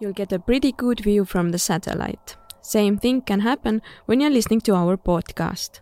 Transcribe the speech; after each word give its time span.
You'll 0.00 0.12
get 0.12 0.32
a 0.32 0.38
pretty 0.38 0.72
good 0.72 1.00
view 1.00 1.24
from 1.24 1.50
the 1.50 1.58
satellite. 1.58 2.36
Same 2.60 2.98
thing 2.98 3.20
can 3.20 3.40
happen 3.40 3.80
when 4.06 4.20
you're 4.20 4.30
listening 4.30 4.60
to 4.62 4.74
our 4.74 4.96
podcast. 4.96 5.80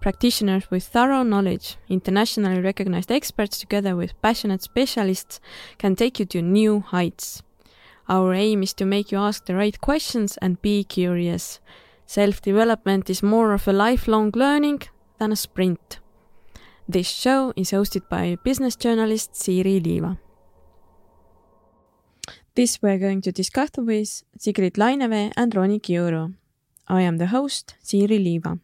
Practitioners 0.00 0.70
with 0.70 0.84
thorough 0.84 1.22
knowledge, 1.22 1.76
internationally 1.88 2.62
recognized 2.62 3.12
experts 3.12 3.58
together 3.58 3.94
with 3.94 4.20
passionate 4.22 4.62
specialists 4.62 5.40
can 5.76 5.94
take 5.94 6.18
you 6.18 6.24
to 6.26 6.40
new 6.40 6.80
heights. 6.80 7.42
Our 8.08 8.32
aim 8.32 8.62
is 8.62 8.72
to 8.74 8.86
make 8.86 9.12
you 9.12 9.18
ask 9.18 9.44
the 9.44 9.54
right 9.54 9.78
questions 9.78 10.38
and 10.38 10.62
be 10.62 10.82
curious. 10.82 11.60
Self 12.06 12.40
development 12.40 13.10
is 13.10 13.22
more 13.22 13.52
of 13.52 13.68
a 13.68 13.72
lifelong 13.72 14.32
learning 14.34 14.82
than 15.18 15.32
a 15.32 15.36
sprint. 15.36 15.98
This 16.88 17.08
show 17.08 17.52
is 17.56 17.72
hosted 17.72 18.08
by 18.08 18.38
business 18.42 18.74
journalist 18.74 19.34
Siiri 19.34 19.80
Liiva. 19.82 20.18
This 22.56 22.82
we're 22.82 22.98
going 22.98 23.20
to 23.22 23.30
discuss 23.30 23.70
with 23.76 24.24
Sigrid 24.36 24.74
Lainevee 24.74 25.30
and 25.36 25.52
Roni 25.54 25.80
Kiuru. 25.80 26.34
I 26.88 27.02
am 27.02 27.18
the 27.18 27.28
host, 27.28 27.76
Siiri 27.80 28.18
Liiva. 28.18 28.58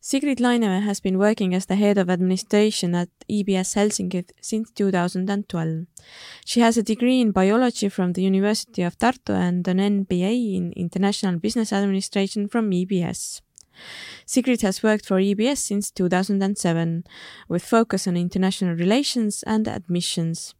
Sigrid 0.00 0.40
Lainevee 0.40 0.84
has 0.84 0.98
been 0.98 1.16
working 1.16 1.54
as 1.54 1.66
the 1.66 1.76
head 1.76 1.98
of 1.98 2.10
administration 2.10 2.96
at 2.96 3.10
EBS 3.30 3.76
Helsinki 3.76 4.28
since 4.40 4.72
2012. 4.72 5.86
She 6.44 6.60
has 6.60 6.76
a 6.76 6.82
degree 6.82 7.20
in 7.20 7.30
biology 7.30 7.88
from 7.88 8.12
the 8.12 8.22
University 8.22 8.82
of 8.82 8.98
Tartu 8.98 9.34
and 9.34 9.66
an 9.68 9.78
MBA 9.78 10.56
in 10.56 10.72
international 10.72 11.38
business 11.38 11.72
administration 11.72 12.48
from 12.48 12.72
EBS. 12.72 13.40
Sigrid 14.26 14.62
has 14.62 14.82
worked 14.82 15.06
for 15.06 15.20
EBS 15.20 15.58
since 15.58 15.92
2007, 15.92 17.04
with 17.48 17.64
focus 17.64 18.08
on 18.08 18.16
international 18.16 18.74
relations 18.74 19.44
and 19.44 19.68
admissions. 19.68 20.54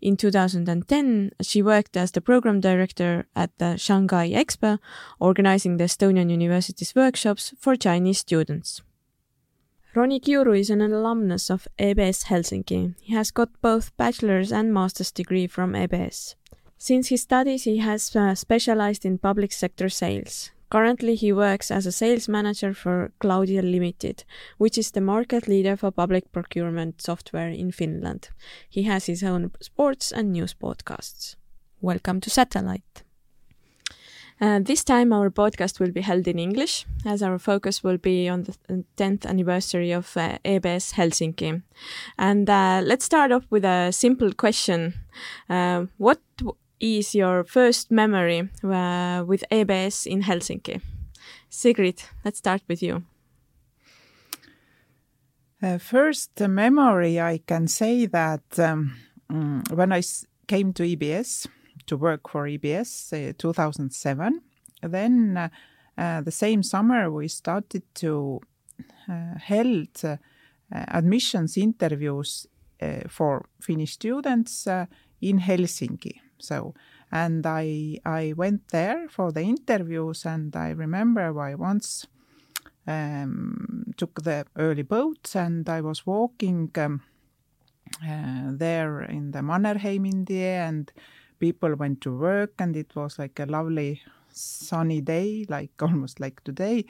In 0.00 0.16
2010, 0.16 1.32
she 1.42 1.62
worked 1.62 1.96
as 1.96 2.12
the 2.12 2.20
program 2.20 2.60
director 2.60 3.26
at 3.34 3.50
the 3.58 3.76
Shanghai 3.76 4.30
Expo, 4.30 4.78
organizing 5.20 5.76
the 5.76 5.84
Estonian 5.84 6.30
University's 6.30 6.94
workshops 6.94 7.54
for 7.58 7.76
Chinese 7.76 8.18
students. 8.18 8.82
Roni 9.94 10.20
Kiuru 10.20 10.58
is 10.58 10.68
an 10.68 10.82
alumnus 10.82 11.48
of 11.48 11.66
EBS 11.78 12.24
Helsinki. 12.26 12.94
He 13.00 13.14
has 13.14 13.30
got 13.30 13.48
both 13.62 13.96
bachelor's 13.96 14.52
and 14.52 14.74
master's 14.74 15.10
degree 15.10 15.46
from 15.46 15.72
EBS. 15.72 16.34
Since 16.76 17.08
his 17.08 17.22
studies, 17.22 17.64
he 17.64 17.78
has 17.78 18.14
uh, 18.14 18.34
specialized 18.34 19.06
in 19.06 19.16
public 19.16 19.52
sector 19.52 19.88
sales. 19.88 20.50
Currently, 20.68 21.14
he 21.14 21.32
works 21.32 21.70
as 21.70 21.86
a 21.86 21.92
sales 21.92 22.28
manager 22.28 22.74
for 22.74 23.12
Cloudia 23.20 23.62
Limited, 23.62 24.24
which 24.58 24.76
is 24.76 24.90
the 24.90 25.00
market 25.00 25.46
leader 25.46 25.76
for 25.76 25.92
public 25.92 26.32
procurement 26.32 27.00
software 27.00 27.48
in 27.48 27.70
Finland. 27.70 28.30
He 28.68 28.82
has 28.82 29.06
his 29.06 29.22
own 29.22 29.52
sports 29.60 30.12
and 30.12 30.32
news 30.32 30.54
podcasts. 30.54 31.36
Welcome 31.80 32.20
to 32.20 32.30
Satellite. 32.30 33.04
Uh, 34.38 34.58
this 34.60 34.84
time, 34.84 35.12
our 35.12 35.30
podcast 35.30 35.80
will 35.80 35.92
be 35.92 36.02
held 36.02 36.28
in 36.28 36.38
English, 36.38 36.84
as 37.06 37.22
our 37.22 37.38
focus 37.38 37.82
will 37.82 37.96
be 37.96 38.28
on 38.28 38.42
the 38.42 38.84
10th 38.96 39.24
anniversary 39.24 39.92
of 39.92 40.14
uh, 40.16 40.36
EBS 40.44 40.92
Helsinki. 40.94 41.62
And 42.18 42.50
uh, 42.50 42.82
let's 42.84 43.06
start 43.06 43.32
off 43.32 43.44
with 43.50 43.64
a 43.64 43.92
simple 43.92 44.32
question. 44.34 44.94
Uh, 45.48 45.86
what 45.96 46.20
is 46.80 47.14
your 47.14 47.44
first 47.44 47.90
memory 47.90 48.48
uh, 48.62 49.24
with 49.26 49.44
EBS 49.50 50.06
in 50.06 50.22
Helsinki? 50.22 50.80
Sigrid, 51.48 52.02
let's 52.24 52.38
start 52.38 52.62
with 52.68 52.82
you. 52.82 53.04
Uh, 55.62 55.78
first 55.78 56.38
memory, 56.40 57.20
I 57.20 57.38
can 57.46 57.66
say 57.66 58.06
that 58.06 58.58
um, 58.58 58.94
mm, 59.32 59.72
when 59.72 59.92
I 59.92 60.02
came 60.46 60.72
to 60.74 60.82
EBS 60.82 61.46
to 61.86 61.96
work 61.96 62.28
for 62.28 62.44
EBS 62.46 63.30
uh, 63.30 63.32
2007, 63.38 64.42
then 64.82 65.36
uh, 65.36 65.48
uh, 65.96 66.20
the 66.20 66.30
same 66.30 66.62
summer 66.62 67.10
we 67.10 67.28
started 67.28 67.82
to 67.94 68.40
uh, 69.08 69.38
held 69.38 69.88
admissions 70.70 71.56
interviews 71.56 72.46
for 73.08 73.46
Finnish 73.60 73.92
students 73.92 74.66
in 75.20 75.38
Helsinki. 75.38 76.20
So, 76.38 76.74
and 77.10 77.46
I 77.46 77.98
I 78.04 78.34
went 78.36 78.68
there 78.68 79.08
for 79.08 79.32
the 79.32 79.42
interviews, 79.42 80.26
and 80.26 80.54
I 80.54 80.70
remember 80.70 81.40
I 81.40 81.54
once 81.54 82.06
um, 82.86 83.92
took 83.96 84.22
the 84.22 84.46
early 84.56 84.82
boat, 84.82 85.34
and 85.34 85.68
I 85.68 85.80
was 85.80 86.06
walking 86.06 86.70
um, 86.76 87.02
uh, 88.02 88.50
there 88.52 89.02
in 89.02 89.30
the 89.32 89.42
Mannerheim 89.42 90.06
in 90.06 90.24
the 90.24 90.44
and 90.44 90.92
people 91.38 91.74
went 91.74 92.00
to 92.02 92.16
work, 92.16 92.54
and 92.58 92.76
it 92.76 92.94
was 92.94 93.18
like 93.18 93.38
a 93.40 93.46
lovely 93.46 94.02
sunny 94.30 95.00
day, 95.00 95.46
like 95.48 95.70
almost 95.80 96.20
like 96.20 96.42
today. 96.44 96.84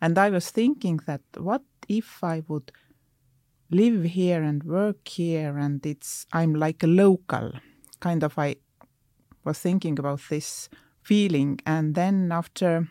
And 0.00 0.16
I 0.18 0.30
was 0.30 0.50
thinking 0.50 1.00
that 1.06 1.22
what 1.36 1.62
if 1.88 2.22
I 2.22 2.42
would 2.46 2.70
live 3.70 4.04
here 4.04 4.42
and 4.42 4.62
work 4.62 5.08
here, 5.08 5.56
and 5.58 5.84
it's 5.84 6.26
I'm 6.32 6.54
like 6.54 6.82
a 6.82 6.86
local 6.86 7.52
kind 8.00 8.22
of 8.22 8.38
I 8.38 8.56
was 9.44 9.58
thinking 9.58 9.98
about 9.98 10.20
this 10.28 10.68
feeling. 11.02 11.60
And 11.64 11.94
then 11.94 12.30
after 12.32 12.88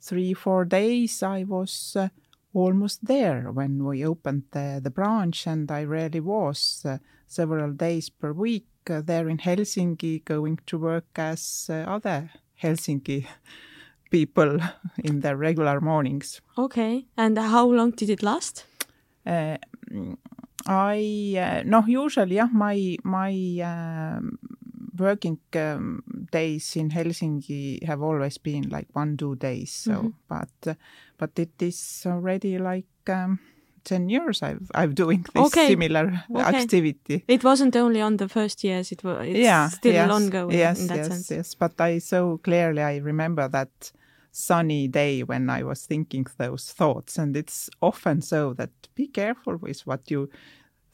three, 0.00 0.34
four 0.34 0.64
days, 0.64 1.22
I 1.22 1.44
was 1.44 1.96
uh, 1.96 2.08
almost 2.54 3.04
there 3.04 3.50
when 3.52 3.84
we 3.84 4.04
opened 4.04 4.44
the, 4.50 4.80
the 4.82 4.90
branch, 4.90 5.46
and 5.46 5.70
I 5.70 5.82
really 5.82 6.20
was 6.20 6.82
uh, 6.84 6.98
several 7.26 7.72
days 7.72 8.08
per 8.08 8.32
week 8.32 8.66
uh, 8.90 9.02
there 9.04 9.28
in 9.28 9.38
Helsinki, 9.38 10.24
going 10.24 10.58
to 10.66 10.78
work 10.78 11.06
as 11.16 11.68
uh, 11.70 11.84
other 11.86 12.30
Helsinki 12.62 13.26
people 14.10 14.58
in 15.04 15.20
their 15.20 15.36
regular 15.36 15.80
mornings. 15.80 16.40
Okay, 16.56 17.06
and 17.16 17.38
how 17.38 17.66
long 17.66 17.90
did 17.92 18.10
it 18.10 18.22
last? 18.22 18.64
Uh, 19.26 19.58
I 20.66 21.34
uh, 21.38 21.62
no 21.64 21.84
usually 21.86 22.36
yeah 22.36 22.48
my 22.52 22.96
my 23.04 23.32
um, 23.62 24.38
working 24.98 25.38
um, 25.54 26.02
days 26.32 26.76
in 26.76 26.90
Helsinki 26.90 27.84
have 27.84 28.02
always 28.02 28.38
been 28.38 28.68
like 28.68 28.88
one 28.92 29.16
two 29.16 29.36
days. 29.36 29.72
So, 29.72 29.92
mm 29.92 29.98
-hmm. 29.98 30.12
but 30.28 30.66
uh, 30.66 30.74
but 31.18 31.38
it 31.38 31.62
is 31.62 32.06
already 32.06 32.58
like 32.58 33.12
um, 33.12 33.38
ten 33.84 34.08
years 34.08 34.42
I've 34.42 34.70
I've 34.74 34.94
doing 34.94 35.24
this 35.34 35.46
okay. 35.46 35.68
similar 35.68 36.24
okay. 36.30 36.56
activity. 36.56 37.24
It 37.26 37.44
wasn't 37.44 37.76
only 37.76 38.02
on 38.02 38.16
the 38.16 38.28
first 38.28 38.64
years; 38.64 38.92
it 38.92 39.02
was 39.02 39.26
it's 39.26 39.38
yeah, 39.38 39.68
still 39.68 39.94
yes, 39.94 40.10
ongoing 40.10 40.58
yes, 40.58 40.80
in 40.80 40.86
that 40.86 40.96
yes, 40.96 41.08
sense. 41.08 41.34
Yes, 41.34 41.54
but 41.54 41.80
I 41.80 42.00
so 42.00 42.38
clearly 42.38 42.82
I 42.82 43.00
remember 43.00 43.48
that 43.48 43.92
sunny 44.30 44.88
day 44.88 45.22
when 45.22 45.50
I 45.50 45.62
was 45.64 45.86
thinking 45.86 46.26
those 46.36 46.72
thoughts, 46.72 47.18
and 47.18 47.36
it's 47.36 47.70
often 47.80 48.22
so 48.22 48.54
that 48.54 48.70
be 48.94 49.06
careful 49.06 49.56
with 49.56 49.86
what 49.86 50.10
you 50.10 50.28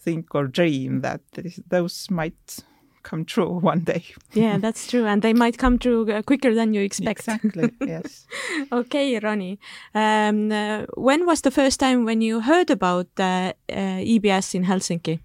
think 0.05 0.35
or 0.35 0.47
dream 0.47 1.01
that 1.01 1.23
those 1.71 2.11
might 2.11 2.65
come 3.05 3.25
true 3.25 3.59
one 3.71 3.81
day. 3.81 4.05
yeah, 4.33 4.59
that's 4.59 4.87
true, 4.89 5.07
and 5.07 5.23
they 5.23 5.33
might 5.33 5.57
come 5.59 5.79
true 5.79 6.11
uh, 6.11 6.23
quicker 6.23 6.55
than 6.55 6.75
you 6.75 6.83
expect. 6.83 7.21
Exactly. 7.21 7.71
Yes. 7.87 8.27
okay, 8.73 9.21
Roni. 9.21 9.59
Um, 9.95 10.51
uh, 10.51 10.87
when 10.97 11.27
was 11.27 11.43
the 11.43 11.51
first 11.51 11.79
time 11.79 12.05
when 12.05 12.21
you 12.21 12.41
heard 12.41 12.71
about 12.71 13.07
uh, 13.19 13.53
EBS 13.69 14.55
in 14.55 14.65
Helsinki? 14.65 15.21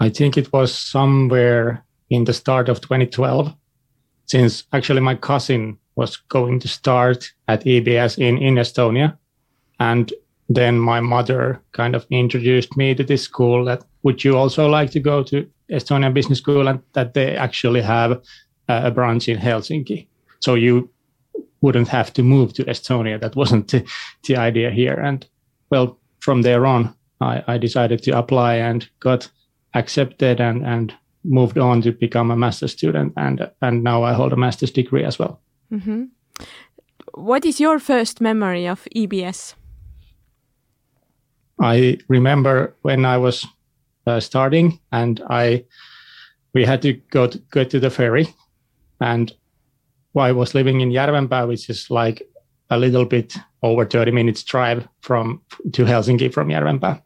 I 0.00 0.08
think 0.10 0.36
it 0.36 0.52
was 0.52 0.74
somewhere 0.74 1.84
in 2.08 2.24
the 2.24 2.32
start 2.32 2.68
of 2.68 2.80
2012, 2.80 3.54
since 4.26 4.64
actually 4.72 5.00
my 5.00 5.14
cousin 5.14 5.78
was 5.94 6.16
going 6.16 6.60
to 6.60 6.68
start 6.68 7.32
at 7.46 7.64
EBS 7.64 8.18
in, 8.18 8.38
in 8.38 8.54
Estonia. 8.54 9.16
And 9.78 10.12
then 10.48 10.78
my 10.78 11.00
mother 11.00 11.62
kind 11.72 11.94
of 11.94 12.06
introduced 12.10 12.76
me 12.76 12.94
to 12.94 13.04
this 13.04 13.22
school 13.22 13.64
that 13.66 13.84
would 14.02 14.24
you 14.24 14.36
also 14.36 14.68
like 14.68 14.90
to 14.92 15.00
go 15.00 15.22
to 15.22 15.48
Estonian 15.70 16.14
Business 16.14 16.38
School 16.38 16.68
and 16.68 16.80
that 16.92 17.14
they 17.14 17.36
actually 17.36 17.82
have 17.82 18.20
a 18.68 18.90
branch 18.90 19.28
in 19.28 19.38
Helsinki. 19.38 20.06
So 20.40 20.54
you 20.54 20.90
wouldn't 21.60 21.88
have 21.88 22.12
to 22.14 22.22
move 22.22 22.52
to 22.54 22.64
Estonia. 22.64 23.20
That 23.20 23.36
wasn't 23.36 23.68
the, 23.68 23.84
the 24.26 24.36
idea 24.36 24.70
here. 24.70 24.94
And 24.94 25.26
well, 25.70 25.98
from 26.20 26.42
there 26.42 26.66
on, 26.66 26.94
I, 27.20 27.42
I 27.46 27.58
decided 27.58 28.02
to 28.04 28.18
apply 28.18 28.54
and 28.54 28.88
got 29.00 29.30
accepted 29.74 30.40
and, 30.40 30.64
and 30.64 30.94
moved 31.24 31.58
on 31.58 31.82
to 31.82 31.92
become 31.92 32.30
a 32.30 32.36
master's 32.36 32.72
student. 32.72 33.12
And, 33.16 33.50
and 33.60 33.84
now 33.84 34.02
I 34.02 34.12
hold 34.12 34.32
a 34.32 34.36
master's 34.36 34.70
degree 34.70 35.04
as 35.04 35.18
well. 35.18 35.40
Mm-hmm. 35.72 36.04
What 37.14 37.44
is 37.44 37.60
your 37.60 37.78
first 37.78 38.20
memory 38.20 38.66
of 38.66 38.86
EBS? 38.96 39.54
I 41.60 41.98
remember 42.08 42.74
when 42.82 43.04
I 43.04 43.18
was 43.18 43.46
uh, 44.10 44.20
starting, 44.20 44.78
and 44.92 45.20
I 45.30 45.64
we 46.54 46.64
had 46.64 46.82
to 46.82 46.92
go 47.10 47.26
to, 47.26 47.38
go 47.50 47.64
to 47.64 47.80
the 47.80 47.90
ferry, 47.90 48.26
and 49.00 49.32
I 50.16 50.32
was 50.32 50.54
living 50.54 50.80
in 50.80 50.90
Järvenpää, 50.90 51.46
which 51.48 51.70
is 51.70 51.90
like 51.90 52.22
a 52.70 52.76
little 52.76 53.04
bit 53.04 53.36
over 53.62 53.84
30 53.84 54.10
minutes 54.10 54.44
drive 54.44 54.88
from 55.00 55.40
to 55.72 55.84
Helsinki 55.84 56.32
from 56.32 56.48
Järvenpää, 56.48 57.02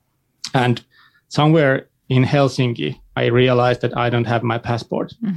and 0.54 0.80
somewhere 1.28 1.88
in 2.08 2.24
Helsinki, 2.24 3.00
I 3.16 3.26
realized 3.26 3.80
that 3.80 3.96
I 3.96 4.10
don't 4.10 4.26
have 4.26 4.42
my 4.42 4.58
passport. 4.58 5.12
Mm. 5.22 5.36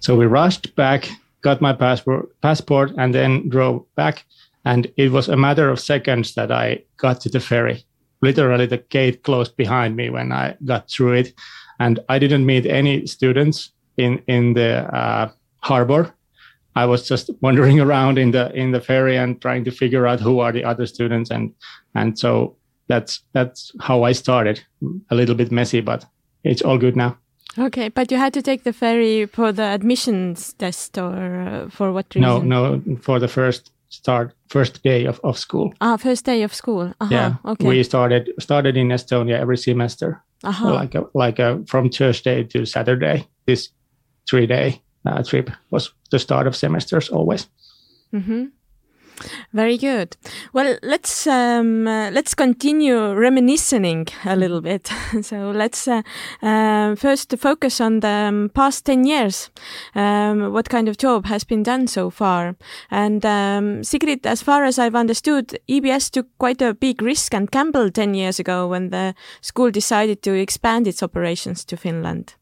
So 0.00 0.16
we 0.16 0.26
rushed 0.26 0.74
back, 0.76 1.08
got 1.42 1.60
my 1.60 1.72
passport, 1.72 2.28
passport, 2.40 2.92
and 2.98 3.14
then 3.14 3.48
drove 3.48 3.84
back. 3.94 4.24
And 4.64 4.90
it 4.96 5.12
was 5.12 5.28
a 5.28 5.36
matter 5.36 5.70
of 5.70 5.80
seconds 5.80 6.34
that 6.34 6.50
I 6.50 6.82
got 6.96 7.20
to 7.20 7.28
the 7.28 7.40
ferry. 7.40 7.84
Literally, 8.24 8.66
the 8.66 8.78
gate 8.78 9.22
closed 9.22 9.56
behind 9.56 9.96
me 9.96 10.10
when 10.10 10.32
I 10.32 10.56
got 10.64 10.90
through 10.90 11.12
it, 11.12 11.34
and 11.78 12.00
I 12.08 12.18
didn't 12.18 12.46
meet 12.46 12.66
any 12.66 13.06
students 13.06 13.72
in 13.96 14.22
in 14.26 14.54
the 14.54 14.94
uh, 14.94 15.30
harbor. 15.60 16.14
I 16.76 16.86
was 16.86 17.08
just 17.08 17.30
wandering 17.40 17.80
around 17.86 18.18
in 18.18 18.30
the 18.30 18.50
in 18.54 18.72
the 18.72 18.80
ferry 18.80 19.16
and 19.16 19.40
trying 19.40 19.64
to 19.64 19.70
figure 19.70 20.06
out 20.06 20.20
who 20.20 20.40
are 20.40 20.52
the 20.52 20.64
other 20.64 20.86
students, 20.86 21.30
and 21.30 21.52
and 21.94 22.18
so 22.18 22.56
that's 22.88 23.22
that's 23.32 23.72
how 23.80 24.04
I 24.04 24.12
started. 24.12 24.64
A 25.10 25.14
little 25.14 25.34
bit 25.34 25.52
messy, 25.52 25.80
but 25.80 26.06
it's 26.44 26.62
all 26.62 26.78
good 26.78 26.96
now. 26.96 27.16
Okay, 27.58 27.88
but 27.88 28.10
you 28.10 28.18
had 28.18 28.32
to 28.34 28.42
take 28.42 28.64
the 28.64 28.72
ferry 28.72 29.26
for 29.26 29.52
the 29.52 29.62
admissions 29.62 30.54
test, 30.54 30.98
or 30.98 31.40
uh, 31.40 31.68
for 31.70 31.92
what 31.92 32.06
reason? 32.14 32.48
No, 32.48 32.80
no, 32.80 32.96
for 33.00 33.20
the 33.20 33.28
first 33.28 33.70
start, 33.94 34.34
first 34.48 34.82
day 34.82 35.06
of, 35.06 35.20
of 35.22 35.38
school. 35.38 35.72
Ah, 35.80 35.96
first 35.96 36.24
day 36.24 36.44
of 36.44 36.54
school. 36.54 36.84
Uh 37.00 37.08
-huh. 37.08 37.12
Yeah, 37.12 37.34
okay. 37.42 37.68
we 37.68 37.84
started 37.84 38.32
started 38.38 38.76
in 38.76 38.92
Estonia 38.92 39.38
every 39.40 39.56
semester, 39.56 40.22
uh 40.46 40.62
-huh. 40.62 40.80
like 40.80 40.98
a, 40.98 41.24
like 41.24 41.42
a, 41.42 41.58
from 41.66 41.88
Thursday 41.88 42.44
to 42.44 42.64
Saturday. 42.64 43.26
This 43.44 43.74
three 44.30 44.46
day 44.46 44.80
uh, 45.04 45.22
trip 45.22 45.50
was 45.70 45.94
the 46.10 46.18
start 46.18 46.46
of 46.46 46.54
semesters 46.54 47.10
always. 47.10 47.50
Mm 48.10 48.22
-hmm. 48.22 48.50
Very 49.52 49.78
good. 49.78 50.16
Well, 50.52 50.78
let's 50.82 51.26
um, 51.26 51.86
uh, 51.86 52.10
let's 52.10 52.34
continue 52.34 53.14
reminiscing 53.14 54.06
a 54.24 54.36
little 54.36 54.60
bit. 54.60 54.90
so 55.22 55.50
let's 55.50 55.86
uh, 55.86 56.02
uh, 56.42 56.96
first 56.96 57.34
focus 57.38 57.80
on 57.80 58.00
the 58.00 58.08
um, 58.08 58.50
past 58.54 58.84
ten 58.84 59.04
years. 59.04 59.50
Um, 59.94 60.52
what 60.52 60.68
kind 60.68 60.88
of 60.88 60.98
job 60.98 61.26
has 61.26 61.44
been 61.44 61.62
done 61.62 61.86
so 61.86 62.10
far? 62.10 62.56
And 62.90 63.24
um, 63.24 63.84
Sigrid, 63.84 64.26
as 64.26 64.42
far 64.42 64.64
as 64.64 64.78
I've 64.78 64.96
understood, 64.96 65.58
EBS 65.68 66.10
took 66.10 66.26
quite 66.38 66.60
a 66.60 66.74
big 66.74 67.00
risk 67.00 67.34
and 67.34 67.50
gamble 67.50 67.90
ten 67.90 68.14
years 68.14 68.40
ago 68.40 68.66
when 68.66 68.90
the 68.90 69.14
school 69.40 69.70
decided 69.70 70.22
to 70.22 70.32
expand 70.34 70.86
its 70.86 71.02
operations 71.02 71.64
to 71.66 71.76
Finland. 71.76 72.34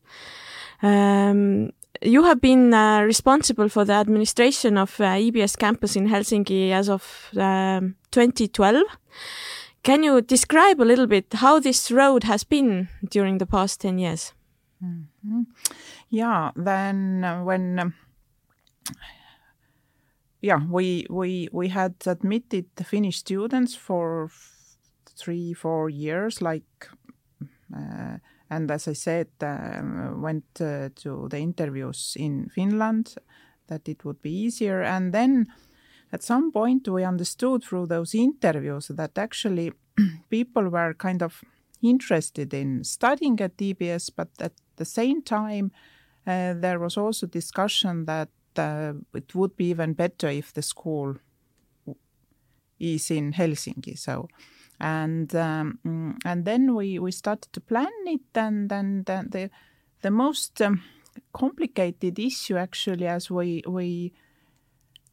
Um, 0.83 1.73
you 2.04 2.25
have 2.25 2.40
been 2.40 2.75
uh, 2.75 3.02
responsible 3.02 3.69
for 3.69 3.84
the 3.84 3.93
administration 3.93 4.78
of 4.78 5.00
uh, 5.00 5.04
EBS 5.04 5.56
campus 5.56 5.96
in 5.96 6.08
Helsinki 6.08 6.70
as 6.70 6.88
of 6.88 7.31
um, 7.37 7.96
2012. 8.10 8.82
Can 9.82 10.02
you 10.02 10.20
describe 10.20 10.81
a 10.81 10.84
little 10.84 11.06
bit 11.06 11.26
how 11.32 11.58
this 11.60 11.90
road 11.90 12.25
has 12.25 12.44
been 12.44 12.88
during 13.10 13.38
the 13.38 13.46
past 13.46 13.81
10 13.81 13.99
years? 13.99 14.34
Mm 14.81 15.08
-hmm. 15.25 15.46
Yeah, 16.08 16.50
then 16.64 17.25
uh, 17.25 17.46
when 17.46 17.78
um, 17.78 17.94
yeah, 20.43 20.60
we 20.69 21.06
we 21.08 21.49
we 21.52 21.69
had 21.69 21.94
admitted 22.06 22.64
the 22.75 22.84
Finnish 22.84 23.19
students 23.19 23.76
for 23.76 24.31
three 25.16 25.54
four 25.54 25.88
years, 25.90 26.40
like 26.40 26.90
uh, 27.76 28.19
and 28.52 28.70
as 28.70 28.87
I 28.87 28.93
said, 28.93 29.28
um, 29.40 30.20
went 30.20 30.44
uh, 30.60 30.90
to 30.96 31.26
the 31.31 31.38
interviews 31.38 32.16
in 32.19 32.50
Finland 32.54 33.14
that 33.69 33.88
it 33.88 34.04
would 34.04 34.20
be 34.20 34.31
easier. 34.31 34.82
And 34.82 35.12
then 35.12 35.46
at 36.12 36.22
some 36.22 36.52
point 36.52 36.87
we 36.87 37.02
understood 37.02 37.64
through 37.64 37.87
those 37.87 38.14
interviews 38.14 38.88
that 38.88 39.16
actually 39.16 39.72
people 40.31 40.69
were 40.69 40.93
kind 40.93 41.22
of 41.22 41.43
interested 41.82 42.52
in 42.52 42.84
studying 42.84 43.40
at 43.40 43.56
EBS, 43.56 44.10
but 44.14 44.28
at 44.38 44.52
the 44.76 44.84
same 44.84 45.22
time 45.22 45.72
uh, 46.26 46.52
there 46.54 46.78
was 46.78 46.99
also 46.99 47.26
discussion 47.26 48.04
that 48.04 48.28
uh, 48.58 48.93
it 49.14 49.34
would 49.34 49.56
be 49.56 49.70
even 49.70 49.94
better 49.94 50.28
if 50.28 50.52
the 50.52 50.62
school 50.62 51.16
is 52.78 53.10
in 53.10 53.32
Helsinki. 53.32 53.99
So 53.99 54.28
and 54.82 55.34
um, 55.37 55.79
mm, 55.87 56.19
and 56.25 56.44
then 56.44 56.75
we 56.75 56.99
we 56.99 57.12
started 57.12 57.52
to 57.52 57.61
plan 57.61 57.88
it. 58.06 58.20
And 58.34 58.69
then 58.69 59.05
the 59.05 59.50
the, 60.02 60.11
most 60.11 60.61
um, 60.61 60.82
complicated 61.32 62.19
issue 62.19 62.56
actually 62.56 63.06
as 63.06 63.31
we 63.31 63.62
we 63.67 64.12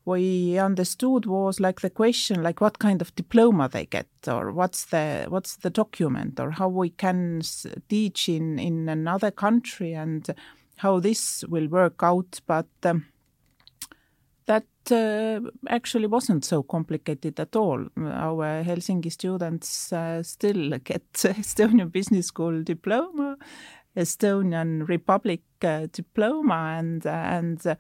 we 0.06 0.58
understood 0.58 1.28
was 1.28 1.60
like 1.60 1.82
the 1.82 1.90
question 1.90 2.42
like 2.42 2.62
what 2.62 2.80
kind 2.80 3.00
of 3.00 3.14
diploma 3.14 3.70
they 3.70 3.86
get 3.86 4.08
or 4.28 4.52
what's 4.52 4.86
the 4.86 5.26
what's 5.30 5.58
the 5.58 5.70
document 5.70 6.40
or 6.40 6.50
how 6.50 6.68
we 6.68 6.90
can 6.90 7.42
teach 7.88 8.28
in 8.28 8.58
in 8.58 8.90
another 8.90 9.30
country 9.30 9.94
and 9.94 10.34
how 10.78 11.00
this 11.00 11.44
will 11.48 11.68
work 11.68 12.02
out. 12.02 12.40
But 12.48 12.68
um, 12.84 13.06
uh, 14.92 15.40
actually 15.70 16.08
wasn't 16.08 16.46
so 16.46 16.64
complicated 16.64 17.40
at 17.40 17.56
all. 17.56 17.86
Our 17.98 18.64
Helsinki 18.64 19.12
students 19.12 19.94
uh, 19.94 20.24
still 20.24 20.78
get 20.84 21.14
Estonian 21.14 21.92
Business 21.92 22.28
School 22.28 22.64
diploma, 22.64 23.38
Estonian 23.96 24.88
Republic 24.88 25.42
uh, 25.64 25.88
diploma, 25.92 26.76
and 26.78 27.06
and 27.06 27.78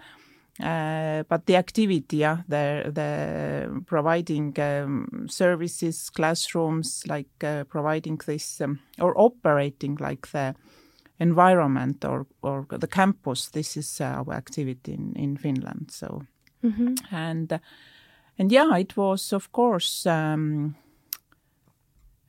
uh, 0.61 1.23
but 1.29 1.45
the 1.45 1.55
activity, 1.55 2.17
yeah, 2.17 2.39
the 2.47 2.91
the 2.93 3.81
providing 3.85 4.59
um, 4.59 5.27
services, 5.29 6.09
classrooms, 6.09 7.03
like 7.07 7.43
uh, 7.43 7.63
providing 7.63 8.19
this 8.25 8.59
um, 8.61 8.79
or 8.99 9.13
operating 9.17 9.97
like 10.01 10.27
the 10.31 10.53
environment 11.19 12.03
or 12.03 12.25
or 12.41 12.65
the 12.69 12.87
campus. 12.87 13.49
This 13.49 13.77
is 13.77 14.01
our 14.01 14.33
activity 14.33 14.93
in 14.93 15.13
in 15.15 15.37
Finland. 15.37 15.91
So. 15.91 16.23
Mm-hmm. 16.63 17.15
And 17.15 17.59
and 18.37 18.51
yeah, 18.51 18.75
it 18.77 18.95
was 18.97 19.33
of 19.33 19.51
course 19.51 20.05
um, 20.05 20.75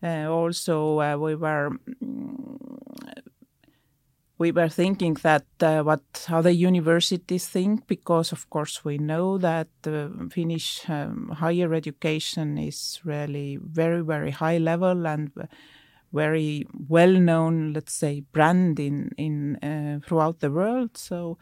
uh, 0.03 0.27
also 0.29 1.01
uh, 1.01 1.17
we 1.17 1.35
were 1.35 1.71
we 4.41 4.53
were 4.53 4.71
thinking 4.71 5.15
that 5.23 5.45
uh, 5.61 5.83
what 5.83 6.27
other 6.31 6.51
universities 6.51 7.47
think 7.47 7.87
because 7.87 8.33
of 8.33 8.49
course 8.49 8.85
we 8.85 8.97
know 8.97 9.37
that 9.37 9.69
Finnish 10.31 10.89
um, 10.89 11.29
higher 11.37 11.75
education 11.75 12.57
is 12.57 13.01
really 13.05 13.59
very 13.63 14.01
very 14.01 14.31
high 14.31 14.57
level 14.57 15.07
and 15.07 15.31
very 16.13 16.67
well 16.89 17.13
known 17.13 17.75
let's 17.75 17.93
say 17.93 18.21
brand 18.33 18.81
in 18.81 19.11
in 19.19 19.57
uh, 19.57 20.01
throughout 20.07 20.41
the 20.41 20.51
world 20.51 20.97
so 20.97 21.37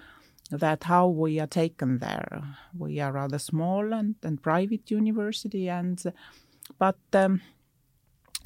that 0.51 0.85
how 0.85 1.09
we 1.09 1.39
are 1.41 1.47
taken 1.47 1.99
there. 1.99 2.43
We 2.77 3.01
are 3.01 3.13
rather 3.13 3.39
small 3.39 3.93
and, 3.93 4.15
and 4.23 4.43
private 4.43 4.91
university, 4.91 5.69
and 5.69 6.03
but 6.79 6.99
um, 7.13 7.43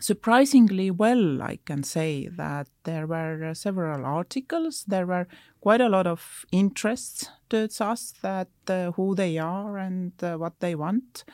surprisingly 0.01 0.91
well, 0.91 1.43
I 1.43 1.59
can 1.65 1.83
say 1.83 2.29
that 2.29 2.69
there 2.85 3.07
were 3.07 3.45
uh, 3.45 3.55
several 3.55 4.05
articles. 4.05 4.85
There 4.87 5.07
were 5.07 5.29
quite 5.61 5.81
a 5.81 5.89
lot 5.89 6.07
of 6.07 6.45
interest 6.51 7.31
towards 7.49 7.81
us 7.81 8.15
that 8.23 8.49
uh, 8.67 8.93
who 8.93 9.15
they 9.15 9.39
are 9.39 9.79
and 9.79 10.13
uh, 10.23 10.37
what 10.37 10.59
they 10.61 10.75
want. 10.75 11.25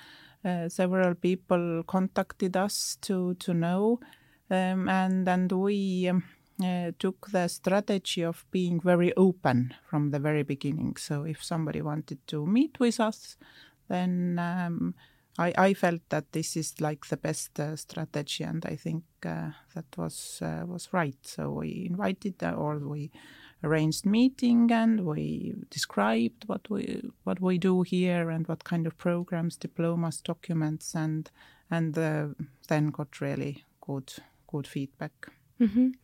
Uh, 0.44 0.68
several 0.68 1.14
people 1.14 1.82
contacted 1.86 2.56
us 2.56 2.96
to 3.02 3.34
to 3.34 3.52
know, 3.54 4.00
um, 4.50 4.88
and 4.88 5.28
and 5.28 5.50
we. 5.50 6.08
Um, 6.08 6.24
uh, 6.64 6.92
took 6.98 7.28
the 7.30 7.48
strategy 7.48 8.22
of 8.22 8.44
being 8.50 8.80
very 8.80 9.14
open 9.16 9.74
from 9.88 10.10
the 10.10 10.18
very 10.18 10.42
beginning. 10.42 10.96
So 10.96 11.24
if 11.24 11.42
somebody 11.42 11.82
wanted 11.82 12.26
to 12.28 12.46
meet 12.46 12.80
with 12.80 13.00
us, 13.00 13.36
then 13.88 14.38
um, 14.38 14.94
I, 15.38 15.52
I, 15.56 15.74
felt 15.74 16.00
that 16.08 16.32
this 16.32 16.56
is 16.56 16.80
like 16.80 17.06
the 17.06 17.16
best 17.16 17.58
uh, 17.60 17.76
strategy, 17.76 18.44
and 18.44 18.64
I 18.66 18.76
think 18.76 19.04
uh, 19.24 19.50
that 19.74 19.86
was 19.96 20.40
uh, 20.42 20.64
was 20.66 20.88
right. 20.92 21.16
So 21.22 21.50
we 21.50 21.86
invited 21.88 22.42
uh, 22.42 22.52
or 22.52 22.78
we 22.78 23.12
arranged 23.62 24.06
meeting 24.06 24.70
and 24.70 25.04
we 25.04 25.54
described 25.70 26.44
what 26.46 26.68
we 26.70 27.02
what 27.24 27.40
we 27.40 27.58
do 27.58 27.82
here 27.82 28.30
and 28.30 28.46
what 28.48 28.64
kind 28.64 28.86
of 28.86 28.98
programs, 28.98 29.56
diplomas, 29.56 30.20
documents, 30.20 30.94
and 30.94 31.30
and 31.70 31.96
uh, 31.96 32.26
then 32.66 32.88
got 32.88 33.20
really 33.20 33.64
good 33.80 34.12
good 34.48 34.66
feedback. 34.66 35.28
Mm 35.58 35.70
-hmm. 35.70 35.94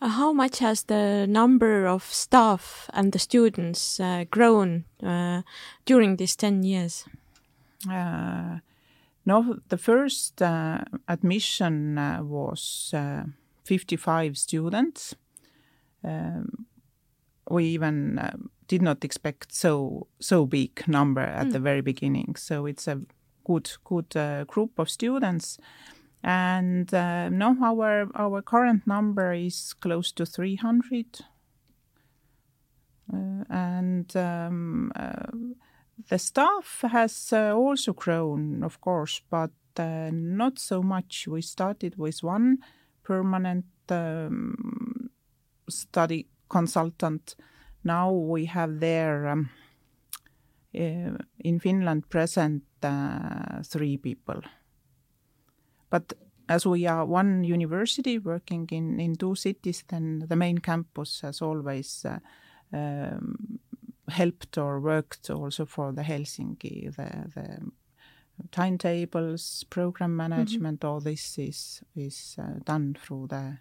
uh, 0.00 0.08
how 0.08 0.32
much 0.32 0.60
has 0.60 0.84
the 0.84 1.26
number 1.26 1.86
of 1.86 2.04
staff 2.04 2.88
and 2.92 3.12
the 3.12 3.18
students 3.18 4.00
uh, 4.00 4.24
grown 4.30 4.84
uh, 5.02 5.42
during 5.84 6.16
these 6.18 6.36
10 6.36 6.62
years? 6.62 7.06
Uh, 7.88 8.58
no, 9.24 9.56
the 9.68 9.76
first 9.76 10.40
uh, 10.40 10.78
admission 11.04 11.98
uh, 11.98 12.20
was 12.22 12.94
55 13.64 14.34
students. 14.34 15.16
Um, 16.04 16.66
we 17.50 17.74
even 17.74 18.20
did 18.68 18.82
not 18.82 19.04
expect 19.04 19.54
so 19.54 20.06
so 20.18 20.46
big 20.46 20.86
number 20.86 21.22
at 21.22 21.46
mm. 21.46 21.52
the 21.52 21.60
very 21.60 21.82
beginning. 21.82 22.36
So 22.38 22.66
it's 22.66 22.88
a 22.88 23.00
good 23.44 23.70
good 23.84 24.46
group 24.46 24.78
of 24.78 24.88
students 24.88 25.58
and 26.22 26.92
uh, 26.94 27.28
no, 27.28 27.56
our 27.62 28.08
our 28.14 28.42
current 28.42 28.86
number 28.86 29.32
is 29.32 29.74
close 29.74 30.12
to 30.12 30.26
300. 30.26 31.20
Uh, 33.12 33.44
and 33.50 34.16
um, 34.16 34.92
uh, 34.96 35.26
the 36.08 36.18
staff 36.18 36.84
has 36.90 37.32
uh, 37.32 37.52
also 37.52 37.92
grown, 37.92 38.62
of 38.62 38.80
course, 38.80 39.20
but 39.28 39.50
uh, 39.78 40.10
not 40.12 40.58
so 40.58 40.82
much. 40.82 41.26
We 41.28 41.42
started 41.42 41.98
with 41.98 42.22
one 42.22 42.58
permanent 43.02 43.66
um, 43.88 45.10
study 45.68 46.28
consultant. 46.48 47.34
Now 47.84 48.12
we 48.12 48.46
have 48.46 48.80
there 48.80 49.28
um, 49.28 49.50
uh, 50.74 51.18
in 51.40 51.58
Finland 51.58 52.08
present 52.08 52.62
three 53.64 53.96
people. 53.96 54.42
But 55.92 56.14
as 56.48 56.64
we 56.64 56.86
are 56.86 57.04
one 57.04 57.44
university 57.44 58.18
working 58.18 58.66
in, 58.72 58.98
in 58.98 59.14
two 59.16 59.34
cities, 59.34 59.84
then 59.88 60.24
the 60.26 60.36
main 60.36 60.58
campus 60.58 61.20
has 61.20 61.42
always 61.42 62.06
uh, 62.06 62.18
um, 62.74 63.58
helped 64.08 64.56
or 64.56 64.80
worked 64.80 65.28
also 65.28 65.66
for 65.66 65.92
the 65.92 66.00
Helsinki, 66.02 66.96
the, 66.96 67.30
the 67.34 67.58
timetables, 68.50 69.64
program 69.68 70.16
management, 70.16 70.80
mm-hmm. 70.80 70.88
all 70.88 71.00
this 71.00 71.38
is 71.38 71.82
is 71.94 72.36
uh, 72.38 72.58
done 72.64 72.96
through 72.98 73.26
the 73.28 73.58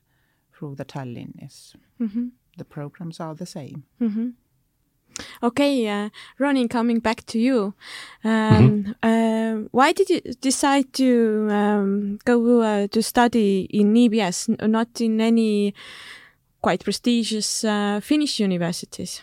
through 0.53 0.75
the 0.75 0.85
Tallinn. 0.85 1.33
Yes, 1.41 1.75
mm-hmm. 1.99 2.27
the 2.57 2.65
programs 2.65 3.19
are 3.19 3.35
the 3.35 3.45
same. 3.45 3.83
Mm-hmm. 3.99 4.29
Okay, 5.43 5.87
uh, 5.87 6.09
Roni, 6.39 6.69
coming 6.69 6.99
back 6.99 7.25
to 7.27 7.39
you, 7.39 7.73
um, 8.23 8.95
uh, 9.03 9.67
why 9.71 9.91
did 9.91 10.09
you 10.09 10.21
decide 10.41 10.93
to 10.93 11.47
um, 11.51 12.19
go 12.25 12.61
uh, 12.61 12.87
to 12.87 13.01
study 13.01 13.67
in 13.69 13.93
EBS, 13.93 14.49
not 14.67 15.01
in 15.01 15.19
any 15.21 15.73
quite 16.61 16.83
prestigious 16.83 17.63
uh, 17.63 17.99
Finnish 18.01 18.39
universities? 18.39 19.21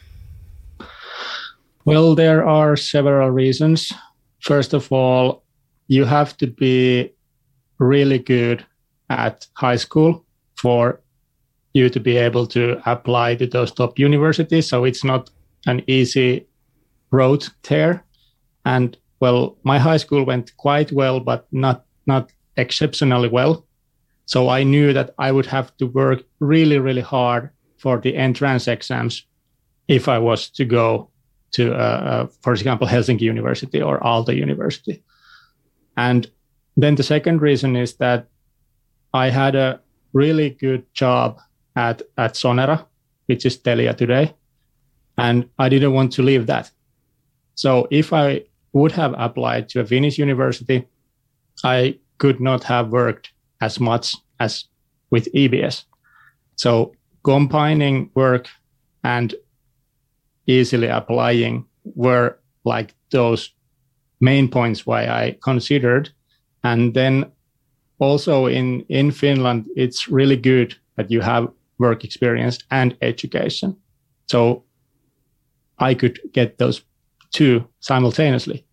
Well, 1.84 2.14
there 2.14 2.46
are 2.46 2.76
several 2.76 3.30
reasons. 3.30 3.92
First 4.40 4.74
of 4.74 4.92
all, 4.92 5.42
you 5.86 6.04
have 6.04 6.36
to 6.36 6.46
be 6.46 7.12
really 7.78 8.18
good 8.18 8.64
at 9.08 9.46
high 9.54 9.76
school 9.76 10.24
for 10.56 11.00
you 11.72 11.88
to 11.88 12.00
be 12.00 12.16
able 12.16 12.46
to 12.48 12.80
apply 12.84 13.36
to 13.36 13.46
those 13.46 13.72
top 13.72 13.98
universities. 13.98 14.68
So 14.68 14.84
it's 14.84 15.04
not 15.04 15.30
an 15.68 15.82
easy 15.86 16.46
road 17.10 17.46
there. 17.68 18.04
And 18.64 18.96
well, 19.20 19.56
my 19.62 19.78
high 19.78 19.98
school 19.98 20.24
went 20.24 20.56
quite 20.56 20.90
well, 20.92 21.20
but 21.20 21.46
not 21.52 21.84
not 22.06 22.32
exceptionally 22.56 23.28
well. 23.28 23.64
So 24.26 24.48
I 24.48 24.62
knew 24.62 24.92
that 24.92 25.14
I 25.18 25.30
would 25.32 25.46
have 25.46 25.76
to 25.78 25.86
work 25.86 26.22
really, 26.40 26.78
really 26.78 27.00
hard 27.00 27.50
for 27.78 27.98
the 27.98 28.16
entrance 28.16 28.68
exams 28.68 29.26
if 29.86 30.08
I 30.08 30.18
was 30.18 30.50
to 30.50 30.64
go 30.64 31.10
to, 31.52 31.72
uh, 31.72 31.76
uh, 31.76 32.26
for 32.42 32.52
example, 32.52 32.86
Helsinki 32.86 33.22
University 33.22 33.80
or 33.80 34.00
Aalto 34.00 34.36
University. 34.36 35.02
And 35.96 36.30
then 36.76 36.96
the 36.96 37.02
second 37.02 37.40
reason 37.40 37.76
is 37.76 37.96
that 37.96 38.26
I 39.14 39.30
had 39.30 39.54
a 39.54 39.80
really 40.12 40.50
good 40.50 40.84
job 40.92 41.38
at, 41.74 42.02
at 42.16 42.34
Sonera, 42.34 42.84
which 43.26 43.46
is 43.46 43.58
Telia 43.58 43.96
today. 43.96 44.34
And 45.18 45.48
I 45.58 45.68
didn't 45.68 45.92
want 45.92 46.12
to 46.12 46.22
leave 46.22 46.46
that. 46.46 46.70
So 47.54 47.88
if 47.90 48.12
I 48.12 48.44
would 48.72 48.92
have 48.92 49.14
applied 49.18 49.68
to 49.70 49.80
a 49.80 49.84
Finnish 49.84 50.18
university, 50.18 50.86
I 51.64 51.98
could 52.18 52.40
not 52.40 52.64
have 52.64 52.90
worked 52.90 53.32
as 53.60 53.80
much 53.80 54.14
as 54.38 54.64
with 55.10 55.32
EBS. 55.34 55.84
So 56.56 56.94
combining 57.24 58.10
work 58.14 58.48
and 59.02 59.34
easily 60.46 60.86
applying 60.86 61.64
were 61.84 62.38
like 62.64 62.94
those 63.10 63.52
main 64.20 64.48
points 64.48 64.86
why 64.86 65.06
I 65.06 65.36
considered. 65.42 66.10
And 66.62 66.94
then 66.94 67.30
also 67.98 68.46
in, 68.46 68.82
in 68.88 69.10
Finland, 69.10 69.66
it's 69.76 70.08
really 70.08 70.36
good 70.36 70.76
that 70.96 71.10
you 71.10 71.20
have 71.20 71.48
work 71.78 72.04
experience 72.04 72.58
and 72.70 72.96
education. 73.00 73.76
So 74.26 74.64
I 75.78 75.94
could 75.94 76.18
get 76.32 76.58
those 76.58 76.82
two 77.32 77.66
simultaneously. 77.80 78.64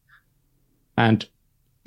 And 0.97 1.27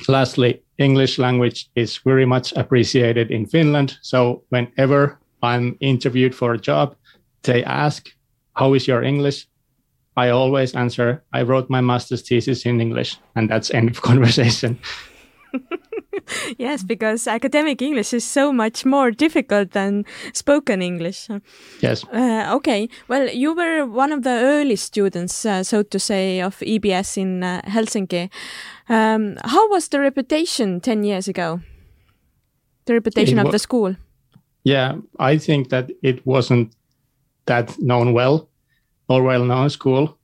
lastly, 0.09 0.63
English 0.79 1.19
language 1.19 1.69
is 1.75 1.99
very 1.99 2.27
much 2.27 2.53
appreciated 2.53 3.31
in 3.31 3.47
Finland. 3.47 3.99
So 4.03 4.45
whenever 4.51 5.19
I'm 5.43 5.77
interviewed 5.81 6.35
for 6.35 6.53
a 6.53 6.59
job, 6.59 6.95
they 7.43 7.65
ask, 7.65 8.11
How 8.55 8.75
is 8.75 8.87
your 8.87 9.03
English? 9.03 9.49
I 10.17 10.31
always 10.31 10.75
answer, 10.75 11.23
I 11.33 11.43
wrote 11.43 11.71
my 11.71 11.81
master's 11.81 12.23
thesis 12.23 12.67
in 12.67 12.81
English, 12.81 13.17
and 13.37 13.49
that's 13.49 13.71
end 13.71 13.91
of 13.91 14.03
conversation. 14.11 14.79
yes, 16.59 16.83
because 16.83 17.27
academic 17.27 17.83
English 17.83 18.13
is 18.13 18.25
so 18.25 18.53
much 18.53 18.85
more 18.85 19.11
difficult 19.11 19.73
than 19.73 20.05
spoken 20.33 20.83
English. 20.83 21.29
Yes. 21.81 22.05
Uh, 22.13 22.55
okay. 22.57 22.89
Well, 23.09 23.29
you 23.29 23.55
were 23.55 23.87
one 23.87 24.13
of 24.13 24.23
the 24.23 24.31
early 24.31 24.77
students, 24.77 25.45
uh, 25.45 25.63
so 25.63 25.83
to 25.83 25.99
say, 25.99 26.41
of 26.41 26.59
EBS 26.59 27.17
in 27.17 27.43
uh, 27.43 27.61
Helsinki. 27.65 28.31
Um, 28.89 29.37
how 29.45 29.69
was 29.71 29.89
the 29.89 30.01
reputation 30.01 30.81
10 30.81 31.05
years 31.05 31.29
ago? 31.29 31.61
The 32.87 32.95
reputation 32.95 33.39
of 33.39 33.53
the 33.53 33.59
school? 33.59 33.97
Yeah, 34.65 34.97
I 35.19 35.39
think 35.39 35.69
that 35.69 35.91
it 36.03 36.27
wasn't 36.27 36.75
that 37.47 37.79
known 37.79 38.13
well 38.13 38.49
or 39.09 39.23
well-known 39.23 39.71
school. 39.71 40.19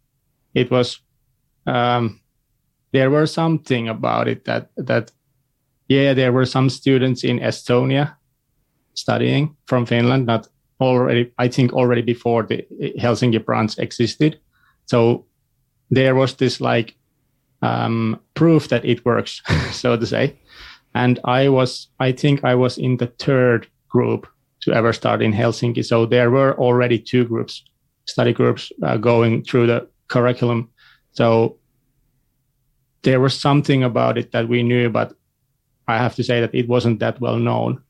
It 0.54 0.70
was 0.70 1.00
um, 1.66 2.20
there 2.92 3.10
were 3.10 3.26
something 3.26 3.88
about 3.88 4.28
it 4.28 4.44
that 4.44 4.70
that 4.76 5.10
yeah 5.88 6.14
there 6.14 6.32
were 6.32 6.46
some 6.46 6.70
students 6.70 7.24
in 7.24 7.38
Estonia 7.38 8.14
studying 8.94 9.56
from 9.66 9.86
Finland, 9.86 10.26
not 10.26 10.48
already 10.80 11.32
I 11.38 11.48
think 11.48 11.72
already 11.72 12.02
before 12.02 12.42
the 12.42 12.66
Helsinki 12.98 13.44
branch 13.44 13.78
existed. 13.78 14.38
So 14.86 15.26
there 15.90 16.14
was 16.14 16.34
this 16.36 16.60
like 16.60 16.94
um, 17.62 18.20
proof 18.34 18.68
that 18.68 18.84
it 18.84 19.04
works, 19.04 19.42
so 19.72 19.96
to 19.96 20.06
say. 20.06 20.36
And 20.94 21.18
I 21.24 21.48
was, 21.48 21.88
I 21.98 22.12
think 22.12 22.44
I 22.44 22.54
was 22.54 22.78
in 22.78 22.98
the 22.98 23.06
third 23.18 23.66
group 23.88 24.28
to 24.62 24.72
ever 24.72 24.92
start 24.92 25.22
in 25.22 25.32
Helsinki. 25.32 25.84
So 25.84 26.06
there 26.06 26.30
were 26.30 26.54
already 26.58 26.98
two 26.98 27.24
groups 27.24 27.64
study 28.06 28.32
groups 28.32 28.70
uh, 28.82 28.96
going 28.96 29.42
through 29.44 29.66
the 29.66 29.88
curriculum. 30.08 30.70
So 31.12 31.56
there 33.02 33.20
was 33.20 33.38
something 33.38 33.82
about 33.82 34.18
it 34.18 34.32
that 34.32 34.48
we 34.48 34.62
knew, 34.62 34.90
but 34.90 35.14
I 35.88 35.98
have 35.98 36.14
to 36.16 36.24
say 36.24 36.40
that 36.40 36.54
it 36.54 36.68
wasn't 36.68 37.00
that 37.00 37.20
well 37.20 37.38
known 37.38 37.82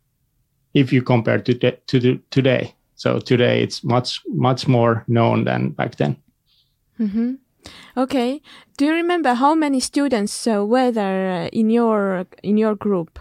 if 0.74 0.92
you 0.92 1.02
compare 1.02 1.38
to 1.38 1.54
the, 1.54 1.78
to 1.86 2.00
the, 2.00 2.20
today. 2.30 2.74
So 2.96 3.18
today 3.18 3.62
it's 3.62 3.82
much 3.84 4.20
much 4.28 4.68
more 4.68 5.04
known 5.08 5.44
than 5.44 5.70
back 5.70 5.96
then. 5.96 6.16
Mm-hmm. 6.98 7.34
Okay. 7.96 8.40
Do 8.76 8.84
you 8.84 8.92
remember 8.92 9.34
how 9.34 9.54
many 9.54 9.80
students 9.80 10.46
uh, 10.46 10.64
were 10.64 10.92
there 10.92 11.44
uh, 11.44 11.48
in 11.48 11.70
your 11.70 12.26
in 12.42 12.56
your 12.56 12.76
group? 12.76 13.18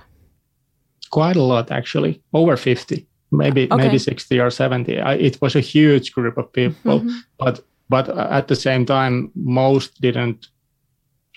Quite 1.10 1.36
a 1.36 1.44
lot, 1.44 1.72
actually, 1.72 2.22
over 2.34 2.56
fifty 2.58 3.08
maybe 3.34 3.68
okay. 3.72 3.75
maybe 3.75 3.98
60 3.98 4.39
or 4.39 4.50
70 4.50 5.00
I, 5.00 5.13
it 5.15 5.42
was 5.42 5.56
a 5.56 5.60
huge 5.60 6.13
group 6.13 6.38
of 6.38 6.51
people 6.53 7.00
mm-hmm. 7.00 7.18
but 7.38 7.65
but 7.89 8.08
at 8.10 8.48
the 8.48 8.56
same 8.56 8.86
time 8.86 9.32
most 9.36 10.00
didn't 10.01 10.48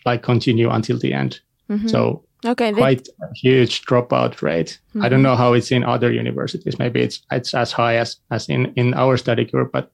like 0.04 0.22
continue 0.22 0.70
until 0.70 0.98
the 0.98 1.12
end 1.12 1.40
mm-hmm. 1.70 1.88
so 1.88 2.22
okay 2.44 2.72
quite 2.72 3.08
a 3.22 3.34
huge 3.34 3.82
dropout 3.82 4.42
rate 4.42 4.78
mm-hmm. 4.90 5.04
i 5.04 5.08
don't 5.08 5.18
mm-hmm. 5.18 5.24
know 5.24 5.36
how 5.36 5.52
it's 5.52 5.70
in 5.70 5.84
other 5.84 6.12
universities 6.12 6.78
maybe 6.78 7.00
it's 7.00 7.22
it's 7.30 7.54
as 7.54 7.72
high 7.72 7.96
as 7.96 8.16
as 8.30 8.48
in 8.48 8.72
in 8.76 8.94
our 8.94 9.16
study 9.16 9.44
group 9.44 9.72
but 9.72 9.90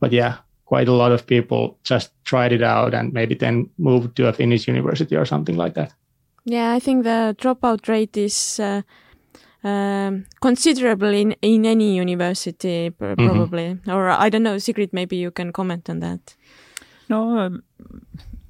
but 0.00 0.12
yeah 0.12 0.36
quite 0.64 0.88
a 0.88 0.92
lot 0.92 1.12
of 1.12 1.26
people 1.26 1.78
just 1.84 2.10
tried 2.24 2.52
it 2.52 2.62
out 2.62 2.94
and 2.94 3.12
maybe 3.12 3.34
then 3.34 3.68
moved 3.78 4.16
to 4.16 4.26
a 4.26 4.32
finnish 4.32 4.66
university 4.66 5.14
or 5.16 5.24
something 5.24 5.56
like 5.56 5.74
that 5.74 5.92
yeah 6.44 6.72
i 6.72 6.80
think 6.80 7.04
the 7.04 7.36
dropout 7.38 7.86
rate 7.88 8.16
is 8.16 8.58
uh, 8.58 8.82
um, 9.66 10.26
considerable 10.40 11.08
in, 11.08 11.32
in 11.42 11.66
any 11.66 11.96
university, 11.96 12.90
mm-hmm. 12.90 13.26
probably. 13.26 13.74
Mm-hmm. 13.74 13.90
Or 13.90 14.10
I 14.10 14.28
don't 14.28 14.44
know, 14.44 14.58
Sigrid, 14.58 14.92
maybe 14.92 15.16
you 15.16 15.30
can 15.30 15.52
comment 15.52 15.90
on 15.90 16.00
that. 16.00 16.36
No, 17.08 17.38
um, 17.38 17.62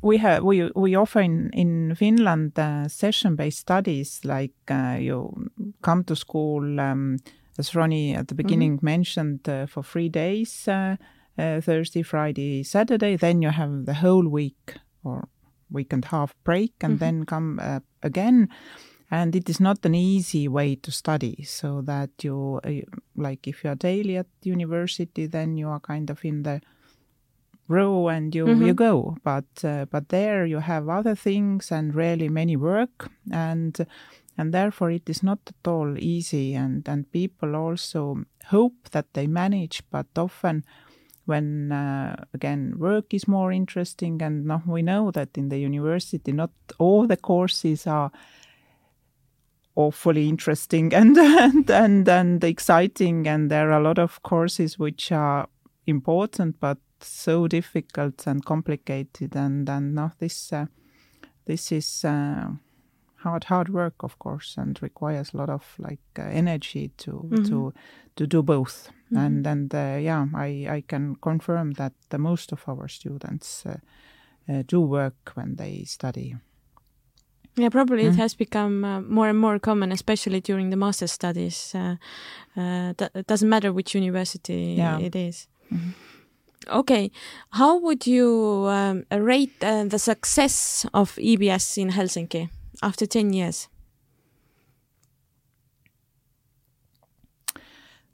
we 0.06 0.18
have 0.18 0.44
we 0.44 0.70
we 0.74 0.94
offer 0.94 1.20
in 1.20 1.50
in 1.52 1.94
Finland 1.96 2.58
uh, 2.58 2.88
session-based 2.88 3.58
studies 3.58 4.20
like 4.24 4.54
uh, 4.70 4.96
you 4.98 5.50
come 5.82 6.04
to 6.04 6.14
school 6.14 6.80
um, 6.80 7.16
as 7.58 7.70
Roni 7.70 8.14
at 8.14 8.28
the 8.28 8.34
mm-hmm. 8.34 8.36
beginning 8.36 8.76
mm-hmm. 8.76 8.86
mentioned 8.86 9.48
uh, 9.48 9.66
for 9.66 9.82
three 9.82 10.08
days 10.08 10.68
uh, 10.68 10.96
uh, 11.38 11.60
Thursday, 11.60 12.02
Friday, 12.02 12.62
Saturday. 12.62 13.16
Then 13.16 13.42
you 13.42 13.50
have 13.50 13.84
the 13.84 13.94
whole 13.94 14.28
week 14.28 14.74
or 15.04 15.28
week 15.70 15.92
and 15.92 16.04
half 16.04 16.34
break, 16.44 16.72
and 16.80 16.94
mm-hmm. 16.94 16.98
then 16.98 17.24
come 17.24 17.58
uh, 17.62 17.80
again 18.02 18.48
and 19.10 19.36
it 19.36 19.48
is 19.48 19.60
not 19.60 19.84
an 19.84 19.94
easy 19.94 20.48
way 20.48 20.74
to 20.74 20.90
study 20.90 21.42
so 21.44 21.80
that 21.82 22.10
you 22.22 22.60
uh, 22.64 22.70
like 23.16 23.46
if 23.46 23.62
you 23.62 23.70
are 23.70 23.76
daily 23.76 24.16
at 24.16 24.26
university 24.42 25.26
then 25.26 25.56
you 25.56 25.68
are 25.68 25.80
kind 25.80 26.10
of 26.10 26.24
in 26.24 26.42
the 26.42 26.60
row 27.68 28.08
and 28.08 28.34
you 28.34 28.46
Mhm. 28.46 28.66
you 28.66 28.74
go. 28.74 29.16
But 29.24 29.64
uh, 29.64 29.86
but 29.90 30.08
there 30.08 30.46
you 30.46 30.60
have 30.60 30.88
other 30.88 31.16
things 31.16 31.72
and 31.72 31.94
really 31.94 32.28
many 32.28 32.56
work 32.56 33.10
and 33.32 33.86
and 34.38 34.52
therefore 34.52 34.90
it 34.94 35.08
is 35.08 35.22
not 35.22 35.38
at 35.46 35.68
all 35.68 35.98
easy 35.98 36.54
and 36.54 36.88
and 36.88 37.10
people 37.12 37.56
also 37.56 38.24
hope 38.50 38.90
that 38.90 39.06
they 39.12 39.26
manage, 39.26 39.82
but 39.90 40.06
often 40.16 40.64
when 41.26 41.72
uh, 41.72 42.14
again 42.34 42.74
work 42.78 43.12
is 43.14 43.26
more 43.28 43.50
interesting 43.56 44.22
and 44.22 44.44
now 44.46 44.62
we 44.66 44.82
know 44.82 45.10
that 45.10 45.36
in 45.38 45.48
the 45.48 45.58
university 45.58 46.32
not 46.32 46.50
all 46.78 47.06
the 47.08 47.16
courses 47.16 47.86
are 47.86 48.10
awfully 49.74 50.28
interesting 50.28 50.94
and 51.00 51.18
and 51.18 51.70
and, 51.70 52.08
and 52.08 52.44
exciting 52.44 53.26
and 53.28 53.50
there 53.50 53.70
are 53.70 53.80
a 53.80 53.82
lot 53.82 53.98
of 53.98 54.22
courses 54.22 54.78
which 54.78 55.12
are 55.12 55.48
important 55.86 56.58
but 56.60 56.78
so 57.00 57.46
difficult 57.48 58.26
and 58.26 58.44
complicated 58.44 59.36
and 59.36 59.68
and 59.68 59.94
now 59.94 60.10
this 60.18 60.52
uh, 60.52 60.66
this 61.46 61.72
is 61.72 62.04
uh, 62.04 62.48
hard 63.16 63.44
hard 63.44 63.68
work 63.68 63.94
of 64.04 64.18
course 64.18 64.56
and 64.62 64.82
requires 64.82 65.34
a 65.34 65.36
lot 65.36 65.50
of 65.50 65.62
like 65.78 66.00
uh, 66.18 66.22
energy 66.22 66.90
to 66.96 67.10
Mhm. 67.30 67.44
to 67.48 67.72
to 68.16 68.26
do 68.26 68.42
both 68.42 68.90
Mhm. 69.10 69.26
and 69.26 69.46
and 69.46 69.74
uh, 69.74 69.98
yeah 70.00 70.26
i 70.34 70.66
i 70.78 70.82
can 70.86 71.16
confirm 71.20 71.72
that 71.74 71.92
the 72.08 72.18
most 72.18 72.52
of 72.52 72.68
our 72.68 72.88
students 72.88 73.64
uh, 73.66 73.76
uh, 74.48 74.62
do 74.66 74.80
work 74.80 75.32
when 75.36 75.56
they 75.56 75.84
study 75.84 76.36
Yeah, 77.58 77.70
probably 77.70 78.04
it 78.04 78.12
Mm. 78.12 78.18
has 78.18 78.34
become 78.36 78.84
uh, 78.84 79.00
more 79.00 79.28
and 79.30 79.38
more 79.38 79.58
common, 79.58 79.90
especially 79.92 80.40
during 80.42 80.70
the 80.70 80.76
master's 80.76 81.12
studies. 81.12 81.74
Uh, 81.74 81.96
uh, 82.56 82.92
th- 82.98 83.10
it 83.14 83.26
doesn't 83.26 83.48
matter 83.48 83.72
which 83.72 83.94
university 83.96 84.74
Yeah. 84.76 85.00
it 85.06 85.14
is. 85.16 85.48
Mhm. 85.72 85.94
Okay, 86.68 87.12
how 87.50 87.78
would 87.78 88.06
you 88.06 88.66
um, 88.68 89.04
rate 89.12 89.62
uh, 89.62 89.84
the 89.84 89.98
success 89.98 90.84
of 90.92 91.14
EBS 91.14 91.78
in 91.78 91.90
Helsinki 91.90 92.50
after 92.82 93.06
10 93.06 93.32
years? 93.32 93.68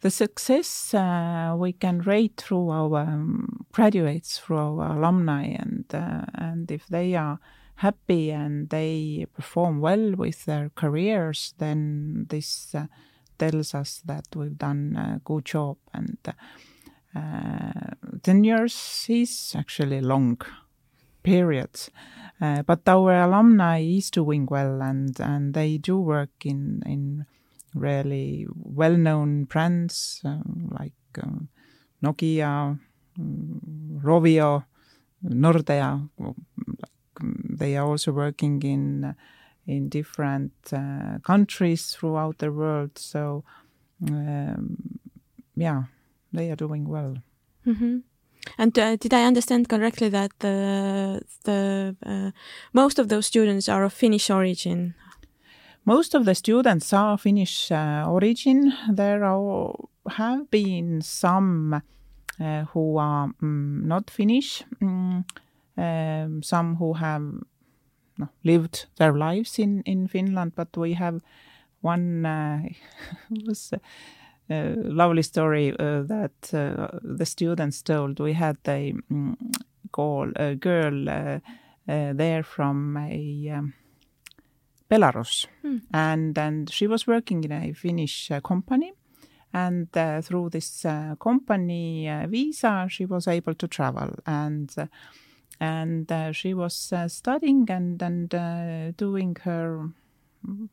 The 0.02 0.10
success 0.10 0.92
uh, 0.92 1.54
we 1.56 1.72
can 1.72 2.00
rate 2.00 2.36
through 2.36 2.70
our 2.70 3.02
um, 3.02 3.64
graduates, 3.72 4.38
through 4.38 4.80
our 4.80 4.98
alumni, 4.98 5.44
and 5.44 5.84
uh, 5.94 6.24
and 6.34 6.70
if 6.72 6.88
they 6.88 7.14
are 7.14 7.38
happy 7.76 8.32
and 8.32 8.68
they 8.70 9.26
perform 9.32 9.80
well 9.80 10.16
with 10.16 10.44
their 10.44 10.70
careers, 10.74 11.54
then 11.58 12.26
this 12.28 12.74
uh, 12.74 12.86
tells 13.38 13.74
us 13.74 14.02
that 14.04 14.24
we've 14.34 14.58
done 14.58 14.96
a 14.96 15.20
good 15.24 15.44
job. 15.44 15.76
And 15.94 16.18
uh, 17.14 17.94
ten 18.22 18.44
years 18.44 19.06
is 19.08 19.54
actually 19.56 20.00
long 20.00 20.40
period, 21.22 21.70
uh, 22.40 22.62
but 22.62 22.88
our 22.88 23.22
alumni 23.22 23.80
is 23.80 24.10
doing 24.10 24.46
well, 24.50 24.82
and 24.82 25.18
and 25.20 25.54
they 25.54 25.78
do 25.78 25.98
work 26.00 26.44
in 26.44 26.82
in 26.86 27.26
really 27.74 28.46
well-known 28.54 29.44
brands 29.44 30.20
um, 30.24 30.68
like 30.78 30.92
um, 31.22 31.48
Nokia, 32.02 32.78
um, 33.18 34.00
Rovio, 34.02 34.64
Nordea. 35.24 36.08
They 37.58 37.76
are 37.76 37.86
also 37.86 38.12
working 38.12 38.62
in 38.62 39.04
uh, 39.04 39.12
in 39.66 39.88
different 39.88 40.52
uh, 40.72 41.18
countries 41.22 41.94
throughout 41.94 42.38
the 42.38 42.50
world. 42.50 42.98
So, 42.98 43.44
um, 44.08 44.98
yeah, 45.54 45.84
they 46.32 46.50
are 46.50 46.56
doing 46.56 46.88
well. 46.88 47.16
hmm 47.64 47.98
And 48.58 48.78
uh, 48.78 48.96
did 48.96 49.14
I 49.14 49.26
understand 49.26 49.68
correctly 49.68 50.10
that 50.10 50.30
the 50.38 51.20
the 51.44 51.94
uh, 52.06 52.30
most 52.72 52.98
of 52.98 53.06
those 53.06 53.26
students 53.26 53.68
are 53.68 53.84
of 53.84 53.92
Finnish 53.92 54.30
origin? 54.30 54.94
Most 55.84 56.14
of 56.14 56.24
the 56.24 56.34
students 56.34 56.92
are 56.92 57.18
Finnish 57.18 57.72
uh, 57.72 58.04
origin. 58.08 58.72
There 58.96 59.24
are, 59.24 59.74
have 60.06 60.50
been 60.50 61.02
some 61.02 61.82
uh, 62.40 62.64
who 62.72 62.98
are 62.98 63.28
mm, 63.42 63.84
not 63.84 64.10
Finnish, 64.10 64.64
mm, 64.80 65.24
um, 65.76 66.42
some 66.42 66.76
who 66.76 66.92
have 66.94 67.22
no, 68.18 68.28
lived 68.44 68.86
their 68.96 69.12
lives 69.12 69.58
in, 69.58 69.82
in 69.82 70.06
Finland, 70.06 70.52
but 70.54 70.76
we 70.76 70.94
have 70.94 71.20
one 71.80 72.26
uh, 72.26 72.62
was 73.46 73.74
lovely 74.76 75.22
story 75.22 75.70
uh, 75.78 76.02
that 76.02 76.54
uh, 76.54 76.98
the 77.02 77.26
students 77.26 77.82
told. 77.82 78.20
We 78.20 78.32
had 78.34 78.56
a 78.66 78.94
mm, 79.10 79.36
call 79.90 80.32
a 80.36 80.54
girl 80.54 81.08
uh, 81.08 81.38
uh, 81.88 82.12
there 82.14 82.42
from 82.42 82.96
a 82.96 83.50
um, 83.50 83.74
Belarus, 84.90 85.46
Hmm. 85.62 85.78
and 85.94 86.38
and 86.38 86.70
she 86.70 86.86
was 86.86 87.06
working 87.06 87.44
in 87.44 87.52
a 87.52 87.72
Finnish 87.72 88.30
uh, 88.30 88.40
company, 88.40 88.92
and 89.52 89.88
uh, 89.96 90.20
through 90.22 90.50
this 90.50 90.84
uh, 90.84 91.14
company 91.18 92.08
uh, 92.08 92.26
visa, 92.28 92.86
she 92.88 93.06
was 93.06 93.26
able 93.28 93.54
to 93.54 93.68
travel, 93.68 94.10
and 94.26 94.74
uh, 94.78 94.86
and 95.60 96.12
uh, 96.12 96.32
she 96.32 96.54
was 96.54 96.92
uh, 96.92 97.08
studying 97.08 97.70
and 97.70 98.02
and 98.02 98.34
uh, 98.34 98.92
doing 98.96 99.36
her 99.44 99.88
mm, 100.46 100.68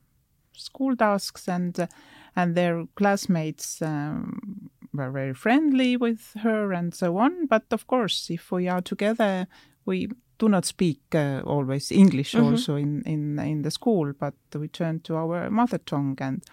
school 0.53 0.95
tasks, 0.95 1.47
and 1.47 1.88
and 2.35 2.55
their 2.55 2.85
classmates. 2.95 3.81
Um, 3.81 4.69
were 4.91 5.12
very 5.12 5.35
friendly 5.35 5.95
with 5.97 6.33
her 6.41 6.73
and 6.73 6.95
so 6.95 7.17
on, 7.17 7.45
but 7.45 7.63
of 7.71 7.85
course, 7.85 8.27
if 8.33 8.51
we 8.51 8.67
are 8.67 8.81
together, 8.81 9.45
we 9.85 10.09
do 10.39 10.49
not 10.49 10.65
speak 10.65 10.99
uh, 11.13 11.41
always 11.45 11.91
English 11.91 12.33
Mhm. 12.35 12.43
also 12.43 12.75
in, 12.75 13.03
in 13.05 13.38
in 13.39 13.62
the 13.62 13.69
school, 13.71 14.13
but 14.19 14.33
we 14.55 14.67
turn 14.67 14.99
to 15.01 15.15
our 15.15 15.49
mother 15.51 15.77
tongue 15.85 16.17
and 16.21 16.43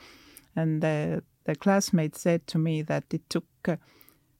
and 0.54 0.82
the 0.82 1.22
the 1.44 1.54
classmate 1.54 2.14
said 2.16 2.46
to 2.46 2.58
me 2.58 2.82
that 2.82 3.04
it 3.14 3.22
took 3.30 3.46
uh, 3.68 3.76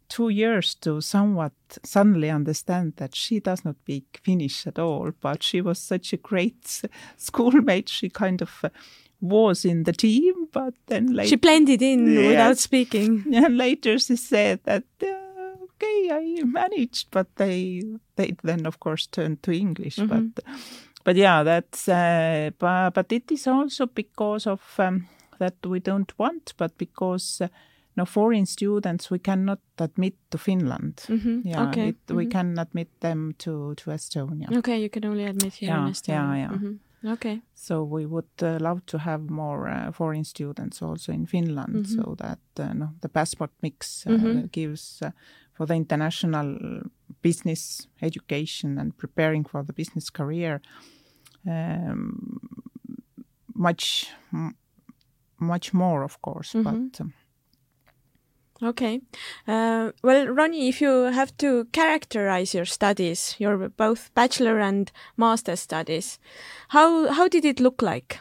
two 0.09 0.29
years 0.29 0.75
to 0.75 1.01
somewhat 1.01 1.53
suddenly 1.83 2.31
understand 2.31 2.92
that 2.97 3.14
she 3.14 3.40
does 3.40 3.64
not 3.64 3.77
speak 3.77 4.21
Finnish 4.25 4.66
at 4.66 4.79
all, 4.79 5.12
but 5.23 5.42
she 5.42 5.62
was 5.62 5.79
such 5.79 6.12
a 6.12 6.19
great 6.19 6.83
schoolmate. 7.16 7.88
She 7.88 8.11
kind 8.11 8.42
of 8.42 8.61
uh, 8.62 8.69
was 9.20 9.64
in 9.64 9.85
the 9.85 9.92
team, 9.92 10.35
but 10.52 10.74
then 10.87 11.07
later 11.14 11.29
She 11.29 11.37
blended 11.37 11.83
in 11.83 12.07
Yes. 12.12 12.29
without 12.29 12.59
speaking. 12.59 13.24
and 13.35 13.57
later 13.57 13.98
she 13.98 14.16
said 14.16 14.61
that 14.64 14.85
uh, 15.02 15.64
okay 15.64 16.11
i 16.11 16.42
managed 16.44 17.09
but 17.11 17.26
they 17.37 17.83
they 18.16 18.35
then 18.42 18.66
of 18.66 18.79
course 18.81 19.07
turned 19.11 19.42
to 19.42 19.50
english 19.52 19.98
Mhm. 19.98 20.09
but 20.09 20.44
but 21.05 21.16
yeah 21.16 21.42
that's 21.44 21.88
uh, 21.88 22.50
but, 22.59 22.94
but 22.94 23.12
it 23.12 23.31
is 23.31 23.46
also 23.46 23.87
because 23.87 24.46
of 24.50 24.61
um, 24.79 25.07
that 25.38 25.55
we 25.66 25.81
don't 25.81 26.12
want 26.18 26.55
but 26.57 26.72
because 26.79 27.44
uh, 27.44 27.48
no 27.96 28.05
foreign 28.07 28.46
students 28.46 29.11
we 29.11 29.18
cannot 29.18 29.59
admit 29.79 30.14
to 30.31 30.38
finland 30.38 31.00
hmm 31.09 31.40
yeah 31.44 31.68
okay. 31.68 31.88
it, 31.88 31.96
we 32.14 32.24
mhm. 32.24 32.31
can 32.31 32.59
admit 32.59 32.88
them 33.00 33.35
to 33.38 33.74
to 33.76 33.90
estonia 33.90 34.48
Okay, 34.59 34.81
you 34.83 34.88
can 34.88 35.05
only 35.05 35.24
admit 35.24 35.55
here 35.61 35.70
Yeah, 35.74 35.87
in 35.87 35.92
Estonia. 35.92 36.14
yeah, 36.14 36.37
yeah. 36.37 36.59
Mhm. 36.59 36.79
Okay. 37.07 37.40
so 37.55 37.85
we 37.85 38.05
would 38.07 38.42
uh, 38.42 38.59
love 38.61 38.81
to 38.87 38.99
have 38.99 39.31
more 39.31 39.69
uh, 39.69 39.92
foreign 39.92 40.25
students 40.25 40.83
also 40.83 41.12
in 41.12 41.27
Finland, 41.27 41.75
Mhm. 41.75 41.87
so 41.87 42.14
that 42.16 42.38
uh, 42.61 42.73
no, 42.75 42.88
the 43.01 43.09
passport 43.09 43.51
mix 43.62 44.07
uh, 44.07 44.12
Mhm. 44.12 44.51
gives 44.53 45.03
uh, 45.03 45.11
for 45.53 45.66
the 45.66 45.75
international 45.75 46.81
business 47.23 47.88
education 48.03 48.79
and 48.79 48.92
preparing 48.97 49.45
for 49.49 49.64
the 49.64 49.73
business 49.73 50.11
career 50.11 50.61
um, 51.47 52.38
much 53.55 54.07
m- 54.33 54.57
much 55.38 55.73
more, 55.75 56.05
of 56.05 56.19
course. 56.21 56.59
Mhm. 56.59 56.64
But 56.64 57.01
um, 57.01 57.12
Okay. 58.62 59.01
Uh, 59.47 59.92
well, 60.03 60.27
Roni, 60.27 60.69
if 60.69 60.81
you 60.81 61.05
have 61.12 61.37
to 61.38 61.66
characterize 61.73 62.55
your 62.55 62.64
studies, 62.64 63.37
your 63.38 63.69
both 63.69 64.11
bachelor 64.14 64.59
and 64.59 64.90
master 65.16 65.57
studies, 65.57 66.19
how 66.69 67.12
how 67.12 67.29
did 67.29 67.45
it 67.45 67.61
look 67.61 67.83
like? 67.83 68.19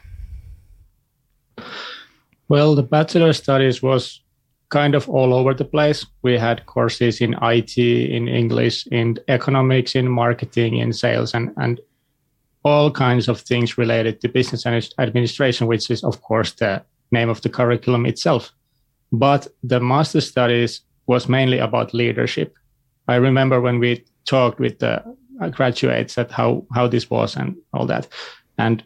Well, 2.49 2.75
the 2.75 2.83
bachelor 2.83 3.33
studies 3.33 3.81
was 3.81 4.21
kind 4.69 4.93
of 4.93 5.09
all 5.09 5.33
over 5.33 5.53
the 5.53 5.65
place. 5.65 6.05
We 6.21 6.37
had 6.37 6.65
courses 6.65 7.21
in 7.21 7.35
IT, 7.41 7.77
in 7.77 8.27
English, 8.27 8.87
in 8.87 9.17
economics, 9.27 9.95
in 9.95 10.09
marketing, 10.09 10.77
in 10.77 10.93
sales, 10.93 11.33
and 11.33 11.53
and 11.57 11.79
all 12.63 12.91
kinds 12.91 13.29
of 13.29 13.39
things 13.39 13.77
related 13.77 14.19
to 14.21 14.27
business 14.27 14.65
administration, 14.97 15.67
which 15.67 15.89
is 15.89 16.03
of 16.03 16.21
course 16.21 16.51
the 16.53 16.83
name 17.11 17.29
of 17.29 17.41
the 17.41 17.49
curriculum 17.49 18.05
itself. 18.05 18.54
But 19.19 19.47
the 19.63 19.79
master 19.79 20.21
studies 20.21 20.81
was 21.07 21.29
mainly 21.29 21.59
about 21.59 21.93
leadership. 21.93 22.53
I 23.07 23.15
remember 23.15 23.61
when 23.61 23.79
we 23.79 24.03
talked 24.25 24.59
with 24.59 24.79
the 24.79 25.03
graduates 25.51 26.17
at 26.17 26.31
how 26.31 26.65
how 26.75 26.87
this 26.89 27.09
was 27.09 27.37
and 27.37 27.55
all 27.71 27.85
that, 27.87 28.07
and 28.57 28.83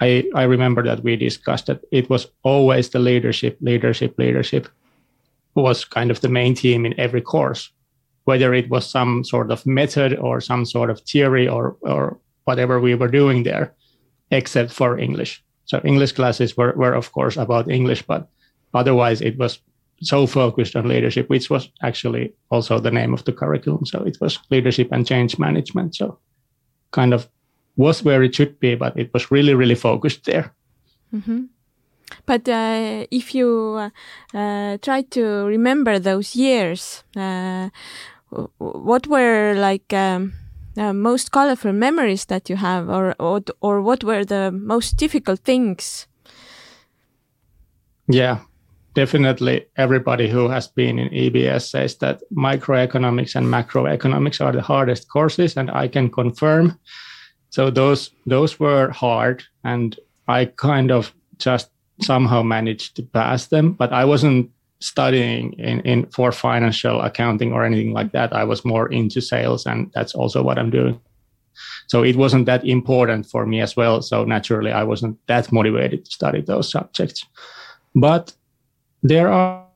I, 0.00 0.24
I 0.34 0.44
remember 0.44 0.82
that 0.84 1.02
we 1.04 1.16
discussed 1.16 1.66
that 1.66 1.80
it 1.90 2.08
was 2.10 2.26
always 2.42 2.90
the 2.90 2.98
leadership, 2.98 3.56
leadership, 3.60 4.14
leadership 4.18 4.68
was 5.54 5.84
kind 5.84 6.10
of 6.10 6.20
the 6.20 6.28
main 6.28 6.54
theme 6.54 6.86
in 6.86 6.94
every 7.00 7.22
course. 7.22 7.72
whether 8.26 8.52
it 8.52 8.68
was 8.68 8.90
some 8.90 9.24
sort 9.24 9.50
of 9.50 9.64
method 9.66 10.18
or 10.18 10.40
some 10.40 10.66
sort 10.66 10.90
of 10.90 11.00
theory 11.00 11.48
or 11.48 11.76
or 11.80 12.18
whatever 12.44 12.80
we 12.80 12.94
were 12.94 13.08
doing 13.08 13.44
there, 13.44 13.72
except 14.30 14.72
for 14.72 14.98
English. 14.98 15.42
So 15.64 15.80
English 15.84 16.12
classes 16.12 16.56
were, 16.56 16.72
were 16.76 16.94
of 16.94 17.10
course 17.12 17.36
about 17.36 17.70
English, 17.70 18.02
but 18.02 18.28
otherwise 18.76 19.20
it 19.20 19.38
was 19.38 19.60
so 20.02 20.26
focused 20.26 20.76
on 20.76 20.88
leadership, 20.88 21.28
which 21.30 21.50
was 21.50 21.70
actually 21.82 22.32
also 22.50 22.78
the 22.78 22.90
name 22.90 23.14
of 23.14 23.24
the 23.24 23.32
curriculum. 23.32 23.86
So 23.86 24.02
it 24.02 24.18
was 24.20 24.38
leadership 24.50 24.88
and 24.92 25.06
change 25.06 25.38
management. 25.38 25.96
So 25.96 26.18
kind 26.90 27.14
of 27.14 27.28
was 27.76 28.04
where 28.04 28.22
it 28.22 28.34
should 28.34 28.58
be, 28.60 28.74
but 28.74 28.98
it 28.98 29.12
was 29.12 29.30
really, 29.30 29.54
really 29.54 29.74
focused 29.74 30.24
there. 30.24 30.54
Mm-hmm. 31.14 31.44
But 32.24 32.48
uh, 32.48 33.06
if 33.10 33.34
you 33.34 33.90
uh, 34.34 34.78
try 34.78 35.02
to 35.10 35.46
remember 35.46 35.98
those 35.98 36.36
years, 36.36 37.04
uh, 37.16 37.70
what 38.58 39.06
were 39.06 39.54
like 39.56 39.92
um, 39.92 40.32
most 40.76 41.30
colorful 41.30 41.72
memories 41.72 42.26
that 42.26 42.48
you 42.50 42.56
have, 42.56 42.88
or, 42.88 43.14
or 43.18 43.40
or 43.60 43.82
what 43.82 44.04
were 44.04 44.24
the 44.24 44.50
most 44.52 44.96
difficult 44.96 45.40
things? 45.40 46.06
Yeah, 48.08 48.38
definitely. 48.96 49.66
Everybody 49.76 50.28
who 50.28 50.48
has 50.48 50.66
been 50.66 50.98
in 50.98 51.08
EBS 51.10 51.68
says 51.70 51.96
that 51.98 52.22
microeconomics 52.32 53.36
and 53.36 53.46
macroeconomics 53.46 54.44
are 54.44 54.52
the 54.52 54.62
hardest 54.62 55.08
courses, 55.08 55.56
and 55.56 55.70
I 55.70 55.86
can 55.86 56.10
confirm. 56.10 56.80
So 57.50 57.70
those 57.70 58.10
those 58.26 58.58
were 58.58 58.90
hard, 58.90 59.44
and 59.62 59.96
I 60.26 60.46
kind 60.46 60.90
of 60.90 61.14
just 61.38 61.70
somehow 62.02 62.42
managed 62.42 62.96
to 62.96 63.02
pass 63.02 63.46
them, 63.46 63.72
but 63.72 63.92
I 63.92 64.04
wasn't 64.04 64.50
studying 64.80 65.52
in, 65.54 65.80
in 65.80 66.06
for 66.06 66.32
financial 66.32 67.00
accounting 67.00 67.52
or 67.52 67.64
anything 67.64 67.92
like 67.92 68.12
that. 68.12 68.32
I 68.32 68.44
was 68.44 68.64
more 68.64 68.88
into 68.92 69.20
sales, 69.20 69.66
and 69.66 69.90
that's 69.94 70.14
also 70.14 70.42
what 70.42 70.58
I'm 70.58 70.70
doing. 70.70 71.00
So 71.86 72.02
it 72.02 72.16
wasn't 72.16 72.46
that 72.46 72.64
important 72.64 73.26
for 73.26 73.46
me 73.46 73.60
as 73.60 73.76
well. 73.76 74.02
So 74.02 74.24
naturally, 74.24 74.72
I 74.72 74.84
wasn't 74.84 75.18
that 75.26 75.52
motivated 75.52 76.04
to 76.04 76.10
study 76.10 76.42
those 76.42 76.70
subjects. 76.70 77.24
But 77.94 78.35
there 79.08 79.32
are 79.32 79.66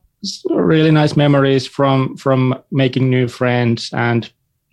really 0.51 0.91
nice 0.91 1.17
memories 1.17 1.67
from 1.67 2.17
from 2.17 2.55
making 2.71 3.11
new 3.11 3.29
friends 3.29 3.91
and 3.93 4.33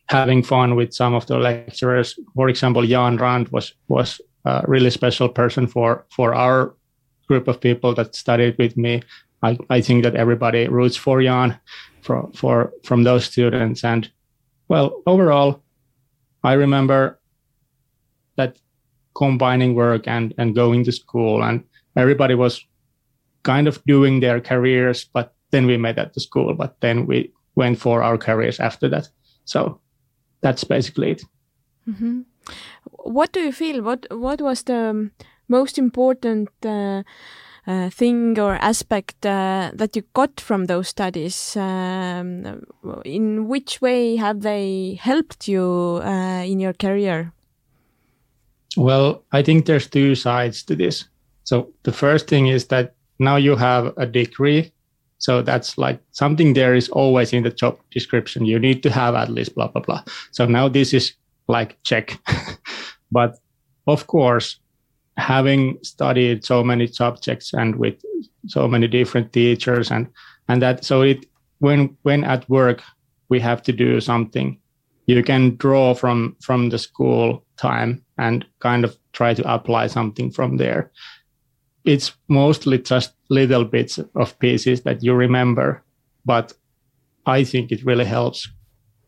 having 0.10 0.43
fun 0.43 0.76
with 0.76 0.93
some 0.93 1.13
of 1.13 1.26
the 1.28 1.38
lecturers. 1.38 2.20
For 2.36 2.50
example, 2.50 2.86
Jan 2.86 3.17
Rand 3.17 3.50
was 3.50 3.74
was 3.88 4.22
a 4.46 4.63
really 4.67 4.89
special 4.89 5.30
person 5.30 5.67
for 5.67 6.06
for 6.10 6.34
our 6.34 6.76
group 7.28 7.48
of 7.48 7.60
people 7.60 7.93
that 7.96 8.15
studied 8.15 8.58
with 8.58 8.78
me. 8.78 9.02
I, 9.43 9.58
I 9.70 9.82
think 9.82 10.04
that 10.04 10.15
everybody 10.15 10.67
roots 10.67 10.96
for 10.96 11.22
Jan 11.22 11.60
for, 12.02 12.30
for 12.34 12.74
from 12.84 13.04
those 13.04 13.26
students. 13.26 13.84
And 13.84 14.10
well, 14.67 15.02
overall, 15.06 15.62
I 16.43 16.54
remember 16.54 17.20
that 18.38 18.58
combining 19.15 19.76
work 19.76 20.08
and, 20.08 20.34
and 20.38 20.56
going 20.56 20.84
to 20.86 20.91
school 20.91 21.43
and 21.43 21.63
everybody 21.96 22.36
was 22.36 22.63
kind 23.47 23.67
of 23.67 23.81
doing 23.86 24.19
their 24.19 24.41
careers, 24.41 25.10
but 25.13 25.33
then 25.51 25.65
we 25.65 25.77
met 25.77 25.97
at 25.97 26.13
the 26.13 26.19
school, 26.19 26.53
but 26.53 26.75
then 26.81 27.07
we 27.07 27.31
went 27.55 27.79
for 27.79 28.03
our 28.03 28.17
careers 28.17 28.60
after 28.60 28.89
that. 28.89 29.10
So 29.45 29.79
that's 30.41 30.63
basically 30.65 31.12
it. 31.12 31.23
Mm-hmm. 31.88 32.21
What 32.91 33.31
do 33.31 33.39
you 33.39 33.51
feel? 33.51 33.81
What 33.81 34.05
what 34.10 34.41
was 34.41 34.63
the 34.63 35.10
most 35.47 35.77
important 35.77 36.49
uh, 36.65 37.03
uh, 37.67 37.89
thing 37.89 38.39
or 38.39 38.55
aspect 38.62 39.25
uh, 39.25 39.71
that 39.73 39.95
you 39.95 40.03
got 40.13 40.41
from 40.41 40.65
those 40.65 40.89
studies? 40.89 41.55
Um, 41.55 42.62
in 43.05 43.47
which 43.47 43.81
way 43.81 44.17
have 44.17 44.41
they 44.41 44.99
helped 45.01 45.47
you 45.47 46.01
uh, 46.03 46.43
in 46.45 46.60
your 46.60 46.73
career? 46.73 47.31
Well, 48.77 49.23
I 49.31 49.43
think 49.43 49.65
there's 49.65 49.89
two 49.89 50.15
sides 50.15 50.63
to 50.63 50.75
this. 50.75 51.10
So 51.43 51.73
the 51.83 51.93
first 51.93 52.27
thing 52.27 52.47
is 52.47 52.67
that 52.67 52.96
now 53.19 53.36
you 53.36 53.56
have 53.56 53.93
a 53.97 54.06
degree. 54.06 54.71
So 55.19 55.41
that's 55.41 55.77
like 55.77 55.99
something 56.12 56.53
there 56.53 56.75
is 56.75 56.89
always 56.89 57.34
in 57.34 57.43
the 57.43 57.49
job 57.49 57.80
description. 57.91 58.45
You 58.45 58.60
need 58.60 58.84
to 58.84 58.91
have 58.91 59.15
at 59.15 59.30
least 59.30 59.56
blah, 59.56 59.67
blah, 59.67 59.82
blah. 59.82 60.03
So 60.32 60.45
now 60.45 60.67
this 60.67 60.93
is 60.93 61.13
like 61.47 61.82
check. 61.84 62.19
but 63.12 63.38
of 63.88 64.06
course, 64.08 64.60
having 65.17 65.77
studied 65.82 66.45
so 66.45 66.63
many 66.63 66.88
subjects 66.88 67.53
and 67.53 67.75
with 67.77 67.95
so 68.47 68.67
many 68.67 68.88
different 68.88 69.34
teachers 69.34 69.91
and 69.91 70.08
and 70.47 70.62
that 70.62 70.86
so 70.86 71.01
it 71.01 71.25
when 71.60 71.95
when 72.03 72.23
at 72.23 72.47
work 72.49 72.84
we 73.30 73.39
have 73.39 73.62
to 73.63 73.73
do 73.73 73.99
something 73.99 74.58
you 75.08 75.23
can 75.23 75.56
draw 75.56 75.93
from 75.93 76.36
from 76.39 76.69
the 76.69 76.77
school 76.77 77.43
time 77.58 78.03
and 78.17 78.45
kind 78.60 78.86
of 78.86 78.95
try 79.13 79.34
to 79.34 79.53
apply 79.53 79.88
something 79.88 80.30
from 80.32 80.58
there 80.58 80.91
it's 81.88 82.13
mostly 82.28 82.78
just 82.78 83.13
little 83.30 83.65
bits 83.65 84.00
of 84.15 84.38
pieces 84.39 84.82
that 84.82 85.04
you 85.04 85.13
remember 85.13 85.84
but 86.26 86.54
i 87.26 87.43
think 87.43 87.71
it 87.71 87.86
really 87.86 88.06
helps 88.06 88.50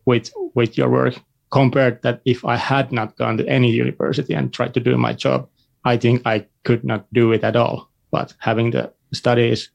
with 0.05 0.31
with 0.55 0.77
your 0.77 0.89
work 0.89 1.15
compared 1.51 2.01
that 2.01 2.21
if 2.25 2.45
i 2.45 2.55
had 2.55 2.91
not 2.91 3.17
gone 3.17 3.37
to 3.37 3.47
any 3.47 3.71
university 3.71 4.33
and 4.33 4.53
tried 4.53 4.73
to 4.73 4.79
do 4.79 4.97
my 4.97 5.13
job 5.13 5.47
I 5.85 5.97
think 5.97 6.21
I 6.25 6.45
could 6.63 6.83
not 6.83 7.05
do 7.13 7.31
it 7.31 7.43
at 7.43 7.55
all. 7.55 7.89
But 8.11 8.33
having 8.39 8.71
the 8.71 8.91
studies 9.13 9.71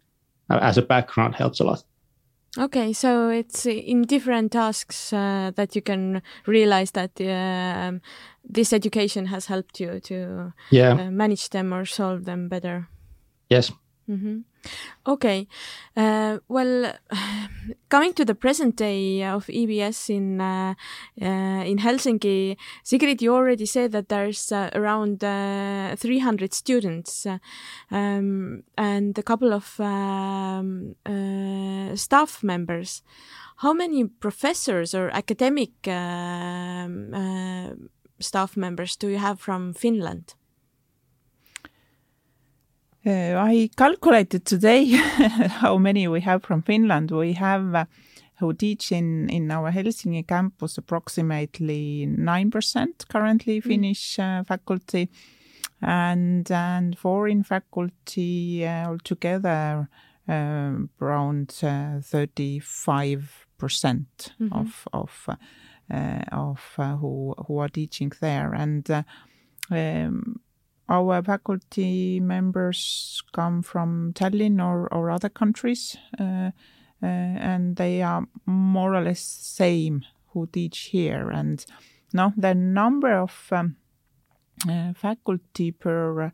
uh, 0.50 0.58
as 0.60 0.78
a 0.78 0.82
background 0.82 1.34
helps 1.34 1.60
a 1.60 1.64
lot. 1.64 1.84
Okay, 2.56 2.92
so 2.92 3.30
it's 3.30 3.66
in 3.66 4.02
different 4.02 4.52
tasks 4.52 5.12
uh, 5.12 5.50
that 5.56 5.74
you 5.74 5.82
can 5.82 6.22
realize 6.46 6.92
that 6.92 7.20
uh, 7.20 7.98
this 8.44 8.72
education 8.72 9.26
has 9.26 9.46
helped 9.46 9.80
you 9.80 9.98
to 10.00 10.52
yeah. 10.70 10.92
uh, 10.92 11.10
manage 11.10 11.50
them 11.50 11.74
or 11.74 11.84
solve 11.84 12.24
them 12.24 12.48
better. 12.48 12.88
Yes. 13.54 13.72
Mm 14.06 14.20
-hmm. 14.20 14.44
Okay. 15.02 15.46
Uh, 15.96 16.38
well, 16.48 16.92
coming 17.88 18.14
to 18.14 18.24
the 18.24 18.34
present 18.34 18.76
day 18.76 19.32
of 19.34 19.48
EBS 19.48 20.08
in 20.08 20.40
uh, 20.40 20.74
uh, 21.22 21.62
in 21.70 21.78
Helsinki, 21.78 22.56
Sigrid, 22.82 23.22
you 23.22 23.34
already 23.34 23.66
said 23.66 23.92
that 23.92 24.08
there's 24.08 24.52
uh, 24.52 24.68
around 24.74 25.24
uh, 25.24 25.96
300 25.96 26.54
students 26.54 27.26
um, 27.90 28.62
and 28.76 29.18
a 29.18 29.22
couple 29.22 29.52
of 29.54 29.80
um, 29.80 30.96
uh, 31.06 31.96
staff 31.96 32.42
members. 32.42 33.02
How 33.56 33.72
many 33.72 34.04
professors 34.20 34.94
or 34.94 35.10
academic 35.10 35.70
um, 35.86 37.10
staff 38.18 38.56
members 38.56 38.96
do 38.96 39.08
you 39.08 39.18
have 39.18 39.36
from 39.36 39.74
Finland? 39.74 40.34
Uh, 43.06 43.36
I 43.36 43.68
calculated 43.76 44.46
today 44.46 44.86
how 45.60 45.76
many 45.76 46.08
we 46.08 46.22
have 46.22 46.42
from 46.42 46.62
Finland. 46.62 47.10
We 47.10 47.34
have 47.34 47.74
uh, 47.74 47.84
who 48.38 48.54
teach 48.54 48.92
in, 48.92 49.28
in 49.28 49.50
our 49.50 49.70
Helsinki 49.70 50.26
campus 50.26 50.78
approximately 50.78 52.06
9% 52.06 53.08
currently 53.08 53.60
mm. 53.60 53.64
Finnish 53.64 54.18
uh, 54.18 54.42
faculty 54.44 55.10
and 55.82 56.50
and 56.50 56.96
foreign 56.98 57.42
faculty 57.42 58.66
uh, 58.66 58.88
altogether 58.88 59.88
uh, 60.26 60.72
around 61.00 61.48
35% 61.48 62.62
mm-hmm. 62.80 64.52
of 64.52 64.88
of 64.94 65.28
of 66.32 66.60
who 67.00 67.34
who 67.46 67.58
are 67.58 67.68
teaching 67.68 68.12
there 68.20 68.54
and 68.54 69.04
um, 69.70 70.40
our 70.88 71.22
faculty 71.22 72.20
members 72.20 73.22
come 73.32 73.62
from 73.62 74.12
Tallinn 74.14 74.62
or, 74.62 74.92
or 74.92 75.10
other 75.10 75.28
countries, 75.28 75.96
uh, 76.18 76.50
uh, 77.02 77.06
and 77.06 77.76
they 77.76 78.02
are 78.02 78.26
more 78.46 78.94
or 78.94 79.02
less 79.02 79.20
same 79.20 80.04
who 80.32 80.46
teach 80.46 80.78
here. 80.92 81.30
And 81.30 81.64
now 82.12 82.32
the 82.36 82.54
number 82.54 83.16
of 83.16 83.48
um, 83.50 83.76
uh, 84.68 84.92
faculty 84.94 85.70
per 85.72 86.32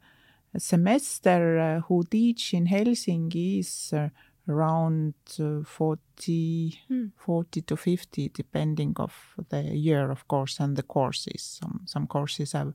semester 0.58 1.58
uh, 1.58 1.80
who 1.82 2.02
teach 2.04 2.54
in 2.54 2.66
Helsinki 2.66 3.60
is 3.60 3.92
uh, 3.92 4.08
around 4.48 5.14
uh, 5.38 5.62
40, 5.64 6.80
hmm. 6.88 7.06
40 7.16 7.62
to 7.62 7.76
50, 7.76 8.30
depending 8.30 8.94
of 8.96 9.12
the 9.48 9.62
year, 9.62 10.10
of 10.10 10.26
course, 10.26 10.58
and 10.58 10.76
the 10.76 10.82
courses. 10.82 11.58
Some 11.60 11.82
some 11.86 12.06
courses 12.06 12.52
have 12.52 12.72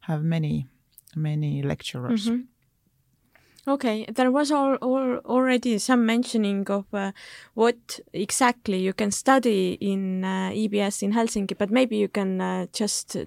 have 0.00 0.22
many 0.22 0.66
many 1.16 1.62
lecturers. 1.62 2.26
Mm 2.26 2.34
-hmm. 2.34 2.46
Okay, 3.68 4.06
there 4.06 4.30
was 4.30 4.50
all, 4.50 4.76
all, 4.76 5.20
already 5.26 5.78
some 5.78 6.06
mentioning 6.06 6.66
of 6.70 6.86
uh, 6.94 7.12
what 7.52 8.00
exactly 8.14 8.78
you 8.78 8.94
can 8.94 9.10
study 9.10 9.76
in 9.80 10.24
uh, 10.24 10.50
EBS 10.54 11.02
in 11.02 11.12
Helsinki, 11.12 11.54
but 11.58 11.70
maybe 11.70 11.96
you 11.96 12.08
can 12.08 12.40
uh, 12.40 12.66
just 12.72 13.14
uh, 13.14 13.26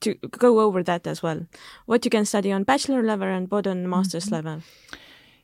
to 0.00 0.14
go 0.14 0.58
over 0.58 0.82
that 0.82 1.06
as 1.06 1.22
well. 1.22 1.46
What 1.86 2.04
you 2.04 2.10
can 2.10 2.24
study 2.24 2.50
on 2.50 2.64
bachelor 2.64 3.02
level 3.02 3.28
and 3.28 3.48
what 3.48 3.66
on 3.66 3.86
master's 3.88 4.26
mm 4.26 4.32
-hmm. 4.32 4.44
level. 4.44 4.62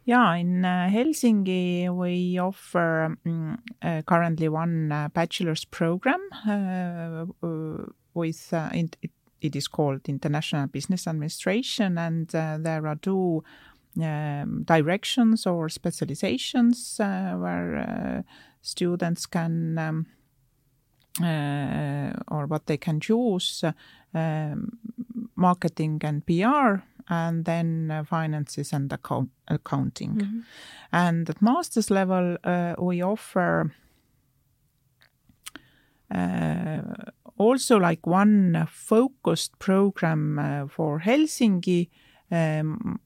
Yeah, 0.05 0.40
in 0.40 0.64
uh, 0.64 0.90
Helsinki, 0.90 1.88
we 1.88 2.40
offer 2.40 3.16
um, 3.25 3.59
currently 4.05 4.49
one 4.49 4.90
uh, 4.95 5.09
bachelor's 5.14 5.64
program 5.64 6.21
with 8.14 8.53
uh, 8.53 8.68
it, 8.73 8.97
it 9.43 9.57
is 9.57 9.69
called 9.69 10.09
International 10.09 10.67
Business 10.67 11.07
Administration, 11.07 11.99
and 11.99 12.29
there 12.29 12.87
are 12.87 12.97
two 12.97 13.45
um, 14.03 14.63
directions 14.65 15.47
or 15.47 15.69
specializations 15.69 16.97
where 16.99 18.25
students 18.61 19.27
can. 19.27 19.79
Um, 19.79 20.07
or 21.21 22.47
what 22.47 22.67
they 22.67 22.79
can 22.79 22.99
choose 22.99 23.63
um, 24.15 24.79
marketing 25.37 26.01
and 26.05 26.25
PR 26.25 26.81
and 27.09 27.45
then 27.45 27.91
uh, 27.91 28.05
finances 28.05 28.73
and 28.73 28.93
account 28.93 29.31
accounting. 29.49 30.15
Mm-hmm. 30.15 30.41
And 30.93 31.29
at 31.29 31.43
master's 31.43 31.91
level, 31.91 32.37
uh, 32.45 32.75
we 32.79 33.03
offer 33.03 33.75
uh, 36.15 36.81
also 37.38 37.79
like 37.79 38.07
one 38.07 38.66
focused 38.71 39.59
program 39.59 40.38
uh, 40.38 40.68
for 40.68 41.01
Helsinki, 41.01 41.88
um, 42.31 43.01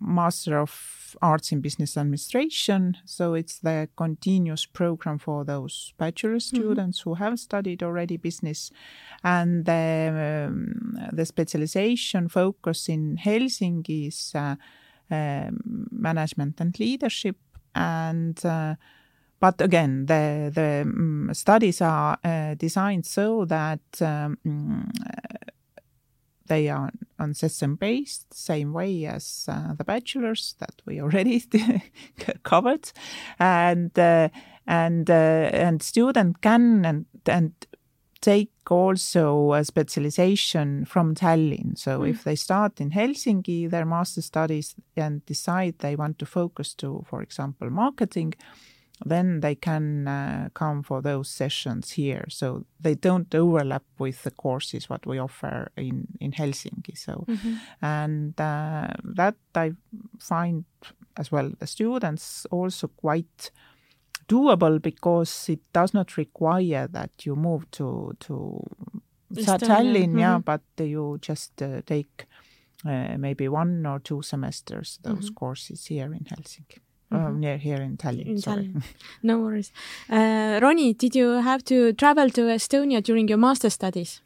Master 0.00 0.58
of 0.58 1.16
Arts 1.22 1.52
in 1.52 1.60
Business 1.60 1.96
Administration. 1.96 2.96
So 3.04 3.34
it's 3.34 3.58
the 3.58 3.88
continuous 3.96 4.66
program 4.66 5.18
for 5.18 5.44
those 5.44 5.92
bachelor 5.98 6.36
mm-hmm. 6.36 6.56
students 6.56 7.00
mm-hmm. 7.00 7.10
who 7.10 7.14
have 7.14 7.38
studied 7.38 7.82
already 7.82 8.16
business. 8.16 8.70
And 9.22 9.64
the, 9.64 10.46
um, 10.48 10.98
the 11.12 11.26
specialization 11.26 12.28
focus 12.28 12.88
in 12.88 13.18
Helsinki 13.18 14.08
is 14.08 14.32
uh, 14.34 14.56
um, 15.10 15.88
management 15.90 16.60
and 16.60 16.78
leadership. 16.80 17.36
And 17.74 18.44
uh, 18.44 18.74
but 19.40 19.60
again, 19.60 20.06
the 20.06 20.50
the 20.54 20.82
um, 20.82 21.30
studies 21.32 21.80
are 21.80 22.18
uh, 22.22 22.54
designed 22.54 23.06
so 23.06 23.44
that 23.46 23.80
um, 24.00 24.92
they 26.46 26.68
are 26.68 26.90
on 27.18 27.34
system 27.34 27.76
based, 27.76 28.34
same 28.34 28.72
way 28.72 29.06
as 29.06 29.46
uh, 29.48 29.72
the 29.74 29.84
bachelors 29.84 30.56
that 30.58 30.82
we 30.84 31.00
already 31.00 31.42
covered, 32.42 32.92
and 33.38 33.98
uh, 33.98 34.28
and 34.66 35.08
uh, 35.08 35.48
and 35.52 35.82
student 35.82 36.42
can 36.42 36.84
and 36.84 37.06
and 37.26 37.52
take 38.20 38.70
also 38.70 39.54
a 39.54 39.64
specialization 39.64 40.84
from 40.84 41.14
Tallinn. 41.14 41.78
So 41.78 42.00
mm. 42.00 42.10
if 42.10 42.24
they 42.24 42.36
start 42.36 42.80
in 42.80 42.90
Helsinki, 42.90 43.70
their 43.70 43.86
master 43.86 44.22
studies 44.22 44.74
and 44.96 45.24
decide 45.24 45.78
they 45.78 45.96
want 45.96 46.18
to 46.18 46.26
focus 46.26 46.74
to, 46.74 47.04
for 47.08 47.22
example, 47.22 47.70
marketing, 47.70 48.34
then 49.04 49.40
they 49.40 49.54
can 49.54 50.06
uh, 50.06 50.48
come 50.54 50.82
for 50.82 51.02
those 51.02 51.28
sessions 51.28 51.92
here. 51.92 52.24
So 52.28 52.64
they 52.80 52.94
don't 52.94 53.34
overlap 53.34 53.84
with 53.98 54.22
the 54.22 54.30
courses 54.30 54.90
what 54.90 55.06
we 55.06 55.18
offer 55.18 55.70
in 55.76 56.06
in 56.20 56.32
Helsinki. 56.32 56.96
So 56.96 57.24
mm-hmm. 57.26 57.54
and 57.82 58.40
uh, 58.40 58.88
that 59.16 59.36
I 59.54 59.72
find 60.18 60.64
as 61.16 61.32
well 61.32 61.50
the 61.58 61.66
students 61.66 62.46
also 62.50 62.88
quite 62.88 63.50
doable 64.28 64.80
because 64.80 65.48
it 65.48 65.60
does 65.72 65.94
not 65.94 66.16
require 66.16 66.88
that 66.88 67.10
you 67.26 67.36
move 67.36 67.70
to 67.70 68.14
to 68.20 68.62
Tallinn, 69.34 70.08
mm-hmm. 70.08 70.18
yeah, 70.18 70.38
but 70.38 70.62
you 70.78 71.18
just 71.20 71.62
uh, 71.62 71.82
take 71.86 72.26
uh, 72.84 73.16
maybe 73.16 73.48
one 73.48 73.86
or 73.86 74.00
two 74.00 74.22
semesters 74.22 74.98
those 75.02 75.26
mm-hmm. 75.26 75.34
courses 75.34 75.86
here 75.86 76.12
in 76.12 76.24
Helsinki. 76.24 76.78
Mm-hmm. 77.12 77.26
Um, 77.26 77.40
near 77.40 77.58
here 77.58 77.82
in 77.82 77.96
Tallinn. 77.96 78.26
In 78.26 78.38
sorry. 78.38 78.68
Tallinn. 78.68 78.82
No 79.22 79.40
worries. 79.40 79.72
Uh, 80.08 80.60
Roni, 80.60 80.96
did 80.96 81.16
you 81.16 81.40
have 81.40 81.64
to 81.64 81.92
travel 81.94 82.30
to 82.30 82.42
Estonia 82.42 83.02
during 83.02 83.26
your 83.26 83.38
master 83.38 83.68
studies? 83.68 84.20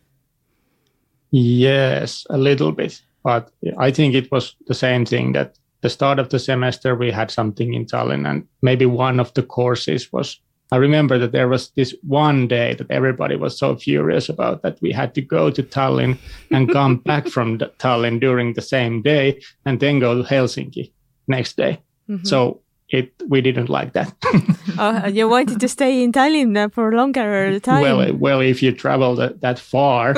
Yes, 1.30 2.26
a 2.28 2.36
little 2.36 2.72
bit. 2.72 3.00
But 3.22 3.50
I 3.78 3.90
think 3.90 4.14
it 4.14 4.30
was 4.30 4.54
the 4.66 4.74
same 4.74 5.06
thing 5.06 5.32
that 5.32 5.58
the 5.80 5.88
start 5.88 6.18
of 6.18 6.28
the 6.28 6.38
semester 6.38 6.94
we 6.94 7.10
had 7.10 7.30
something 7.30 7.74
in 7.74 7.86
Tallinn, 7.86 8.28
and 8.28 8.46
maybe 8.62 8.86
one 8.86 9.18
of 9.18 9.32
the 9.34 9.42
courses 9.42 10.12
was. 10.12 10.40
I 10.72 10.76
remember 10.76 11.18
that 11.18 11.32
there 11.32 11.48
was 11.48 11.70
this 11.76 11.94
one 12.02 12.48
day 12.48 12.74
that 12.74 12.90
everybody 12.90 13.36
was 13.36 13.56
so 13.56 13.76
furious 13.76 14.28
about 14.28 14.62
that 14.62 14.80
we 14.80 14.92
had 14.92 15.14
to 15.14 15.20
go 15.20 15.50
to 15.50 15.62
Tallinn 15.62 16.18
and 16.50 16.72
come 16.72 16.96
back 17.04 17.28
from 17.28 17.58
Tallinn 17.58 18.18
during 18.18 18.54
the 18.54 18.62
same 18.62 19.02
day 19.02 19.40
and 19.66 19.78
then 19.78 20.00
go 20.00 20.16
to 20.16 20.28
Helsinki 20.28 20.90
next 21.28 21.56
day. 21.56 21.78
Mm-hmm. 22.08 22.24
So 22.24 22.60
it 22.88 23.12
we 23.28 23.40
didn't 23.40 23.68
like 23.68 23.92
that. 23.94 24.12
oh, 24.78 25.06
you 25.06 25.28
wanted 25.28 25.60
to 25.60 25.68
stay 25.68 26.02
in 26.02 26.12
Tallinn 26.12 26.72
for 26.72 26.92
longer 26.92 27.58
time. 27.60 27.82
Well, 27.82 28.14
well, 28.14 28.40
if 28.40 28.62
you 28.62 28.72
travel 28.72 29.16
that, 29.16 29.40
that 29.40 29.58
far, 29.58 30.14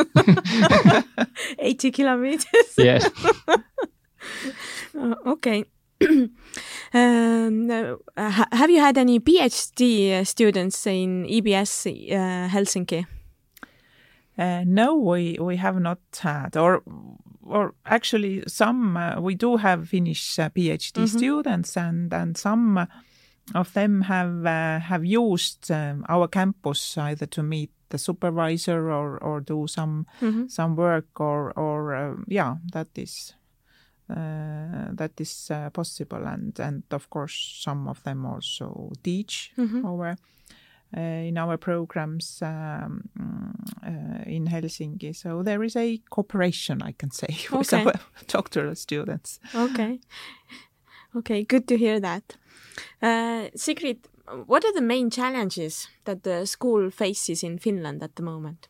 eighty 1.59 1.91
kilometers. 1.91 2.45
yes. 2.79 3.09
oh, 4.95 5.15
okay. 5.27 5.65
um, 6.93 7.71
uh, 7.71 8.31
have 8.53 8.71
you 8.71 8.81
had 8.81 8.99
any 8.99 9.19
PhD 9.19 10.27
students 10.27 10.87
in 10.87 11.25
EBS 11.25 11.87
uh, 12.13 12.49
Helsinki? 12.49 13.07
Uh, 14.39 14.65
no, 14.67 14.97
we 14.97 15.39
we 15.41 15.57
have 15.57 15.81
not 15.81 16.01
had, 16.21 16.57
or 16.57 16.83
or 17.43 17.75
actually 17.87 18.43
some 18.47 18.97
uh, 18.97 19.21
we 19.21 19.35
do 19.35 19.57
have 19.57 19.89
Finnish 19.89 20.39
uh, 20.39 20.51
PhD 20.51 20.93
mm-hmm. 20.93 21.19
students, 21.19 21.77
and 21.77 22.13
and 22.13 22.37
some 22.37 22.87
of 23.55 23.73
them 23.73 24.03
have 24.03 24.45
uh, 24.45 24.81
have 24.81 25.05
used 25.05 25.71
um, 25.71 26.05
our 26.09 26.29
campus 26.29 26.99
either 26.99 27.27
to 27.27 27.43
meet 27.43 27.71
the 27.89 27.99
supervisor 27.99 28.91
or 28.91 29.19
or 29.19 29.41
do 29.41 29.67
some 29.67 30.07
mm-hmm. 30.21 30.47
some 30.49 30.77
work 30.77 31.21
or 31.21 31.53
or 31.59 31.95
uh, 31.95 32.15
yeah 32.27 32.57
that 32.73 32.89
is 32.97 33.35
uh, 34.11 34.91
that 34.93 35.13
is 35.19 35.51
uh, 35.51 35.71
possible 35.71 36.25
and 36.27 36.59
and 36.59 36.83
of 36.91 37.09
course 37.11 37.61
some 37.63 37.89
of 37.89 38.03
them 38.03 38.27
also 38.27 38.93
teach 39.03 39.53
mm-hmm. 39.57 39.85
our 39.87 40.07
uh, 40.09 40.17
in 40.93 41.37
our 41.39 41.57
programs 41.57 42.41
um, 42.43 43.09
uh, 43.85 44.23
in 44.27 44.47
Helsinki. 44.47 45.15
So 45.15 45.43
there 45.43 45.63
is 45.63 45.77
a 45.77 45.99
cooperation, 46.11 46.83
I 46.83 46.93
can 46.93 47.11
say, 47.11 47.37
with 47.53 47.73
okay. 47.73 47.85
our 47.85 47.95
doctoral 48.29 48.75
students. 48.75 49.41
Okay. 49.55 50.01
Okay, 51.15 51.45
good 51.45 51.67
to 51.69 51.77
hear 51.77 52.01
that. 52.01 52.37
Uh, 53.01 53.49
Sigrid, 53.55 54.09
what 54.47 54.65
are 54.65 54.73
the 54.75 54.83
main 54.83 55.11
challenges 55.11 55.89
that 56.05 56.23
the 56.23 56.47
school 56.47 56.91
faces 56.91 57.43
in 57.43 57.59
Finland 57.59 58.03
at 58.03 58.17
the 58.17 58.23
moment? 58.23 58.69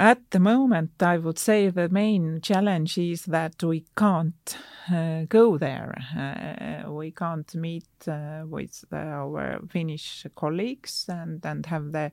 At 0.00 0.30
the 0.30 0.40
moment, 0.40 1.02
I 1.02 1.18
would 1.18 1.38
say 1.38 1.68
the 1.68 1.90
main 1.90 2.40
challenge 2.40 2.96
is 2.96 3.26
that 3.26 3.62
we 3.62 3.84
can't 3.94 4.56
uh, 4.90 5.24
go 5.28 5.58
there. 5.58 5.94
Uh, 6.16 6.90
we 6.90 7.10
can't 7.10 7.54
meet 7.54 8.08
uh, 8.08 8.44
with 8.46 8.82
our 8.94 9.60
Finnish 9.68 10.24
colleagues 10.34 11.04
and, 11.06 11.44
and 11.44 11.66
have 11.66 11.92
the 11.92 12.12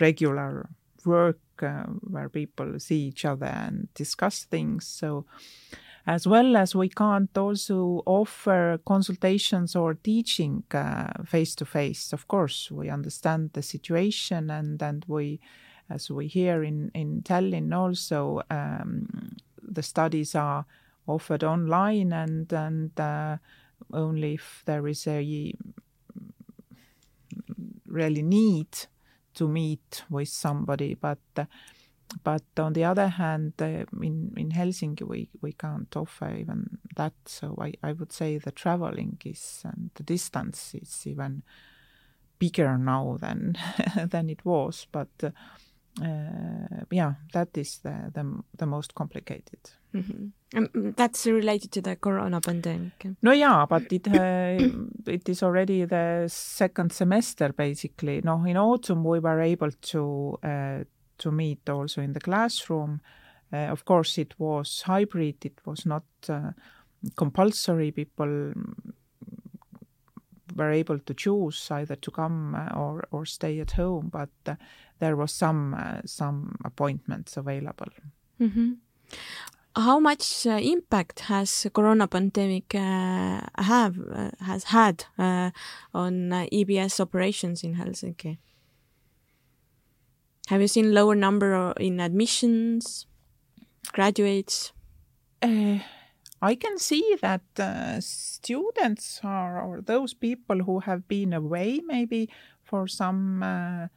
regular 0.00 0.70
work 1.04 1.40
uh, 1.60 1.86
where 2.08 2.28
people 2.28 2.78
see 2.78 3.08
each 3.08 3.24
other 3.24 3.46
and 3.46 3.88
discuss 3.94 4.44
things. 4.44 4.86
So, 4.86 5.26
as 6.06 6.24
well 6.28 6.56
as 6.56 6.76
we 6.76 6.88
can't 6.88 7.36
also 7.36 8.04
offer 8.06 8.78
consultations 8.86 9.74
or 9.74 9.94
teaching 9.94 10.62
face 11.26 11.56
to 11.56 11.64
face. 11.64 12.12
Of 12.12 12.28
course, 12.28 12.70
we 12.70 12.88
understand 12.88 13.54
the 13.54 13.62
situation 13.62 14.50
and, 14.50 14.80
and 14.80 15.04
we 15.08 15.40
as 15.90 16.10
we 16.10 16.26
hear 16.26 16.62
in, 16.62 16.90
in 16.94 17.22
Tallinn 17.22 17.74
also, 17.74 18.42
um, 18.50 19.36
the 19.62 19.82
studies 19.82 20.34
are 20.34 20.64
offered 21.06 21.44
online 21.44 22.12
and, 22.12 22.52
and 22.52 22.98
uh, 22.98 23.36
only 23.92 24.34
if 24.34 24.62
there 24.66 24.86
is 24.86 25.06
a 25.06 25.54
really 27.86 28.22
need 28.22 28.86
to 29.34 29.48
meet 29.48 30.04
with 30.08 30.28
somebody. 30.28 30.94
But 30.94 31.18
uh, 31.36 31.44
but 32.24 32.42
on 32.58 32.72
the 32.72 32.84
other 32.84 33.08
hand, 33.08 33.54
uh, 33.60 33.84
in 34.02 34.32
in 34.36 34.50
Helsinki 34.50 35.02
we 35.02 35.28
we 35.40 35.52
can't 35.52 35.96
offer 35.96 36.30
even 36.34 36.78
that. 36.96 37.14
So 37.26 37.56
I 37.60 37.74
I 37.82 37.92
would 37.92 38.12
say 38.12 38.38
the 38.38 38.52
traveling 38.52 39.18
is 39.24 39.62
and 39.64 39.90
the 39.94 40.02
distance 40.02 40.74
is 40.74 41.06
even 41.06 41.42
bigger 42.38 42.78
now 42.78 43.16
than 43.20 43.56
than 44.10 44.30
it 44.30 44.44
was. 44.44 44.86
But 44.92 45.08
uh, 45.22 45.30
uh, 46.02 46.84
yeah, 46.90 47.14
that 47.32 47.56
is 47.56 47.78
the, 47.78 48.10
the, 48.12 48.42
the 48.56 48.66
most 48.66 48.94
complicated. 48.94 49.58
Mm-hmm. 49.94 50.56
Um, 50.56 50.94
that's 50.96 51.26
related 51.26 51.72
to 51.72 51.80
the 51.80 51.96
corona 51.96 52.40
pandemic. 52.40 53.06
No, 53.22 53.32
yeah, 53.32 53.66
but 53.68 53.92
it 53.92 54.08
uh, 54.08 54.58
it 55.06 55.28
is 55.28 55.42
already 55.42 55.84
the 55.84 56.26
second 56.28 56.92
semester 56.92 57.52
basically. 57.52 58.20
No, 58.22 58.44
in 58.44 58.56
autumn 58.56 59.04
we 59.04 59.20
were 59.20 59.40
able 59.40 59.70
to 59.70 60.38
uh, 60.42 60.84
to 61.18 61.30
meet 61.30 61.68
also 61.68 62.02
in 62.02 62.12
the 62.12 62.20
classroom. 62.20 63.00
Uh, 63.52 63.68
of 63.70 63.84
course, 63.84 64.18
it 64.18 64.34
was 64.38 64.82
hybrid. 64.82 65.44
It 65.44 65.60
was 65.64 65.86
not 65.86 66.04
uh, 66.28 66.52
compulsory. 67.16 67.90
People 67.90 68.52
were 70.56 70.70
able 70.70 70.98
to 70.98 71.14
choose 71.14 71.70
either 71.70 71.96
to 71.96 72.10
come 72.10 72.54
uh, 72.54 72.78
or 72.78 73.04
or 73.10 73.26
stay 73.26 73.60
at 73.60 73.72
home, 73.72 74.08
but 74.12 74.30
uh, 74.46 74.54
there 75.00 75.16
was 75.16 75.32
some 75.32 75.74
uh, 75.74 76.00
some 76.04 76.56
appointments 76.64 77.36
available. 77.36 77.88
Mm-hmm. 78.40 78.72
How 79.76 79.98
much 79.98 80.46
uh, 80.46 80.58
impact 80.62 81.20
has 81.20 81.66
corona 81.72 82.06
pandemic 82.06 82.74
uh, 82.74 83.40
have 83.56 83.98
uh, 83.98 84.30
has 84.40 84.64
had 84.64 85.04
on 85.94 86.30
EBS 86.52 87.00
operations 87.00 87.64
in 87.64 87.74
Helsinki? 87.74 88.38
Have 90.48 90.60
you 90.60 90.68
seen 90.68 90.92
lower 90.92 91.14
number 91.14 91.72
in 91.78 92.00
admissions, 92.00 93.06
graduates? 93.92 94.72
I 96.42 96.54
can 96.54 96.78
see 96.78 97.16
that 97.20 97.42
uh, 97.58 98.00
students 98.00 99.20
are, 99.22 99.60
or 99.60 99.82
those 99.82 100.14
people 100.14 100.64
who 100.64 100.80
have 100.80 101.06
been 101.06 101.32
away 101.32 101.80
maybe 101.84 102.30
for 102.64 102.88
some 102.88 103.42
uh, 103.42 103.88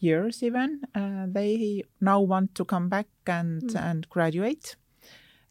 years 0.00 0.42
even, 0.42 0.80
uh, 0.94 1.26
they 1.28 1.84
now 2.00 2.20
want 2.20 2.54
to 2.56 2.64
come 2.64 2.88
back 2.88 3.06
and, 3.26 3.62
mm. 3.62 3.80
and 3.80 4.08
graduate. 4.08 4.76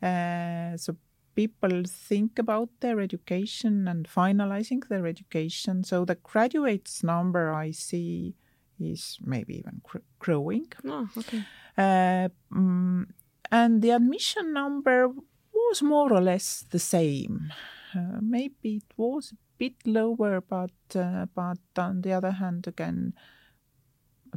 Uh, 0.01 0.75
so 0.77 0.95
people 1.35 1.83
think 1.85 2.39
about 2.39 2.69
their 2.81 2.99
education 2.99 3.87
and 3.87 4.07
finalizing 4.07 4.87
their 4.89 5.07
education. 5.07 5.83
So 5.83 6.05
the 6.05 6.15
graduates 6.15 7.03
number 7.03 7.53
I 7.53 7.71
see 7.71 8.35
is 8.79 9.19
maybe 9.21 9.57
even 9.59 9.81
growing. 10.19 10.67
Oh, 10.85 11.07
okay. 11.17 11.43
Um, 11.77 13.07
and 13.51 13.81
the 13.81 13.91
admission 13.91 14.53
number 14.53 15.09
was 15.53 15.81
more 15.81 16.11
or 16.11 16.21
less 16.21 16.65
the 16.69 16.79
same. 16.79 17.53
Uh, 17.95 18.19
maybe 18.21 18.77
it 18.77 18.93
was 18.97 19.31
a 19.31 19.37
bit 19.57 19.75
lower, 19.85 20.41
but 20.41 20.71
uh, 20.95 21.25
but 21.33 21.59
on 21.77 22.01
the 22.01 22.13
other 22.13 22.31
hand, 22.31 22.67
again, 22.67 23.13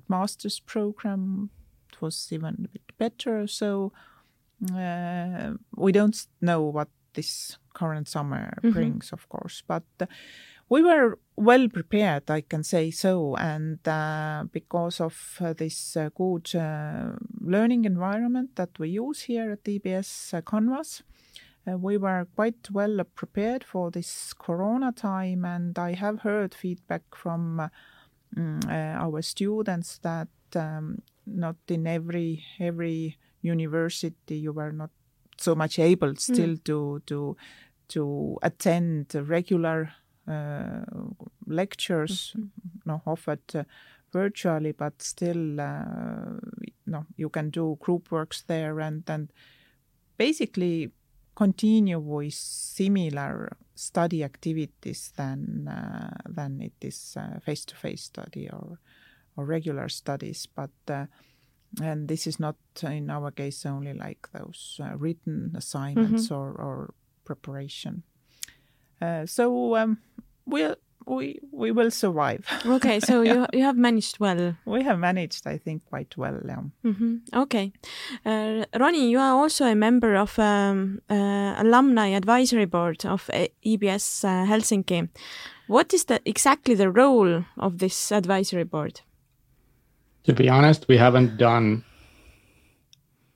master's 0.09 0.61
program 0.61 1.51
it 1.93 2.01
was 2.01 2.29
even 2.31 2.65
a 2.65 2.69
bit 2.69 2.93
better. 2.99 3.47
So 3.47 3.93
uh, 4.75 5.53
we 5.77 5.93
don't 5.93 6.27
know 6.41 6.63
what 6.63 6.89
this 7.15 7.59
current 7.75 8.09
summer 8.09 8.55
mm-hmm. 8.59 8.71
brings, 8.71 9.13
of 9.13 9.29
course, 9.29 9.63
but 9.67 9.85
uh, 10.01 10.07
we 10.69 10.83
were 10.83 11.19
well 11.37 11.69
prepared, 11.69 12.31
I 12.31 12.41
can 12.41 12.63
say 12.65 12.91
so, 12.91 13.37
and 13.37 13.87
uh, 13.87 14.45
because 14.51 15.01
of 15.01 15.37
uh, 15.41 15.53
this 15.53 15.97
uh, 15.97 16.09
good 16.15 16.55
uh, 16.55 17.13
learning 17.41 17.85
environment 17.85 18.57
that 18.57 18.79
we 18.79 18.89
use 18.91 19.23
here 19.23 19.51
at 19.53 19.65
EBS 19.65 20.45
Canvas, 20.47 21.03
we 21.67 21.97
were 21.97 22.27
quite 22.35 22.71
well 22.71 23.05
prepared 23.15 23.63
for 23.63 23.91
this 23.91 24.33
Corona 24.33 24.93
time, 24.93 25.45
and 25.45 25.79
I 25.79 25.93
have 25.93 26.21
heard 26.21 26.55
feedback 26.55 27.03
from 27.15 27.61
mm, 27.61 27.71
our 28.39 29.23
students 29.23 29.99
that 29.99 30.29
um, 30.57 31.03
not 31.27 31.57
in 31.69 31.87
every 31.87 32.45
every 32.59 33.17
university 33.43 34.37
you 34.37 34.53
were 34.53 34.73
not 34.73 34.91
so 35.37 35.55
much 35.55 35.79
able 35.79 36.15
still 36.17 36.57
mm. 36.57 36.65
to 36.65 37.03
to 37.07 37.37
to 37.89 38.39
attend 38.43 39.15
regular 39.15 39.93
uh, 40.29 40.85
lectures 41.47 42.33
mm-hmm. 42.37 42.49
no 42.87 43.03
offered 43.07 43.43
uh, 43.55 43.65
virtually 44.13 44.73
but 44.73 45.01
still 45.03 45.61
uh, 45.61 46.39
no 46.87 47.05
you 47.17 47.29
can 47.29 47.51
do 47.51 47.77
group 47.81 48.11
works 48.11 48.43
there 48.47 48.81
and 48.81 49.03
and 49.09 49.33
basically 50.17 50.91
continue 51.35 51.99
with 51.99 52.35
similar 52.35 53.57
study 53.83 54.25
activities 54.25 55.13
than 55.17 55.69
uh, 55.69 56.11
than 56.29 56.61
it 56.61 56.73
is 56.81 57.17
face 57.45 57.65
to 57.65 57.75
face 57.75 58.05
study 58.05 58.49
or 58.51 58.79
or 59.37 59.45
regular 59.45 59.89
studies 59.89 60.47
but 60.47 60.71
uh, 60.89 61.07
and 61.81 62.09
this 62.09 62.27
is 62.27 62.39
not 62.39 62.57
in 62.83 63.11
our 63.11 63.31
case 63.31 63.65
only 63.65 63.95
like 63.95 64.29
those 64.33 64.81
uh, 64.83 64.97
written 64.97 65.53
assignments 65.57 66.27
mm-hmm. 66.27 66.35
or, 66.35 66.53
or 66.53 66.95
preparation 67.25 68.03
uh, 69.01 69.25
so 69.27 69.77
um, 69.77 69.99
we'll 70.47 70.77
we 71.07 71.41
we 71.51 71.71
will 71.73 71.91
survive. 71.91 72.47
okay, 72.67 73.01
so 73.01 73.23
yeah. 73.23 73.33
you 73.33 73.47
you 73.53 73.65
have 73.65 73.77
managed 73.77 74.21
well. 74.21 74.57
We 74.65 74.83
have 74.85 74.99
managed, 74.99 75.47
I 75.47 75.59
think, 75.59 75.85
quite 75.87 76.17
well. 76.17 76.41
Yeah. 76.47 76.63
Mm-hmm. 76.85 77.17
Okay, 77.35 77.73
uh, 78.27 78.65
Roni, 78.75 79.11
you 79.11 79.19
are 79.19 79.35
also 79.35 79.67
a 79.67 79.75
member 79.75 80.15
of 80.15 80.39
um, 80.39 81.01
uh, 81.11 81.55
alumni 81.59 82.09
advisory 82.09 82.67
board 82.67 83.05
of 83.07 83.31
EBS 83.65 84.25
uh, 84.25 84.47
Helsinki. 84.47 85.09
What 85.69 85.95
is 85.95 86.05
the 86.05 86.21
exactly 86.25 86.75
the 86.75 86.91
role 86.91 87.45
of 87.57 87.79
this 87.79 88.13
advisory 88.13 88.65
board? 88.65 89.01
to 90.25 90.33
be 90.33 90.49
honest, 90.49 90.87
we 90.89 90.97
haven't 90.97 91.37
done, 91.37 91.85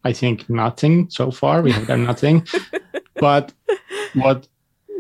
I 0.05 0.13
think, 0.13 0.49
nothing 0.49 1.09
so 1.11 1.31
far. 1.31 1.63
We 1.63 1.73
have 1.73 1.87
done 1.87 2.05
nothing. 2.05 2.47
but 3.17 3.53
what 4.15 4.49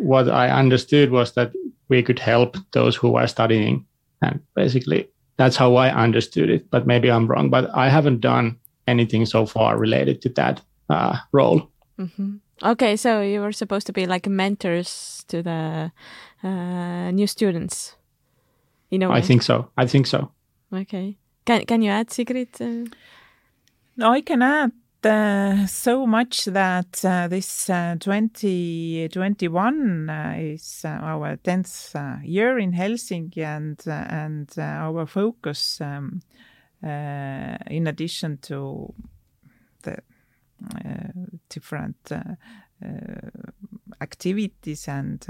what 0.00 0.29
I 0.29 0.50
understood 0.50 1.11
was 1.11 1.33
that 1.33 1.52
we 1.88 2.03
could 2.03 2.18
help 2.18 2.57
those 2.72 2.96
who 2.96 3.16
are 3.16 3.27
studying, 3.27 3.85
and 4.20 4.40
basically 4.55 5.09
that's 5.37 5.57
how 5.57 5.77
I 5.77 5.90
understood 6.05 6.51
it. 6.51 6.70
But 6.70 6.87
maybe 6.87 7.11
I'm 7.11 7.27
wrong. 7.27 7.51
But 7.51 7.70
I 7.75 7.88
haven't 7.88 8.20
done 8.20 8.57
anything 8.87 9.27
so 9.27 9.46
far 9.46 9.79
related 9.79 10.22
to 10.22 10.29
that 10.31 10.62
uh, 10.90 11.18
role. 11.33 11.70
Mm-hmm. 11.99 12.37
Okay, 12.62 12.96
so 12.96 13.20
you 13.20 13.40
were 13.40 13.53
supposed 13.53 13.87
to 13.87 13.92
be 13.92 14.07
like 14.07 14.27
mentors 14.29 15.25
to 15.29 15.42
the 15.42 15.92
uh, 16.42 17.11
new 17.11 17.27
students. 17.27 17.96
You 18.90 18.99
know, 18.99 19.11
I 19.11 19.20
think 19.20 19.42
so. 19.42 19.70
I 19.77 19.87
think 19.87 20.07
so. 20.07 20.31
Okay. 20.72 21.18
Can 21.44 21.64
can 21.66 21.83
you 21.83 21.90
add, 21.90 22.09
Siiri? 22.09 22.46
Uh... 22.61 22.88
No, 23.96 24.12
I 24.12 24.20
can 24.22 24.42
add 24.42 24.72
uh, 25.07 25.66
so 25.66 26.07
much 26.07 26.45
that 26.47 27.05
uh, 27.05 27.29
this 27.29 27.71
uh, 27.71 27.95
2021 28.01 30.11
uh, 30.11 30.35
is 30.38 30.83
uh, 30.85 30.88
our 30.88 31.37
10th 31.37 31.95
uh, 31.95 32.16
year 32.25 32.59
in 32.59 32.73
Helsinki 32.73 33.38
and 33.38 33.81
and 33.87 34.51
our 34.59 35.07
focus 35.07 35.81
um, 35.81 36.21
in 36.83 37.87
addition 37.87 38.38
to 38.42 38.92
the 39.83 39.99
different 41.49 42.12
activities 44.01 44.88
and 44.88 45.25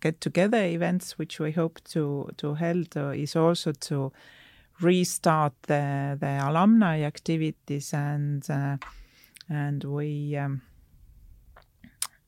get 0.00 0.20
together 0.20 0.64
events 0.64 1.18
which 1.18 1.40
we 1.40 1.50
hope 1.52 1.80
to 1.84 2.28
to 2.36 2.54
hold 2.54 2.96
is 3.14 3.36
also 3.36 3.72
to 3.72 4.12
restart 4.80 5.52
the 5.62 6.16
the 6.20 6.38
alumni 6.42 7.02
activities 7.02 7.92
and 7.92 8.48
and 9.48 9.84
we 9.84 10.36
um, 10.36 10.62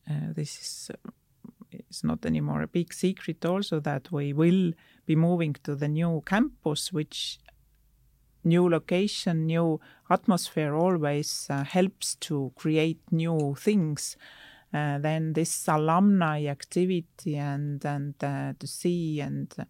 uh, 0.09 0.33
this 0.35 0.59
is 0.59 0.91
is 1.89 2.03
not 2.03 2.27
anymore 2.27 2.63
a 2.63 2.67
big 2.67 2.93
secret 2.93 3.45
also 3.45 3.81
that 3.81 4.11
we 4.11 4.33
will 4.33 4.73
be 5.07 5.15
moving 5.15 5.55
to 5.63 5.75
the 5.75 5.89
new 5.89 6.23
campus 6.27 6.93
which 6.93 7.39
new 8.45 8.69
location 8.69 9.47
new 9.47 9.81
atmosphere 10.09 10.75
always 10.75 11.47
uh, 11.51 11.65
helps 11.65 12.15
to 12.17 12.53
create 12.57 13.01
new 13.11 13.55
things. 13.59 14.17
Uh, 14.73 14.99
then 14.99 15.33
this 15.33 15.67
alumni 15.69 16.47
activity 16.47 17.37
and 17.37 17.85
and 17.85 18.15
uh, 18.23 18.53
to 18.59 18.67
see 18.67 19.21
and 19.21 19.53
uh, 19.59 19.65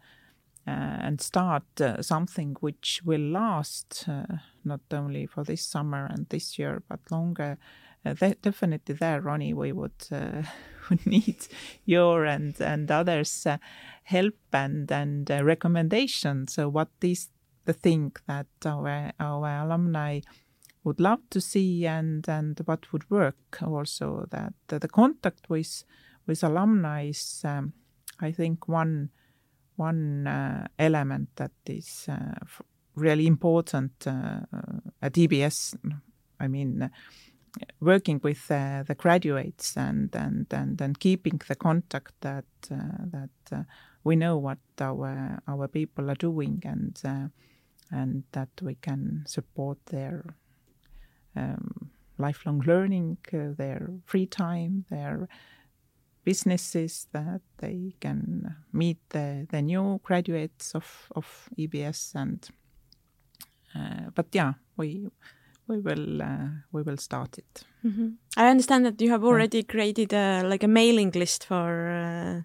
and 0.71 1.21
start 1.21 1.81
uh, 1.81 2.03
something 2.03 2.57
which 2.61 3.03
will 3.05 3.21
last 3.21 4.05
uh, 4.09 4.25
not 4.65 4.81
only 4.93 5.27
for 5.27 5.45
this 5.45 5.67
summer 5.67 6.07
and 6.07 6.29
this 6.29 6.59
year 6.59 6.83
but 6.89 7.01
longer. 7.11 7.59
definitely 8.05 8.95
there, 8.95 9.21
Roni, 9.21 9.55
we 9.55 9.73
would 9.73 10.07
would 10.91 11.07
need 11.07 11.47
your 11.85 12.25
and 12.25 12.59
and 12.61 12.91
others' 12.91 13.47
help 14.05 14.35
and 14.53 14.91
and 14.91 15.31
recommendations. 15.31 16.55
So 16.55 16.69
what 16.69 16.89
is 17.03 17.29
the 17.65 17.73
thing 17.73 18.13
that 18.27 18.47
our 18.65 19.13
our 19.19 19.49
alumni 19.65 20.21
would 20.85 21.01
love 21.01 21.21
to 21.31 21.41
see 21.41 21.87
and 21.87 22.29
and 22.29 22.61
what 22.65 22.93
would 22.93 23.11
work 23.11 23.63
also 23.63 24.27
that 24.31 24.55
the 24.69 24.89
contact 24.89 25.49
with 25.51 25.85
with 26.27 26.43
alumni 26.43 27.09
is 27.09 27.43
um, 27.45 27.73
I 28.21 28.33
think 28.33 28.69
one 28.69 29.11
one 29.81 30.27
uh, 30.27 30.67
element 30.79 31.29
that 31.37 31.53
is 31.67 32.07
uh, 32.09 32.35
really 32.95 33.27
important 33.27 33.93
uh, 34.07 34.41
at 35.01 35.15
EBS. 35.15 35.75
I 36.39 36.49
mean, 36.49 36.91
working 37.81 38.21
with 38.23 38.49
the 38.49 38.95
graduates 38.97 39.77
and, 39.77 40.15
and, 40.15 40.47
and, 40.51 40.81
and 40.81 41.01
keeping 41.01 41.41
the 41.49 41.55
contact 41.55 42.13
that 42.21 42.45
that 42.69 43.67
we 44.05 44.17
know 44.17 44.37
what 44.39 44.59
our 44.81 45.43
our 45.47 45.69
people 45.69 46.11
are 46.11 46.21
doing 46.29 46.63
and 46.65 47.01
and 47.91 48.23
that 48.33 48.49
we 48.63 48.75
can 48.77 49.25
support 49.27 49.79
their 49.87 50.25
um, 51.37 51.91
lifelong 52.19 52.61
learning, 52.67 53.19
uh, 53.33 53.55
their 53.57 53.91
free 54.05 54.27
time, 54.27 54.85
their 54.91 55.29
businesses 56.25 57.07
that 57.13 57.41
they 57.59 57.95
can 58.01 58.55
meet 58.73 58.99
the, 59.11 59.47
the 59.51 59.63
new 59.63 60.01
graduates 60.03 60.75
of, 60.75 61.09
of 61.17 61.49
EBS 61.59 62.15
and 62.15 62.49
uh, 63.75 64.11
but 64.15 64.27
yeah 64.33 64.55
we 64.77 65.09
we 65.69 65.79
will 65.79 66.23
uh, 66.23 66.49
we 66.73 66.83
will 66.83 66.97
start 66.97 67.39
it 67.39 67.65
mm-hmm. 67.85 68.09
i 68.37 68.49
understand 68.49 68.85
that 68.85 69.01
you 69.01 69.11
have 69.11 69.25
already 69.25 69.63
created 69.63 70.13
a, 70.13 70.43
like 70.43 70.65
a 70.65 70.69
mailing 70.69 71.11
list 71.13 71.45
for 71.45 71.89
uh, 71.89 72.43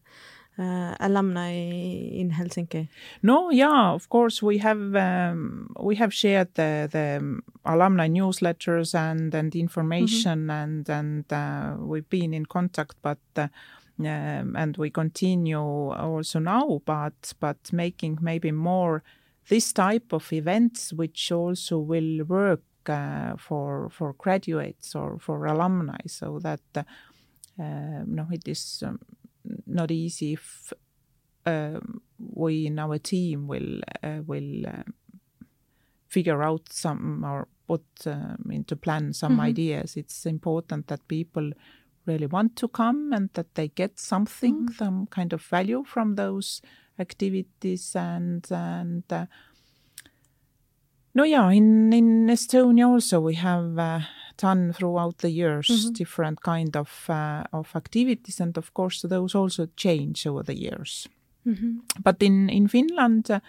uh, 0.58 0.95
alumni 0.99 1.51
in 1.51 2.32
Helsinki? 2.32 2.88
No, 3.22 3.51
yeah, 3.51 3.93
of 3.93 4.10
course 4.10 4.41
we 4.41 4.58
have 4.60 4.95
um, 4.95 5.70
we 5.80 5.95
have 5.95 6.14
shared 6.14 6.53
the 6.53 6.88
the 6.91 7.41
alumni 7.66 8.08
newsletters 8.08 8.95
and 8.95 9.34
and 9.36 9.56
information 9.56 10.39
mm 10.39 10.49
-hmm. 10.49 10.64
and 10.64 10.89
and 10.89 11.26
uh, 11.32 11.89
we've 11.89 12.10
been 12.10 12.34
in 12.34 12.45
contact, 12.45 12.95
but. 13.01 13.20
Uh, 13.38 13.47
um, 13.99 14.56
and 14.56 14.78
we 14.78 14.89
continue 14.89 15.91
also 15.91 16.39
now, 16.39 16.82
but 16.86 17.34
but 17.39 17.72
making 17.72 18.18
maybe 18.22 18.51
more 18.51 19.03
this 19.47 19.74
type 19.74 20.12
of 20.12 20.34
events, 20.34 20.91
which 20.91 21.32
also 21.32 21.80
will 21.80 22.26
work 22.26 22.64
uh, 22.89 23.36
for 23.38 23.89
for 23.89 24.14
graduates 24.14 24.95
or 24.95 25.18
for 25.20 25.45
alumni, 25.45 25.97
so 26.08 26.39
that 26.39 26.60
uh, 26.76 28.03
no, 28.06 28.28
it 28.32 28.47
is 28.47 28.84
um, 28.86 28.99
not 29.65 29.91
easy 29.91 30.33
if 30.33 30.73
um, 31.45 32.01
we 32.17 32.67
in 32.67 32.79
our 32.79 32.97
team 32.97 33.47
will 33.47 33.79
uh, 34.03 34.21
will 34.25 34.65
uh, 34.67 34.83
figure 36.07 36.41
out 36.43 36.71
some 36.71 37.23
or 37.23 37.47
put 37.67 37.85
um, 38.05 38.49
into 38.51 38.75
plan 38.75 39.13
some 39.13 39.35
mm 39.35 39.39
-hmm. 39.39 39.49
ideas. 39.49 39.97
It's 39.97 40.25
important 40.25 40.87
that 40.87 41.07
people 41.07 41.51
really 42.05 42.27
want 42.27 42.55
to 42.55 42.67
come 42.67 43.15
and 43.15 43.29
that 43.33 43.47
they 43.53 43.71
get 43.75 43.99
something, 43.99 44.55
mm 44.55 44.65
-hmm. 44.67 44.77
some 44.77 45.05
kind 45.09 45.33
of 45.33 45.49
value 45.49 45.83
from 45.83 46.15
those 46.15 46.61
activities 46.97 47.95
and 47.95 48.51
and. 48.51 49.03
Uh, 49.11 49.25
no, 51.13 51.23
yeah, 51.23 51.55
in 51.55 51.93
in 51.93 52.29
Estonia 52.29 52.87
also 52.87 53.21
we 53.21 53.35
have 53.35 53.77
uh, 53.77 54.01
done 54.38 54.73
throughout 54.73 55.17
the 55.17 55.29
years 55.29 55.69
mm 55.69 55.75
-hmm. 55.75 55.97
different 55.97 56.39
kind 56.41 56.75
of 56.75 57.09
uh, 57.09 57.43
of 57.51 57.75
activities 57.75 58.41
and 58.41 58.57
of 58.57 58.71
course 58.73 59.07
those 59.07 59.38
also 59.38 59.67
change 59.75 60.29
over 60.29 60.43
the 60.43 60.55
years 60.55 61.07
mm 61.43 61.53
-hmm. 61.53 61.81
but 62.03 62.23
in 62.23 62.49
in 62.49 62.67
finland 62.67 63.29
uh, 63.29 63.39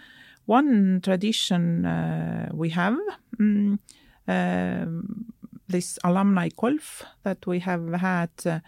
one 0.45 0.99
tradition 1.01 1.85
uh, 1.85 2.49
we 2.53 2.69
have 2.69 2.97
um, 3.39 5.25
this 5.67 5.99
alumni 6.03 6.49
golf 6.55 7.03
that 7.23 7.45
we 7.45 7.59
have 7.59 7.93
had 7.93 8.29
uh, 8.45 8.59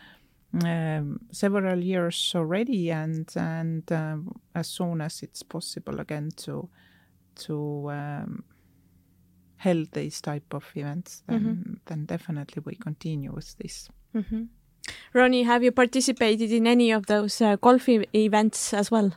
um, 0.63 1.19
several 1.31 1.79
years 1.79 2.33
already 2.35 2.91
and 2.91 3.31
and 3.35 3.91
uh, 3.91 4.17
as 4.53 4.67
soon 4.67 5.01
as 5.01 5.23
it's 5.23 5.43
possible 5.43 5.99
again 5.99 6.29
to 6.35 6.69
to 7.35 7.89
um, 7.91 8.43
held 9.59 9.91
these 9.91 10.21
type 10.21 10.53
of 10.53 10.65
events, 10.75 11.23
then 11.27 11.39
mm-hmm. 11.39 11.73
then 11.85 12.05
definitely 12.05 12.63
we 12.65 12.75
continue 12.75 13.31
with 13.31 13.57
this. 13.57 13.89
Mm-hmm. 14.15 14.43
Roni, 15.13 15.45
have 15.45 15.63
you 15.63 15.71
participated 15.71 16.51
in 16.51 16.65
any 16.65 16.91
of 16.91 17.05
those 17.05 17.41
uh, 17.41 17.57
golf 17.57 17.87
e- 17.89 18.05
events 18.13 18.73
as 18.73 18.89
well? 18.89 19.11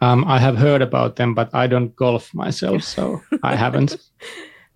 Um, 0.00 0.24
I 0.24 0.38
have 0.38 0.56
heard 0.56 0.82
about 0.82 1.16
them, 1.16 1.34
but 1.34 1.52
I 1.52 1.66
don't 1.66 1.94
golf 1.96 2.32
myself, 2.32 2.84
so 2.84 3.20
I 3.42 3.56
haven't. 3.56 3.96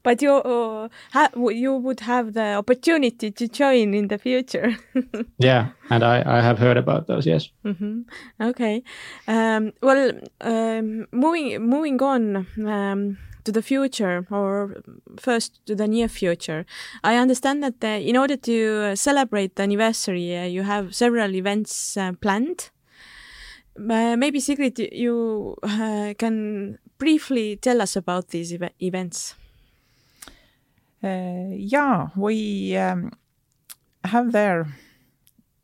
But 0.05 0.20
you 0.20 0.32
uh, 0.32 0.88
ha- 1.12 1.30
you 1.36 1.76
would 1.76 2.01
have 2.01 2.32
the 2.32 2.55
opportunity 2.55 3.30
to 3.30 3.47
join 3.47 3.95
in 3.95 4.09
the 4.09 4.18
future. 4.18 4.76
yeah, 5.38 5.68
and 5.90 6.03
I, 6.03 6.24
I 6.26 6.40
have 6.40 6.59
heard 6.59 6.76
about 6.76 7.07
those. 7.07 7.24
Yes. 7.24 7.51
Mm-hmm. 7.64 8.01
Okay. 8.40 8.82
Um, 9.28 9.72
well, 9.80 10.11
um, 10.40 11.07
moving 11.12 11.62
moving 11.62 12.03
on. 12.03 12.49
To 13.45 13.51
the 13.51 13.62
future 13.62 14.24
or 14.30 14.82
first 15.18 15.66
to 15.66 15.74
the 15.74 15.88
near 15.88 16.09
future. 16.09 16.64
I 17.03 17.16
understand 17.16 17.62
that 17.64 17.82
uh, 17.82 18.01
in 18.01 18.16
order 18.16 18.36
to 18.36 18.95
celebrate 18.95 19.57
the 19.57 19.64
anniversary, 19.64 20.36
uh, 20.36 20.45
you 20.45 20.62
have 20.62 20.95
several 20.95 21.34
events 21.34 21.97
uh, 21.97 22.12
planned. 22.20 22.70
Uh, 23.76 24.16
maybe 24.16 24.38
Siiri, 24.38 24.88
you 24.93 25.57
uh, 25.64 26.14
can 26.18 26.78
briefly 26.99 27.57
tell 27.57 27.82
us 27.82 27.97
about 27.97 28.28
these 28.28 28.53
ev 28.53 28.70
events. 28.78 29.34
Uh, 31.03 31.49
yeah, 31.51 32.11
we 32.14 32.76
um, 32.76 33.11
have 34.05 34.30
there 34.30 34.68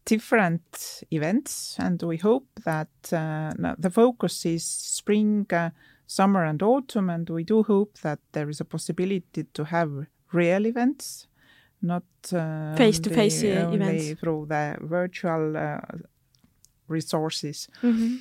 different 0.04 1.04
events, 1.12 1.76
and 1.78 2.02
we 2.02 2.16
hope 2.16 2.48
that 2.64 2.88
the 3.02 3.90
focus 3.92 4.44
is 4.46 4.64
spring 4.64 5.46
summer 6.08 6.44
and 6.44 6.60
autumn, 6.62 7.10
and 7.10 7.28
we 7.30 7.44
do 7.44 7.62
hope 7.62 7.98
that 7.98 8.18
there 8.32 8.48
is 8.48 8.60
a 8.60 8.64
possibility 8.64 9.44
to 9.52 9.64
have 9.64 10.06
real 10.32 10.66
events, 10.66 11.28
not 11.80 12.02
face 12.76 12.98
to 12.98 13.10
face 13.10 13.42
events 13.44 14.18
through 14.18 14.46
the 14.48 14.76
virtual 14.80 15.56
uh, 15.56 15.78
resources. 16.88 17.68
Mm-hmm. 17.82 18.16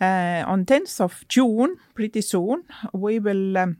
Uh, 0.00 0.44
on 0.46 0.64
10th 0.64 1.00
of 1.00 1.24
June, 1.28 1.76
pretty 1.94 2.22
soon, 2.22 2.64
we 2.92 3.18
will 3.18 3.56
um, 3.56 3.76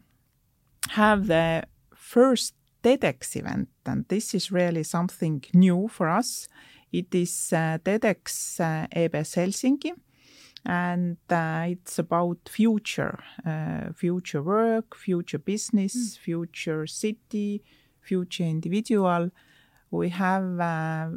have 0.91 1.27
the 1.27 1.65
first 1.95 2.55
TEDx 2.83 3.37
event, 3.37 3.69
and 3.87 4.05
this 4.09 4.35
is 4.35 4.53
really 4.53 4.83
something 4.83 5.43
new 5.53 5.89
for 5.89 6.09
us. 6.09 6.47
It 6.93 7.15
is 7.15 7.53
uh, 7.53 7.79
TEDx 7.85 8.61
uh, 8.61 8.87
EBS 8.95 9.37
Helsinki, 9.37 9.93
and 10.67 11.17
uh, 11.31 11.67
it's 11.69 11.99
about 11.99 12.39
future, 12.49 13.23
uh, 13.47 13.93
future 13.95 14.43
work, 14.43 14.97
future 14.97 15.39
business, 15.39 15.95
mm. 15.95 16.19
future 16.19 16.87
city, 16.87 17.63
future 18.01 18.45
individual. 18.45 19.31
We 19.93 20.09
have 20.09 20.59
uh, 20.59 21.11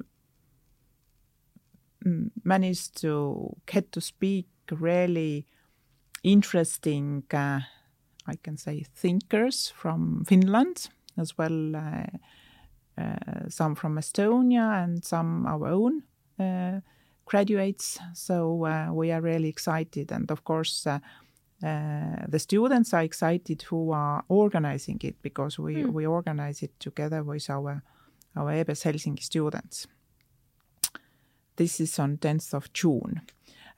managed 2.44 3.02
to 3.02 3.56
get 3.66 3.92
to 3.94 4.02
speak 4.02 4.48
really 4.72 5.48
interesting, 6.24 7.24
uh, 7.34 7.62
I 8.28 8.36
can 8.44 8.58
say, 8.58 8.86
thinkers 8.94 9.74
from 9.76 10.26
Finland 10.26 10.90
as 11.18 11.38
well. 11.40 11.76
Uh, 11.76 12.06
uh, 13.02 13.50
some 13.50 13.74
from 13.74 13.98
Estonia 13.98 14.84
and 14.84 15.04
some 15.04 15.48
our 15.48 15.68
own 15.68 16.04
graduates. 17.30 18.00
So 18.14 18.66
uh, 18.66 18.92
we 18.92 19.12
are 19.12 19.22
really 19.22 19.50
excited. 19.50 20.12
And 20.12 20.30
of 20.32 20.44
course, 20.44 20.88
uh, 20.88 21.00
uh, 21.64 22.26
the 22.28 22.40
students 22.40 22.94
are 22.94 23.04
excited 23.04 23.62
who 23.62 23.92
are 23.92 24.24
organizing 24.28 25.00
it 25.04 25.16
because 25.22 25.60
we, 25.60 25.76
mm. 25.76 25.94
we 25.94 26.08
organize 26.08 26.64
it 26.64 26.72
together 26.80 27.24
with 27.24 27.50
our, 27.50 27.84
our 28.36 28.52
EBS 28.52 28.84
Helsinki 28.84 29.24
students. 29.24 29.88
This 31.56 31.80
is 31.80 32.00
on 32.00 32.18
10th 32.18 32.54
of 32.54 32.74
June. 32.74 33.22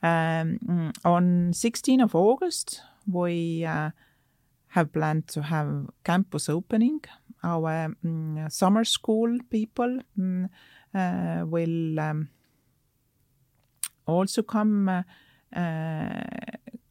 Um, 0.02 0.92
on 1.04 1.52
16th 1.52 2.04
of 2.04 2.14
August, 2.14 2.80
we 3.10 3.64
uh, 3.64 3.90
have 4.68 4.92
planned 4.92 5.28
to 5.28 5.42
have 5.42 5.90
campus 6.04 6.48
opening. 6.48 7.00
Our 7.44 7.94
um, 8.04 8.46
summer 8.48 8.84
school 8.84 9.36
people 9.50 9.98
um, 10.18 10.48
uh, 10.94 11.42
will 11.44 12.00
um, 12.00 12.28
also 14.06 14.42
come 14.42 14.88
uh, 14.88 16.22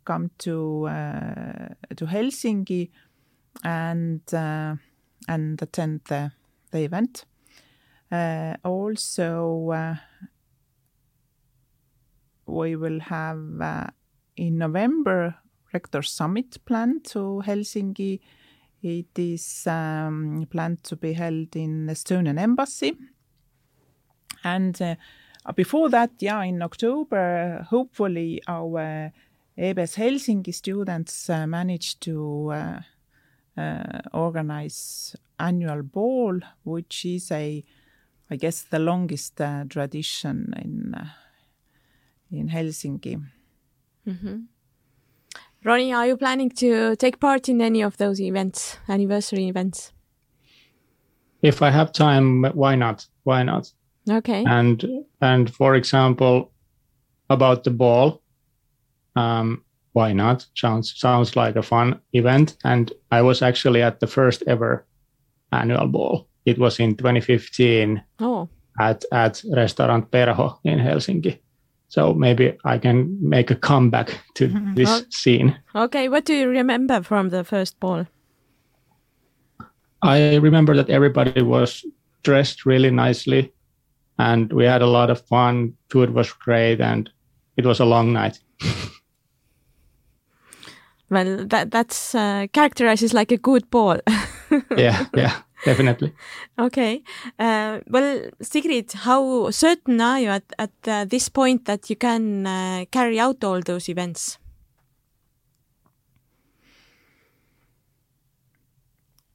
come 0.06 0.32
to 0.40 0.88
uh, 0.88 1.68
to 1.96 2.06
Helsinki 2.06 2.90
and 3.64 4.22
uh, 4.34 4.76
and 5.28 5.62
attend 5.62 6.02
the 6.06 6.32
the 6.72 6.80
event. 6.84 7.26
also, 8.64 9.98
we 12.46 12.76
will 12.76 13.00
have 13.00 13.82
in 14.36 14.58
November 14.58 15.36
Rector 15.74 16.02
Summit 16.02 16.58
planned 16.66 17.06
to 17.06 17.42
Helsinki. 17.46 18.20
It 18.82 19.18
is 19.18 19.68
um, 19.68 20.46
planned 20.50 20.84
to 20.86 20.96
be 20.96 21.14
held 21.14 21.56
in 21.56 21.86
the 21.86 21.94
Estonian 21.94 22.40
Embassy. 22.40 22.98
And 24.44 24.82
uh, 24.82 24.96
before 25.56 25.90
that, 25.90 26.12
yeah, 26.20 26.44
in 26.44 26.62
October, 26.62 27.66
hopefully 27.70 28.42
our 28.48 29.12
EBS 29.58 29.96
Helsinki 29.98 30.54
students 30.54 31.30
uh, 31.30 31.48
managed 31.48 32.02
to 32.02 32.52
uh, 32.52 32.80
uh, 33.58 34.02
organize 34.14 35.16
annual 35.40 35.84
ball, 35.84 36.40
which 36.64 37.06
is 37.06 37.32
a, 37.32 37.64
I 38.30 38.36
guess, 38.36 38.64
the 38.64 38.80
longest 38.80 39.42
uh, 39.42 39.66
tradition 39.70 40.54
in 40.58 40.94
uh, 40.96 41.08
in 42.32 42.50
Helsinki. 42.50 43.22
Mm-hmm. 44.08 44.38
Roni, 45.66 45.96
are 45.96 46.08
you 46.08 46.18
planning 46.18 46.50
to 46.50 46.96
take 46.96 47.20
part 47.20 47.50
in 47.50 47.62
any 47.62 47.84
of 47.84 47.98
those 47.98 48.20
events, 48.20 48.78
anniversary 48.88 49.48
events? 49.48 49.92
If 51.42 51.62
I 51.62 51.70
have 51.70 51.92
time, 51.92 52.46
why 52.54 52.76
not? 52.76 53.08
Why 53.24 53.44
not? 53.44 53.72
Okay. 54.10 54.44
and 54.48 54.84
and 55.22 55.54
for 55.54 55.76
example 55.76 56.52
about 57.30 57.64
the 57.64 57.72
ball 57.72 58.22
um 59.16 59.64
why 59.94 60.14
not 60.14 60.46
sounds 60.56 60.94
sounds 60.98 61.36
like 61.36 61.56
a 61.56 61.62
fun 61.64 62.00
event 62.14 62.58
and 62.64 62.92
i 63.12 63.22
was 63.22 63.42
actually 63.42 63.82
at 63.84 64.00
the 64.00 64.08
first 64.08 64.44
ever 64.48 64.86
annual 65.52 65.88
ball 65.88 66.28
it 66.46 66.58
was 66.58 66.80
in 66.80 66.96
2015 66.96 68.02
Oh, 68.20 68.50
at 68.80 69.04
at 69.12 69.44
restaurant 69.56 70.10
perho 70.12 70.58
in 70.64 70.80
helsinki 70.80 71.40
so 71.90 72.14
maybe 72.14 72.58
i 72.66 72.78
can 72.80 73.18
make 73.22 73.52
a 73.52 73.56
comeback 73.56 74.20
to 74.34 74.48
this 74.76 74.90
Oh. 74.90 75.06
scene 75.10 75.56
okay. 75.76 76.10
What 76.10 76.26
do 76.26 76.34
you 76.34 76.48
remember 76.50 77.04
from 77.04 77.30
the 77.30 77.44
first 77.44 77.80
ball? 77.80 78.06
i 80.04 80.36
remember 80.38 80.76
that 80.76 80.90
everybody 80.90 81.42
was 81.44 81.86
dressed 82.24 82.66
really 82.66 82.90
nicely 82.92 83.52
and 84.22 84.54
we 84.54 84.66
had 84.66 84.82
a 84.82 84.88
lot 84.98 85.10
of 85.10 85.26
fun 85.28 85.74
food 85.90 86.10
was 86.14 86.32
great 86.46 86.80
and 86.82 87.10
it 87.58 87.66
was 87.66 87.80
a 87.80 87.86
long 87.86 88.14
night 88.14 88.40
Well, 91.12 91.46
that 91.48 91.72
that's 91.72 92.16
uh, 92.16 92.48
characterizes 92.54 93.14
like 93.14 93.34
a 93.34 93.38
good 93.38 93.70
ball. 93.70 94.00
yeah 94.78 95.06
yeah 95.14 95.42
definitely 95.66 96.14
okay. 96.58 97.04
Uh, 97.38 97.80
well, 97.90 98.30
Siiri, 98.42 98.94
how 98.94 99.52
certain 99.52 100.00
are 100.02 100.20
you 100.22 100.30
at 100.30 100.44
at 100.58 100.72
uh, 100.88 101.06
this 101.06 101.30
point 101.30 101.66
that 101.66 101.90
you 101.90 101.98
can 101.98 102.48
uh, 102.48 102.86
carry 102.92 103.20
out 103.20 103.44
all 103.44 103.62
those 103.62 103.90
events? 103.90 104.38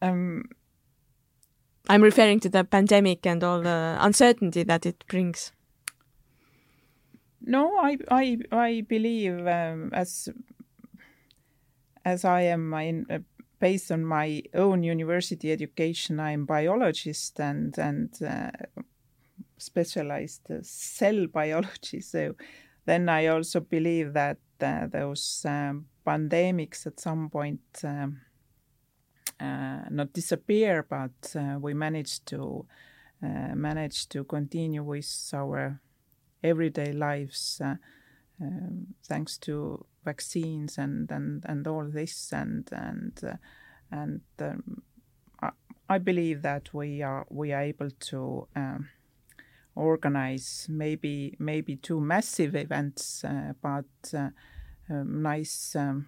Um, 0.03 0.45
I'm 1.89 2.03
referring 2.03 2.41
to 2.41 2.49
the 2.49 2.65
pandemic 2.65 3.27
and 3.27 3.43
all 3.45 3.61
the 3.63 3.97
uncertainty 4.01 4.65
that 4.65 4.87
it 4.87 5.05
brings. 5.09 5.53
No, 7.41 7.79
I 7.79 7.99
I 8.11 8.39
I 8.51 8.85
believe 8.89 9.47
um, 9.47 9.91
as 9.93 10.29
as 12.05 12.25
I 12.25 12.43
am 12.43 12.75
uh, 12.75 13.19
based 13.61 13.93
on 13.93 14.05
my 14.05 14.43
own 14.55 14.83
university 14.83 15.53
education, 15.53 16.19
I 16.19 16.33
am 16.33 16.45
biologist 16.45 17.41
and 17.41 17.79
and 17.79 18.11
uh, 18.23 18.51
specialized 19.59 20.51
cell 20.63 21.27
biology. 21.33 22.01
So 22.01 22.35
then 22.85 23.09
I 23.09 23.27
also 23.27 23.61
believe 23.61 24.13
that 24.15 24.39
uh, 24.61 24.87
those 24.87 25.45
um, 25.45 25.87
pandemics 26.07 26.87
at 26.87 27.01
some 27.01 27.31
point 27.31 27.61
um, 27.85 28.21
not 29.41 30.13
disappear, 30.13 30.85
but 30.89 31.35
uh, 31.37 31.59
we 31.61 31.75
managed 31.75 32.27
to 32.27 32.67
uh, 33.23 33.55
manage 33.55 34.09
to 34.09 34.25
continue 34.25 34.83
with 34.83 35.31
our 35.35 35.81
everyday 36.43 36.93
lives 36.93 37.61
uh, 37.65 37.77
um, 38.41 38.89
thanks 39.03 39.39
to 39.39 39.85
vaccines 40.05 40.79
and, 40.79 41.11
and, 41.11 41.45
and 41.47 41.67
all 41.67 41.85
this. 41.85 42.33
And 42.33 42.69
and 42.73 43.19
uh, 43.25 43.37
and 43.91 44.21
um, 44.39 44.83
I, 45.41 45.51
I 45.89 45.99
believe 45.99 46.43
that 46.43 46.75
we 46.75 47.03
are 47.03 47.27
we 47.31 47.53
are 47.53 47.63
able 47.63 47.91
to 47.91 48.49
um, 48.55 48.89
organize 49.75 50.67
maybe 50.69 51.37
maybe 51.39 51.77
two 51.77 52.01
massive 52.01 52.55
events 52.55 53.25
uh, 53.25 53.53
but 53.63 54.15
uh, 54.15 54.31
um, 54.89 55.23
nice 55.23 55.77
um, 55.77 56.07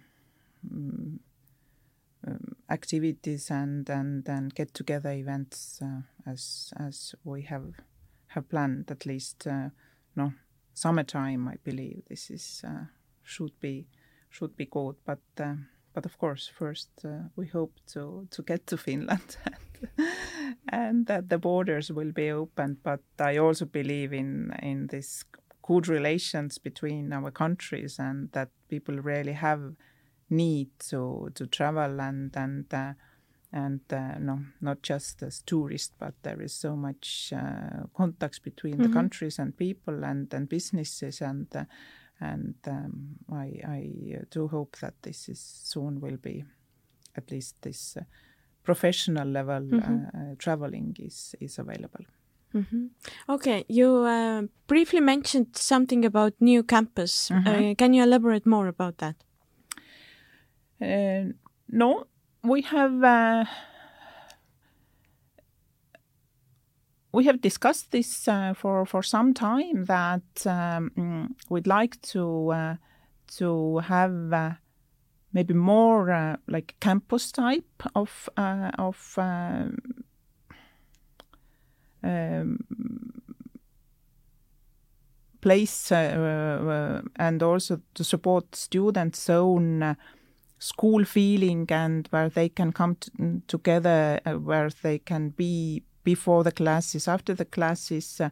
um, 2.26 2.56
activities 2.70 3.50
and 3.50 3.88
and 3.88 4.28
and 4.28 4.54
get 4.54 4.74
together 4.74 5.12
events 5.12 5.80
uh, 5.82 6.02
as 6.30 6.72
as 6.76 7.14
we 7.24 7.42
have 7.42 7.72
have 8.28 8.48
planned 8.48 8.90
at 8.90 9.06
least 9.06 9.46
uh, 9.46 9.68
no 10.16 10.32
summertime 10.74 11.48
i 11.48 11.56
believe 11.64 12.02
this 12.08 12.30
is 12.30 12.62
uh, 12.66 12.84
should 13.22 13.52
be 13.60 13.86
should 14.30 14.56
be 14.56 14.66
good. 14.66 14.96
But 15.04 15.20
uh, 15.40 15.54
but 15.94 16.06
of 16.06 16.18
course 16.18 16.50
first 16.58 16.90
uh, 17.04 17.28
we 17.36 17.46
hope 17.46 17.74
to 17.92 18.26
to 18.30 18.42
get 18.42 18.66
to 18.66 18.76
finland 18.76 19.36
and 20.68 21.06
that 21.06 21.28
the 21.28 21.38
borders 21.38 21.90
will 21.90 22.12
be 22.12 22.30
opened 22.30 22.76
but 22.82 23.00
i 23.18 23.36
also 23.36 23.64
believe 23.64 24.12
in 24.12 24.52
in 24.62 24.86
this 24.88 25.24
good 25.62 25.88
relations 25.88 26.58
between 26.58 27.12
our 27.12 27.30
countries 27.30 27.98
and 27.98 28.30
that 28.32 28.48
people 28.68 28.96
really 28.96 29.32
have 29.32 29.74
need 30.31 30.68
to 30.91 31.31
to 31.35 31.47
travel 31.47 32.01
and 32.01 32.37
and 32.37 32.74
uh, 32.74 32.93
and 33.53 33.81
uh, 33.93 34.18
no 34.18 34.41
not 34.61 34.83
just 34.83 35.22
as 35.22 35.43
tourists 35.47 35.95
but 35.99 36.14
there 36.22 36.43
is 36.45 36.53
so 36.53 36.76
much 36.76 37.33
uh, 37.33 37.87
contacts 37.97 38.39
between 38.39 38.76
the 38.79 38.89
Mhm. 38.89 38.93
countries 38.93 39.39
and 39.39 39.57
people 39.57 40.05
and 40.05 40.35
and 40.35 40.49
businesses 40.49 41.22
and 41.22 41.47
uh, 41.57 41.64
and 42.20 42.55
um, 42.66 43.16
I 43.33 43.61
I 43.79 44.24
do 44.31 44.49
hope 44.49 44.76
that 44.81 44.95
this 45.03 45.29
is 45.29 45.41
soon 45.41 46.01
will 46.01 46.18
be 46.18 46.45
at 47.16 47.31
least 47.31 47.57
this 47.62 47.97
uh, 47.97 48.05
professional 48.62 49.29
level 49.29 49.62
Mhm. 49.62 50.09
uh, 50.14 50.35
traveling 50.39 50.97
is 50.99 51.35
is 51.41 51.59
available. 51.59 52.05
hmm 52.53 52.87
Okay, 53.29 53.64
you 53.68 54.05
uh, 54.05 54.43
briefly 54.66 55.01
mentioned 55.01 55.47
something 55.57 56.05
about 56.05 56.33
new 56.41 56.62
campus. 56.62 57.31
Mhm. 57.31 57.47
Uh, 57.47 57.74
can 57.74 57.95
you 57.95 58.03
elaborate 58.03 58.47
more 58.51 58.68
about 58.68 58.99
that? 58.99 59.16
Uh, 60.81 61.33
no, 61.68 62.07
we 62.45 62.62
have 62.62 63.03
uh, 63.03 63.45
we 67.12 67.24
have 67.24 67.41
discussed 67.41 67.91
this 67.91 68.29
uh, 68.29 68.55
for 68.55 68.87
for 68.87 69.03
some 69.03 69.35
time 69.35 69.87
that 69.87 70.47
um, 70.47 71.35
we'd 71.49 71.66
like 71.66 72.01
to 72.03 72.51
uh, 72.53 72.76
to 73.37 73.79
have 73.79 74.33
uh, 74.33 74.53
maybe 75.33 75.55
more 75.55 76.11
uh, 76.12 76.37
like 76.47 76.76
campus 76.81 77.33
type 77.33 77.83
of 77.95 78.29
uh, 78.37 78.70
of 78.79 79.18
um, 79.18 79.76
place 85.41 85.91
and 85.93 87.43
also 87.43 87.81
to 87.95 88.05
support 88.05 88.55
students' 88.55 89.29
own 89.29 89.97
school 90.59 91.04
feeling 91.04 91.66
and 91.70 92.09
where 92.11 92.28
they 92.28 92.48
can 92.48 92.72
come 92.72 92.96
t- 92.96 93.11
together, 93.46 94.20
uh, 94.26 94.32
where 94.32 94.70
they 94.82 94.98
can 94.98 95.30
be 95.30 95.82
before 96.04 96.44
the 96.44 96.52
classes, 96.52 97.09
after 97.09 97.34
the 97.34 97.44
classes. 97.44 98.20
Uh, 98.20 98.30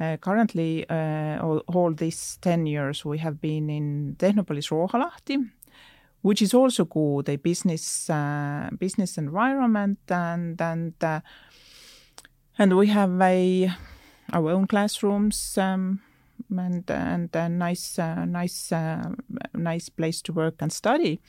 uh, 0.00 0.16
currently, 0.16 0.84
uh, 0.88 1.38
all, 1.40 1.62
all 1.68 1.92
these 1.92 2.38
10 2.42 2.66
years, 2.66 3.04
we 3.04 3.18
have 3.18 3.40
been 3.40 3.70
in 3.70 4.16
Technopolis 4.18 4.70
Ruoholahti, 4.70 5.50
which 6.22 6.42
is 6.42 6.52
also 6.52 6.84
good, 6.84 7.28
a 7.28 7.36
business 7.36 8.10
uh, 8.10 8.70
business 8.78 9.18
environment, 9.18 9.98
and 10.08 10.60
and 10.60 10.94
and 12.58 12.76
we 12.76 12.86
have 12.88 13.20
a 13.20 13.70
our 14.32 14.50
own 14.50 14.66
classrooms 14.66 15.58
um, 15.58 16.00
and 16.50 16.90
and 16.90 17.36
a 17.36 17.48
nice 17.48 17.98
uh, 17.98 18.24
nice 18.24 18.72
uh, 18.72 19.10
nice 19.54 19.88
place 19.88 20.22
to 20.22 20.32
work 20.32 20.54
and 20.60 20.72
study. 20.72 21.20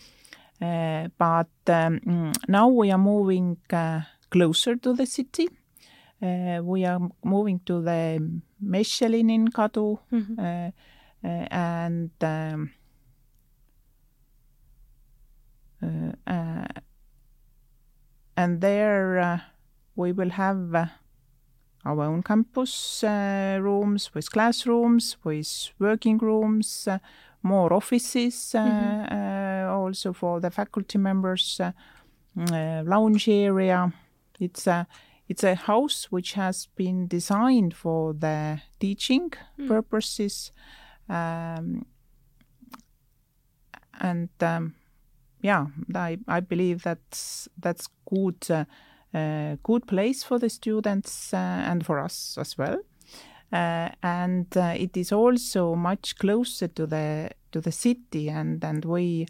Uh, 0.62 1.08
but 1.18 1.50
um, 1.68 2.00
mm, 2.00 2.34
now 2.48 2.68
we 2.68 2.92
are 2.92 2.98
moving 2.98 3.58
uh, 3.72 4.02
closer 4.30 4.76
to 4.76 4.94
the 4.94 5.06
city. 5.06 5.48
Uh, 6.22 6.60
we 6.64 6.86
are 6.86 7.00
moving 7.24 7.60
to 7.66 7.82
the 7.82 8.20
Mechelininkatu 8.64 9.98
Mhm. 10.12 10.40
uh, 10.40 10.72
uh, 11.24 11.48
and 11.52 12.12
um, 12.22 12.72
and 18.38 18.62
there 18.62 19.20
uh, 19.20 19.40
we 19.96 20.12
will 20.12 20.30
have 20.32 20.74
uh, 20.74 20.86
our 21.86 22.02
own 22.04 22.22
campus 22.24 23.04
uh, 23.04 23.58
rooms 23.62 24.14
with 24.14 24.30
classrooms, 24.32 25.18
with 25.24 25.70
working 25.80 26.18
rooms, 26.18 26.88
uh, 26.88 26.98
more 27.44 27.74
offices 27.74 28.56
uh, 28.56 28.60
Mhm. 28.60 29.12
uh, 29.12 29.25
also 29.86 30.14
for 30.14 30.42
the 30.42 30.50
faculty 30.52 30.98
members, 30.98 31.60
uh, 31.60 31.72
uh, 32.52 32.84
lounge 32.86 33.30
area. 33.30 33.92
It's 34.40 34.68
a 34.68 34.86
it's 35.28 35.44
a 35.44 35.56
house 35.56 36.12
which 36.12 36.34
has 36.34 36.68
been 36.76 37.08
designed 37.08 37.74
for 37.74 38.14
the 38.14 38.62
teaching 38.80 39.32
Mm. 39.58 39.68
purposes, 39.68 40.52
um, 41.10 41.86
and 44.02 44.30
um, 44.42 44.74
yeah, 45.42 45.68
I 45.96 46.18
I 46.28 46.42
believe 46.42 46.84
that's 46.84 47.50
that's 47.64 47.88
good. 48.10 48.50
Uh, 48.50 48.66
uh, 49.14 49.56
good 49.64 49.88
place 49.88 50.26
for 50.28 50.40
the 50.40 50.50
students 50.50 51.34
uh, 51.34 51.72
and 51.72 51.86
for 51.86 52.00
us 52.00 52.38
as 52.38 52.58
well. 52.58 52.80
Uh, 53.54 53.90
and 54.04 54.48
it 54.58 54.98
is 54.98 55.14
also 55.14 55.76
much 55.76 56.16
closer 56.18 56.68
to 56.68 56.86
the 56.86 57.30
to 57.52 57.62
the 57.62 57.72
city, 57.72 58.30
and 58.30 58.64
and 58.64 58.84
we 58.86 59.26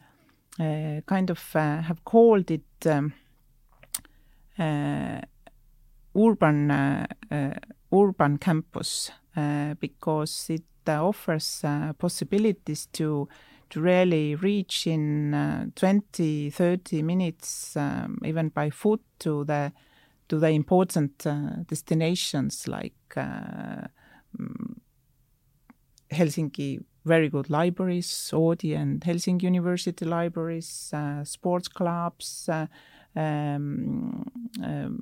kind 0.57 1.29
of 1.29 1.55
uh, 1.55 1.81
have 1.81 2.03
called 2.05 2.49
it 2.49 2.63
um, 2.85 3.13
uh, 4.57 5.21
urban 6.15 6.71
uh, 6.71 7.05
uh, 7.31 7.53
urban 7.93 8.37
campus 8.37 9.11
uh, 9.35 9.73
because 9.79 10.49
it 10.49 10.63
uh, 10.87 11.05
offers 11.05 11.61
uh, 11.63 11.93
possibilities 11.93 12.87
to 12.93 13.27
to 13.69 13.81
really 13.81 14.35
reach 14.35 14.87
in 14.87 15.33
uh, 15.33 15.65
20 15.75 16.49
30 16.51 17.01
minutes 17.01 17.75
um, 17.75 18.19
even 18.23 18.49
by 18.49 18.69
foot 18.69 19.01
to 19.19 19.43
the 19.45 19.71
to 20.27 20.39
the 20.39 20.49
important 20.49 21.25
uh, 21.25 21.63
destinations 21.67 22.67
like 22.67 23.17
uh, 23.17 23.87
mm, 24.39 24.75
Helsinki 26.11 26.79
very 27.05 27.29
good 27.29 27.49
libraries, 27.49 28.31
Oodi 28.33 28.75
and 28.75 28.99
Helsinki 29.01 29.43
University 29.43 30.05
libraries, 30.05 30.91
uh, 30.93 31.23
sports 31.23 31.67
clubs, 31.67 32.49
uh, 32.49 32.67
um, 33.15 34.25
um, 34.63 35.01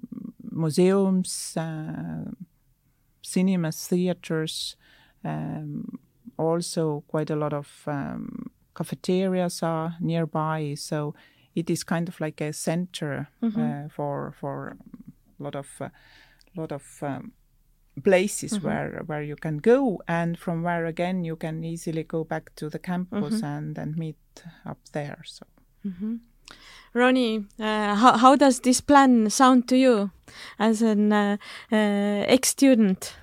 museums, 0.52 1.56
uh, 1.58 2.26
cinemas, 3.22 3.88
theaters, 3.88 4.76
um, 5.24 6.00
also 6.38 7.04
quite 7.08 7.30
a 7.30 7.36
lot 7.36 7.54
of 7.54 7.68
um, 7.88 8.52
cafeterias 8.76 9.64
are 9.64 9.96
nearby. 10.00 10.76
So 10.76 11.16
it 11.56 11.70
is 11.70 11.84
kind 11.84 12.10
of 12.10 12.20
like 12.20 12.42
a 12.42 12.52
center 12.54 13.28
Mhm. 13.42 13.86
uh, 13.86 13.90
for 13.90 14.32
for 14.40 14.76
a 15.40 15.44
lot 15.44 15.56
of 15.56 15.68
uh, 15.82 15.90
lot 16.56 16.72
of 16.72 16.84
um, 17.02 17.32
places 18.04 18.54
Mhm. 18.58 18.64
where 18.64 19.04
where 19.06 19.22
you 19.22 19.36
can 19.36 19.58
go 19.58 20.02
and 20.08 20.38
from 20.38 20.64
where 20.64 20.86
again 20.88 21.24
you 21.26 21.36
can 21.36 21.64
easily 21.64 22.04
go 22.04 22.24
back 22.24 22.50
to 22.56 22.70
the 22.70 22.80
campus 22.80 23.42
Mhm. 23.42 23.44
and 23.58 23.78
and 23.78 23.98
meet 23.98 24.44
up 24.66 24.78
there 24.94 25.18
so 25.26 25.46
Mhm. 25.86 26.20
Roni, 26.96 27.46
uh, 27.60 27.96
how, 27.96 28.18
how 28.18 28.36
does 28.36 28.60
this 28.62 28.82
plan 28.82 29.30
sound 29.30 29.68
to 29.68 29.76
you 29.76 30.12
as 30.60 30.82
an 30.82 31.12
uh, 31.12 31.38
uh, 31.72 32.24
ex-student? 32.28 33.16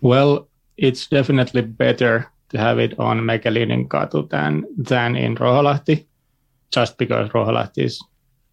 Well, 0.00 0.48
it's 0.76 1.06
definitely 1.08 1.62
better 1.62 2.26
to 2.50 2.58
have 2.58 2.78
it 2.78 2.98
on 2.98 3.20
Mechelininkatu 3.20 4.28
than 4.30 4.64
than 4.76 5.16
in 5.16 5.34
Ruoholahti, 5.36 6.06
just 6.70 6.96
because 6.98 7.28
Ruoholahti 7.30 7.84
is 7.84 8.00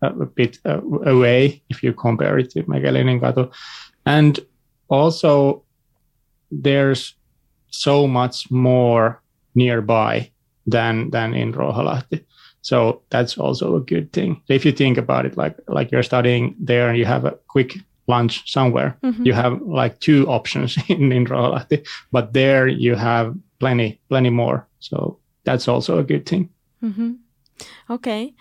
a, 0.02 0.08
a 0.08 0.26
bit 0.26 0.60
uh, 0.66 0.82
away 1.06 1.62
if 1.70 1.84
you 1.84 1.94
compare 1.94 2.40
it 2.40 2.50
to 2.52 2.64
Mechelininkatu, 2.64 3.52
and 4.06 4.40
also 4.90 5.64
there's 6.52 7.16
so 7.70 8.08
much 8.08 8.50
more 8.52 9.22
nearby 9.56 10.32
than 10.68 11.10
than 11.12 11.34
in 11.34 11.54
Ruoholahti. 11.54 12.24
So 12.62 13.02
that's 13.10 13.38
also 13.38 13.76
a 13.76 13.82
good 13.82 14.12
thing. 14.12 14.42
So 14.48 14.54
if 14.54 14.66
you 14.66 14.72
think 14.72 14.98
about 14.98 15.26
it, 15.26 15.38
like 15.38 15.56
like 15.68 15.92
you're 15.92 16.04
studying 16.04 16.56
there 16.60 16.90
and 16.90 16.98
you 16.98 17.06
have 17.06 17.26
a 17.26 17.38
quick 17.48 17.78
lunch 18.08 18.52
somewhere, 18.52 18.98
Mhm. 19.04 19.26
you 19.26 19.34
have 19.34 19.62
like 19.62 20.00
two 20.00 20.28
options 20.28 20.78
in, 20.90 21.12
in 21.12 21.26
Ruoholahti, 21.26 21.86
but 22.12 22.34
there 22.34 22.68
you 22.68 22.96
have 22.96 23.36
plenty, 23.60 24.00
plenty 24.10 24.30
more. 24.30 24.68
So 24.80 25.18
that's 25.44 25.68
also 25.68 25.98
a 26.00 26.04
good 26.04 26.26
thing. 26.26 26.50
Mhm. 26.84 27.18
Okay. 27.90 28.34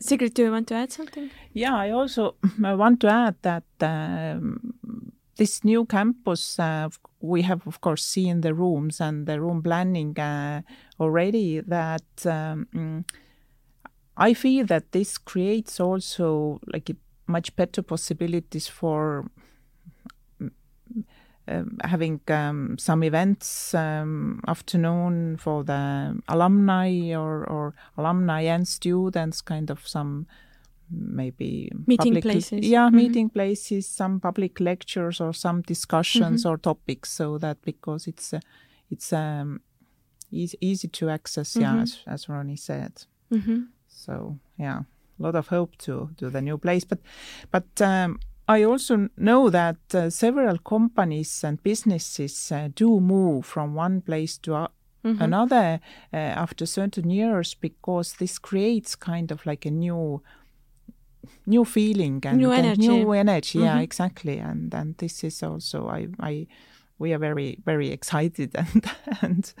Siiri, 0.00 0.32
do 0.32 0.42
you 0.44 0.50
want 0.52 0.68
to 0.68 0.74
add 0.74 0.92
something? 0.92 1.30
yeah 1.54 1.76
i 1.76 1.90
also 1.90 2.34
I 2.64 2.74
want 2.74 3.00
to 3.00 3.08
add 3.08 3.34
that 3.42 3.64
um, 3.80 5.11
this 5.42 5.64
new 5.64 5.84
campus 5.84 6.56
uh, 6.60 6.88
we 7.20 7.42
have 7.42 7.66
of 7.66 7.80
course 7.80 8.04
seen 8.04 8.42
the 8.42 8.54
rooms 8.54 9.00
and 9.00 9.26
the 9.26 9.40
room 9.40 9.60
planning 9.60 10.16
uh, 10.16 10.62
already 11.00 11.58
that 11.58 12.10
um, 12.26 12.68
mm, 12.72 13.04
i 14.16 14.32
feel 14.32 14.64
that 14.64 14.92
this 14.92 15.18
creates 15.18 15.80
also 15.80 16.60
like 16.72 16.88
much 17.26 17.56
better 17.56 17.82
possibilities 17.82 18.68
for 18.68 19.28
mm, 20.40 20.52
um, 21.48 21.76
having 21.82 22.20
um, 22.28 22.76
some 22.78 23.02
events 23.02 23.74
um, 23.74 24.40
afternoon 24.46 25.36
for 25.38 25.64
the 25.64 26.16
alumni 26.28 27.12
or, 27.16 27.44
or 27.50 27.74
alumni 27.98 28.42
and 28.42 28.68
students 28.68 29.40
kind 29.40 29.70
of 29.70 29.88
some 29.88 30.24
maybe 30.92 31.70
Meeting 31.86 32.12
public- 32.14 32.22
places. 32.22 32.60
yeah 32.68 32.88
Mhm. 32.90 32.94
meeting 32.94 33.30
places 33.30 33.86
some 33.86 34.20
public 34.20 34.60
lectures 34.60 35.20
or 35.20 35.32
some 35.34 35.62
discussions 35.62 36.42
Mhm. 36.44 36.50
or 36.50 36.58
topics 36.58 37.10
so 37.12 37.38
that 37.38 37.56
because 37.62 38.06
it's 38.10 38.32
uh, 38.34 38.40
it's 38.90 39.12
um 39.12 39.60
easy, 40.30 40.56
easy 40.60 40.88
to 40.88 41.08
access 41.10 41.56
yeah 41.56 41.74
Mhm. 41.76 41.82
as, 41.82 41.98
as 42.06 42.26
roni 42.28 42.56
said 42.58 42.92
Mm-hmm. 43.30 43.60
so 43.88 44.38
yeah 44.58 44.78
a 45.18 45.22
lot 45.22 45.34
of 45.34 45.48
hope 45.48 45.76
to 45.78 46.10
to 46.16 46.30
the 46.30 46.40
new 46.40 46.58
place 46.58 46.84
but 46.88 46.98
but 47.50 47.80
um, 47.80 48.18
i 48.48 48.64
also 48.64 49.08
know 49.16 49.50
that 49.50 49.94
uh, 49.94 50.10
several 50.10 50.58
companies 50.58 51.44
and 51.44 51.62
businesses 51.62 52.52
uh, 52.52 52.68
do 52.74 53.00
move 53.00 53.42
from 53.46 53.74
one 53.78 54.00
place 54.00 54.38
to 54.40 54.54
a- 54.54 54.68
Mm-hmm. 55.04 55.22
another 55.22 55.80
uh, 56.12 56.16
after 56.16 56.64
certain 56.66 57.10
years 57.10 57.54
because 57.60 58.12
this 58.18 58.38
creates 58.38 58.94
kind 58.94 59.32
of 59.32 59.44
like 59.46 59.66
a 59.68 59.70
new 59.72 60.22
new 61.46 61.64
feeling 61.64 62.20
and 62.26 62.38
New 62.38 62.52
energy. 62.52 62.88
new 62.88 63.12
energy 63.12 63.58
yeah 63.58 63.76
Mhm. 63.78 63.82
exactly 63.82 64.38
and 64.38 64.74
and 64.74 64.94
this 64.98 65.24
is 65.24 65.42
also 65.42 65.88
i 65.88 66.08
i 66.20 66.46
we 66.98 67.12
are 67.14 67.18
very 67.18 67.58
very 67.66 67.90
excited 67.92 68.50
and 68.62 68.84
and 69.22 69.54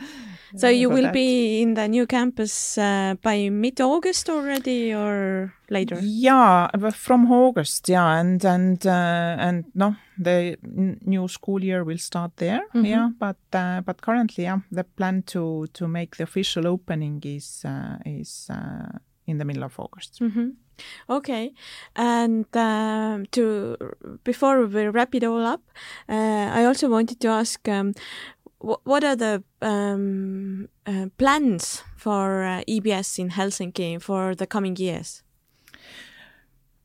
So 0.54 0.66
uh, 0.68 0.70
you 0.70 0.90
will 0.90 1.04
that. 1.04 1.14
be 1.14 1.62
in 1.62 1.74
the 1.74 1.88
new 1.88 2.06
campus 2.06 2.76
uh, 2.78 3.14
by 3.22 3.48
mid-August 3.50 4.28
already 4.28 4.92
or 4.94 5.52
later? 5.70 5.98
Yeah, 6.02 6.68
from 6.92 7.32
August, 7.32 7.88
yeah, 7.88 8.20
and 8.20 8.44
and 8.44 8.86
uh, 8.86 9.36
and 9.48 9.64
no, 9.74 9.94
the 10.22 10.56
new 11.06 11.26
school 11.28 11.64
year 11.64 11.84
will 11.84 11.98
start 11.98 12.36
there. 12.36 12.60
Mhm. 12.74 12.86
Yeah, 12.86 13.08
but 13.18 13.36
uh, 13.54 13.80
but 13.86 14.00
currently, 14.02 14.44
yeah, 14.44 14.60
the 14.70 14.84
plan 14.84 15.22
to 15.22 15.66
to 15.72 15.88
make 15.88 16.16
the 16.16 16.24
official 16.24 16.66
opening 16.66 17.22
is 17.24 17.64
uh, 17.64 17.96
is 18.04 18.50
uh, 18.50 18.98
in 19.26 19.38
the 19.38 19.44
middle 19.44 19.64
of 19.64 19.78
August. 19.78 20.20
Mm-hmm. 20.20 20.48
Okay, 21.08 21.52
and 21.96 22.46
um, 22.56 23.26
to 23.32 23.76
before 24.24 24.66
we 24.66 24.88
wrap 24.88 25.14
it 25.14 25.24
all 25.24 25.44
up, 25.44 25.62
uh, 26.08 26.50
I 26.52 26.64
also 26.64 26.88
wanted 26.88 27.20
to 27.20 27.28
ask, 27.28 27.68
um, 27.68 27.94
wh- 28.58 28.84
what 28.84 29.04
are 29.04 29.16
the 29.16 29.42
um, 29.60 30.68
uh, 30.86 31.06
plans 31.18 31.82
for 31.96 32.44
uh, 32.44 32.62
EBS 32.68 33.18
in 33.18 33.30
Helsinki 33.30 34.00
for 34.00 34.34
the 34.34 34.46
coming 34.46 34.76
years? 34.76 35.22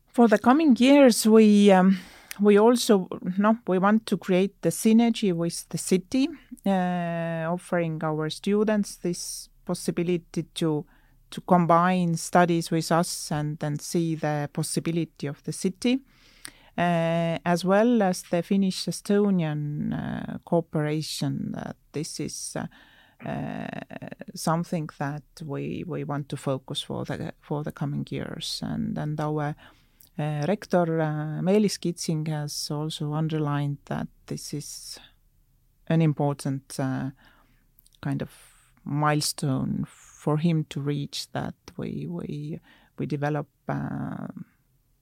For 0.08 0.28
the 0.28 0.38
coming 0.38 0.76
years, 0.76 1.26
we 1.26 1.70
um, 1.70 1.98
we 2.40 2.58
also 2.58 3.08
no 3.38 3.58
we 3.66 3.78
want 3.78 4.06
to 4.06 4.16
create 4.16 4.60
the 4.62 4.70
synergy 4.70 5.32
with 5.32 5.68
the 5.68 5.78
city, 5.78 6.28
uh, 6.66 7.52
offering 7.52 8.02
our 8.02 8.30
students 8.30 8.96
this 8.96 9.48
possibility 9.64 10.42
to 10.54 10.84
to 11.30 11.40
combine 11.42 12.16
studies 12.16 12.70
with 12.70 12.92
us 12.92 13.32
and 13.32 13.62
and 13.62 13.80
see 13.80 14.14
the 14.14 14.48
possibility 14.52 15.28
of 15.28 15.42
the 15.44 15.52
city. 15.52 16.00
Uh, 16.78 17.38
as 17.44 17.64
well 17.64 18.02
as 18.02 18.22
the 18.30 18.40
Finnish 18.40 18.86
Estonian 18.86 19.92
uh, 19.92 20.38
cooperation, 20.44 21.50
that 21.50 21.76
this 21.92 22.20
is 22.20 22.56
uh, 22.56 22.66
uh, 23.28 23.66
something 24.34 24.88
that 24.98 25.24
we 25.44 25.82
we 25.88 26.04
want 26.04 26.28
to 26.28 26.36
focus 26.36 26.80
for 26.80 27.04
the 27.04 27.32
for 27.40 27.64
the 27.64 27.72
coming 27.72 28.06
years, 28.10 28.60
and 28.62 28.96
and 28.96 29.20
our 29.20 29.56
uh, 30.18 30.44
rector 30.46 31.00
uh, 31.00 31.42
Meelis 31.42 31.78
Kitsing 31.78 32.28
has 32.28 32.70
also 32.70 33.12
underlined 33.12 33.78
that 33.86 34.06
this 34.26 34.54
is 34.54 35.00
an 35.88 36.00
important 36.00 36.78
kind 38.00 38.22
of 38.22 38.30
milestone 38.84 39.84
for 40.18 40.38
him 40.38 40.64
to 40.70 40.80
reach. 40.80 41.30
That 41.32 41.54
we 41.76 42.06
we 42.08 42.60
we 42.98 43.06
develop 43.06 43.46
uh, 43.68 44.26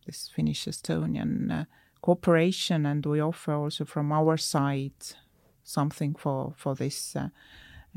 this 0.05 0.31
Finnish 0.35 0.67
Estonian 0.67 1.51
uh, 1.51 1.65
cooperation, 2.03 2.87
and 2.87 3.05
we 3.07 3.21
offer 3.21 3.55
also 3.55 3.85
from 3.85 4.13
our 4.13 4.37
side 4.37 5.17
something 5.65 6.15
for 6.15 6.53
for 6.57 6.75
this. 6.75 7.17
Uh, 7.17 7.29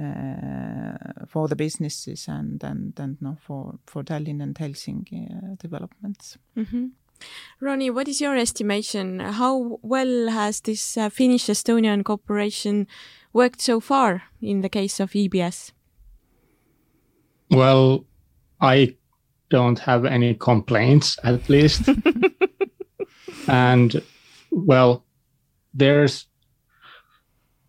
uh, 0.02 1.26
for 1.28 1.50
the 1.50 1.58
businesses 1.58 2.30
and 2.30 2.64
and 2.64 2.98
and 3.00 3.18
no 3.22 3.36
for 3.42 3.80
for 3.86 4.02
Tallinn 4.02 4.42
and 4.42 4.56
Helsinki 4.56 5.28
uh, 5.30 5.56
developments. 5.60 6.38
Mm-hmm. 6.56 6.86
Roni, 7.62 7.94
what 7.94 8.08
is 8.08 8.22
your 8.22 8.38
estimation? 8.38 9.20
How 9.20 9.80
well 9.82 10.30
has 10.30 10.62
this 10.62 10.98
uh, 10.98 11.10
Finnish-Estonian 11.10 12.04
cooperation 12.04 12.88
worked 13.34 13.60
so 13.60 13.82
far 13.82 14.24
in 14.42 14.62
the 14.62 14.70
case 14.70 15.02
of 15.02 15.12
EBS? 15.12 15.74
Well, 17.50 18.06
I 18.62 18.96
don't 19.50 19.80
have 19.80 20.06
any 20.06 20.36
complaints, 20.36 21.18
at 21.24 21.50
least. 21.50 21.90
and 23.48 24.02
well, 24.52 25.06
there's 25.74 26.26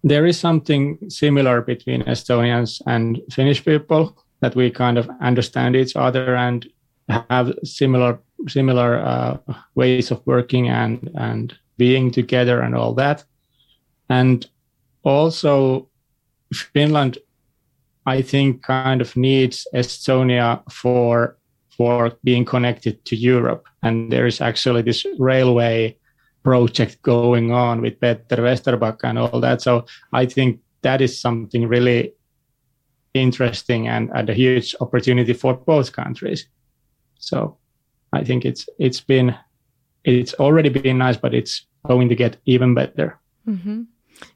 there 0.02 0.26
is 0.26 0.38
something 0.38 0.98
similar 1.10 1.60
between 1.60 2.02
Estonians 2.04 2.80
and 2.86 3.20
Finnish 3.30 3.64
people 3.64 4.16
that 4.40 4.54
we 4.54 4.70
kind 4.70 4.96
of 4.96 5.10
understand 5.20 5.76
each 5.76 5.94
other 5.94 6.34
and 6.34 6.66
have 7.08 7.52
similar 7.64 8.18
similar 8.48 8.98
uh, 8.98 9.36
ways 9.74 10.10
of 10.10 10.26
working 10.26 10.68
and 10.68 11.10
and 11.14 11.54
being 11.76 12.10
together 12.10 12.60
and 12.60 12.74
all 12.74 12.94
that. 12.94 13.24
And 14.08 14.46
also, 15.02 15.88
Finland, 16.52 17.18
I 18.06 18.22
think, 18.22 18.62
kind 18.62 19.00
of 19.00 19.16
needs 19.16 19.66
Estonia 19.74 20.62
for 20.70 21.36
for 21.76 22.12
being 22.24 22.44
connected 22.44 23.02
to 23.06 23.16
Europe. 23.16 23.66
And 23.82 24.12
there 24.12 24.26
is 24.26 24.40
actually 24.40 24.82
this 24.82 25.06
railway 25.18 25.96
project 26.42 27.00
going 27.02 27.52
on 27.52 27.80
with 27.80 28.00
Peter 28.00 28.42
Vesterbacka 28.42 29.04
and 29.04 29.18
all 29.18 29.40
that. 29.40 29.62
So 29.62 29.86
I 30.12 30.26
think 30.26 30.60
that 30.82 31.00
is 31.00 31.18
something 31.18 31.66
really 31.66 32.12
interesting 33.14 33.88
and, 33.88 34.10
and 34.14 34.28
a 34.28 34.34
huge 34.34 34.74
opportunity 34.80 35.32
for 35.32 35.54
both 35.54 35.92
countries. 35.92 36.46
So 37.18 37.56
I 38.12 38.24
think 38.24 38.44
it's 38.44 38.68
it's 38.78 39.00
been 39.00 39.34
it's 40.04 40.34
already 40.34 40.68
been 40.68 40.98
nice, 40.98 41.16
but 41.16 41.34
it's 41.34 41.66
going 41.86 42.08
to 42.08 42.14
get 42.14 42.36
even 42.46 42.74
better. 42.74 43.18
Mm-hmm. 43.46 43.82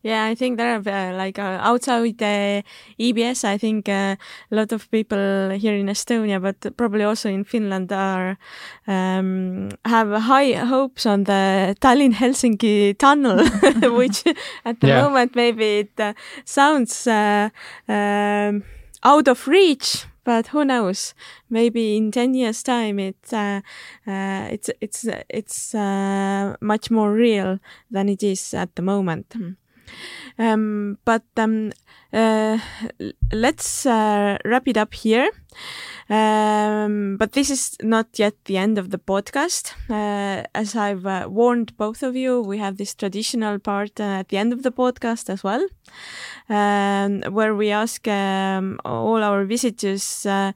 Yeah, 0.03 0.25
I 0.25 0.35
think 0.35 0.57
there 0.59 0.75
are 0.75 0.89
uh, 0.89 1.17
like 1.17 1.39
uh, 1.39 1.59
outside 1.61 2.23
uh, 2.23 2.63
EBS. 2.99 3.45
I 3.45 3.59
think 3.59 3.89
uh, 3.89 4.17
a 4.51 4.55
lot 4.55 4.73
of 4.73 4.91
people 4.91 5.51
here 5.51 5.75
in 5.75 5.87
Estonia, 5.87 6.41
but 6.41 6.77
probably 6.77 7.05
also 7.05 7.29
in 7.29 7.45
Finland, 7.45 7.93
are 7.93 8.37
um, 8.87 9.71
have 9.85 10.11
high 10.23 10.53
hopes 10.53 11.07
on 11.07 11.25
the 11.25 11.77
Tallinn 11.81 12.15
Helsinki 12.15 12.97
tunnel, 12.99 13.39
which 13.97 14.25
at 14.65 14.81
the 14.81 14.89
yeah. 14.89 15.03
moment 15.03 15.35
maybe 15.35 15.81
it 15.81 16.01
uh, 16.01 16.13
sounds 16.45 17.07
uh, 17.07 17.49
um, 17.89 18.63
out 19.03 19.29
of 19.29 19.49
reach 19.49 20.07
but 20.25 20.49
who 20.49 20.65
knows? 20.65 21.15
Maybe 21.51 21.97
in 21.97 22.11
ten 22.11 22.35
years' 22.35 22.63
time, 22.63 22.99
it 22.99 23.17
uh, 23.33 23.61
uh, 24.07 24.49
it's 24.51 24.71
it's 24.81 25.07
it's 25.29 25.75
uh, 25.75 26.57
much 26.61 26.91
more 26.91 27.13
real 27.13 27.59
than 27.91 28.09
it 28.09 28.23
is 28.23 28.55
at 28.55 28.75
the 28.75 28.83
moment. 28.83 29.35
Um, 30.39 30.99
but 31.05 31.25
um, 31.37 31.73
uh, 32.13 32.59
let's 33.33 33.87
uh, 33.87 34.39
wrap 34.45 34.69
it 34.69 34.77
up 34.77 34.95
here. 34.95 35.31
Um, 36.09 37.17
but 37.17 37.33
this 37.33 37.51
is 37.51 37.77
not 37.83 38.07
yet 38.19 38.35
the 38.45 38.59
end 38.59 38.79
of 38.79 38.91
the 38.91 38.99
podcast. 38.99 39.73
Uh, 39.89 40.45
as 40.55 40.77
I've 40.77 41.07
uh, 41.07 41.27
warned 41.31 41.77
both 41.77 42.03
of 42.03 42.15
you, 42.15 42.41
we 42.43 42.59
have 42.59 42.77
this 42.77 42.95
traditional 42.95 43.59
part 43.59 43.99
uh, 43.99 44.21
at 44.21 44.29
the 44.29 44.37
end 44.37 44.53
of 44.53 44.63
the 44.63 44.73
podcast 44.73 45.31
as 45.31 45.43
well, 45.43 45.67
um, 46.49 47.23
where 47.33 47.55
we 47.55 47.71
ask 47.71 48.07
um, 48.07 48.79
all 48.85 49.23
our 49.23 49.45
visitors 49.45 50.27
uh, 50.27 50.53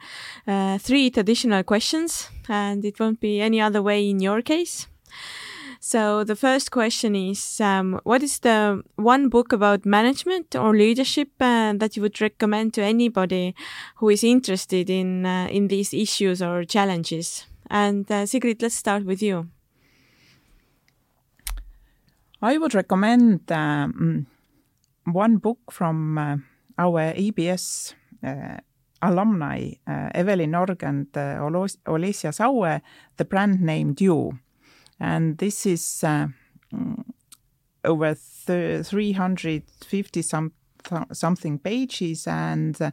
three 0.79 1.11
traditional 1.11 1.63
questions, 1.63 2.29
and 2.49 2.85
it 2.85 3.01
won't 3.01 3.21
be 3.21 3.41
any 3.41 3.61
other 3.61 3.81
way 3.83 4.09
in 4.09 4.21
your 4.21 4.43
case. 4.43 4.87
So 5.81 6.25
the 6.25 6.35
first 6.35 6.71
question 6.73 7.15
is, 7.15 7.61
um, 7.61 8.01
what 8.03 8.23
is 8.23 8.41
the 8.41 8.83
one 8.97 9.29
book 9.29 9.53
about 9.53 9.87
management 9.87 10.57
or 10.57 10.75
leadership 10.75 11.29
uh, 11.41 11.73
that 11.77 11.97
you 11.97 12.03
would 12.03 12.21
recommend 12.21 12.75
to 12.75 12.83
anybody 12.83 13.55
who 13.97 14.09
is 14.09 14.25
interested 14.25 14.91
in 14.91 15.25
uh, 15.25 15.47
in 15.51 15.69
these 15.69 15.95
issues 15.95 16.43
or 16.43 16.65
challenges? 16.65 17.47
And 17.71 18.11
uh, 18.11 18.27
Siiri, 18.27 18.61
let's 18.61 18.75
start 18.75 19.05
with 19.05 19.23
you. 19.23 19.49
I 22.43 22.59
would 22.59 22.75
recommend 22.75 23.51
um, 23.53 24.27
one 25.05 25.37
book 25.37 25.59
from 25.71 26.19
uh, 26.19 26.37
our 26.77 27.13
EBS 27.15 27.95
uh, 28.25 28.59
alumni, 29.03 29.71
uh, 29.87 30.11
Evelyn 30.15 30.55
Org 30.55 30.83
and 30.83 31.13
Olesja 31.13 32.33
Saue, 32.33 32.81
The 33.17 33.25
Brand 33.25 33.61
Named 33.61 34.01
You 34.01 34.39
and 35.01 35.39
this 35.39 35.67
is 35.67 36.05
uh, 36.05 36.29
mm, 36.73 37.05
over 37.85 38.15
350 38.15 40.23
some 40.23 40.53
something 41.13 41.59
pages. 41.59 42.27
And 42.27 42.81
uh, 42.81 42.91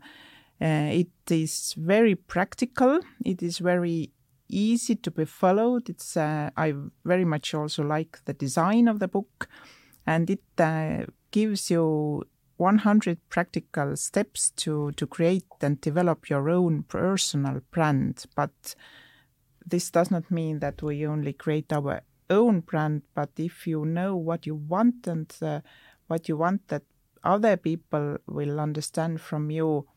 it 0.59 1.07
is 1.29 1.73
very 1.77 2.15
practical. 2.15 2.99
It 3.23 3.41
is 3.41 3.59
very 3.59 4.11
easy 4.49 4.95
to 4.95 5.11
be 5.11 5.25
followed. 5.25 5.89
It's 5.89 6.17
uh, 6.17 6.49
i 6.55 6.73
very 7.03 7.25
much 7.25 7.53
also 7.53 7.83
like 7.83 8.19
the 8.25 8.33
design 8.33 8.87
of 8.87 8.99
the 8.99 9.07
book. 9.07 9.49
And 10.05 10.29
it 10.29 10.43
uh, 10.59 11.05
gives 11.31 11.71
you 11.71 12.23
100 12.57 13.17
practical 13.29 13.97
steps 13.97 14.51
to 14.51 14.91
to 14.93 15.07
create 15.07 15.45
and 15.61 15.81
develop 15.81 16.29
your 16.29 16.49
own 16.49 16.83
personal 16.83 17.61
brand. 17.71 18.25
But 18.35 18.75
this 19.65 19.89
does 19.89 20.11
not 20.11 20.29
mean 20.29 20.59
that 20.59 20.81
we 20.81 21.05
only 21.07 21.33
create 21.33 21.71
our 21.73 22.01
own 22.29 22.61
brand, 22.61 23.03
but 23.13 23.29
if 23.37 23.67
you 23.67 23.85
know 23.85 24.15
what 24.15 24.45
you 24.45 24.55
want 24.55 25.07
and 25.07 25.33
uh, 25.41 25.61
what 26.07 26.27
you 26.27 26.37
want 26.37 26.67
that 26.67 26.83
other 27.23 27.57
people 27.57 28.17
will 28.27 28.59
understand 28.59 29.19
from 29.21 29.49
you, 29.49 29.87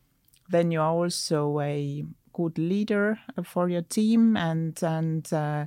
then 0.49 0.71
you 0.71 0.81
are 0.81 0.91
also 0.91 1.61
a 1.61 2.05
good 2.33 2.57
leader 2.59 3.19
for 3.45 3.69
your 3.69 3.83
team 3.83 4.37
and 4.37 4.83
and 4.83 5.33
uh, 5.33 5.67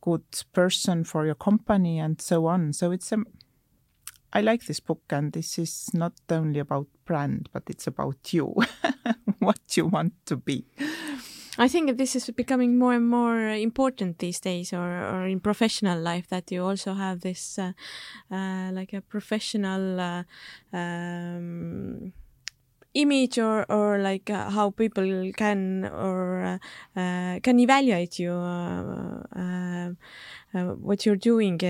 good 0.00 0.24
person 0.52 1.04
for 1.04 1.26
your 1.26 1.34
company 1.34 1.98
and 1.98 2.20
so 2.20 2.46
on. 2.46 2.72
So 2.72 2.90
it's 2.90 3.12
a 3.12 3.16
um, 3.16 3.26
like 4.34 4.66
this 4.66 4.80
book, 4.80 5.02
and 5.10 5.32
this 5.32 5.58
is 5.58 5.90
not 5.94 6.12
only 6.30 6.60
about 6.60 6.86
brand, 7.04 7.48
but 7.52 7.62
it's 7.68 7.86
about 7.86 8.32
you, 8.32 8.54
what 9.38 9.76
you 9.76 9.86
want 9.86 10.12
to 10.26 10.36
be. 10.36 10.64
I 11.60 11.66
think 11.66 11.96
this 11.98 12.14
is 12.14 12.30
becoming 12.30 12.78
more 12.78 12.94
and 12.94 13.08
more 13.08 13.48
important 13.48 14.18
these 14.20 14.38
days, 14.38 14.72
or, 14.72 14.78
or 14.78 15.26
in 15.26 15.40
professional 15.40 16.00
life, 16.00 16.28
that 16.28 16.52
you 16.52 16.64
also 16.64 16.94
have 16.94 17.20
this 17.20 17.58
uh, 17.58 17.72
uh, 18.30 18.70
like 18.72 18.92
a 18.92 19.00
professional 19.00 20.00
uh, 20.00 20.22
um, 20.72 22.12
image, 22.94 23.38
or 23.38 23.66
or 23.68 23.98
like 23.98 24.30
uh, 24.30 24.50
how 24.50 24.70
people 24.70 25.32
can 25.36 25.84
or 25.84 26.44
uh, 26.44 26.58
uh, 27.00 27.40
can 27.42 27.58
evaluate 27.58 28.20
you. 28.20 28.32
what 30.52 31.04
you're 31.04 31.16
doing 31.16 31.60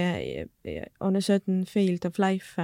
on 1.00 1.16
a 1.16 1.20
certain 1.20 1.64
field 1.64 2.04
of 2.04 2.18
life. 2.18 2.58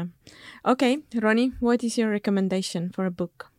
Okay, 0.64 0.98
Roni, 1.14 1.52
what 1.60 1.82
is 1.82 1.98
your 1.98 2.10
recommendation 2.10 2.90
for 2.90 3.06
a 3.06 3.10
book? 3.10 3.50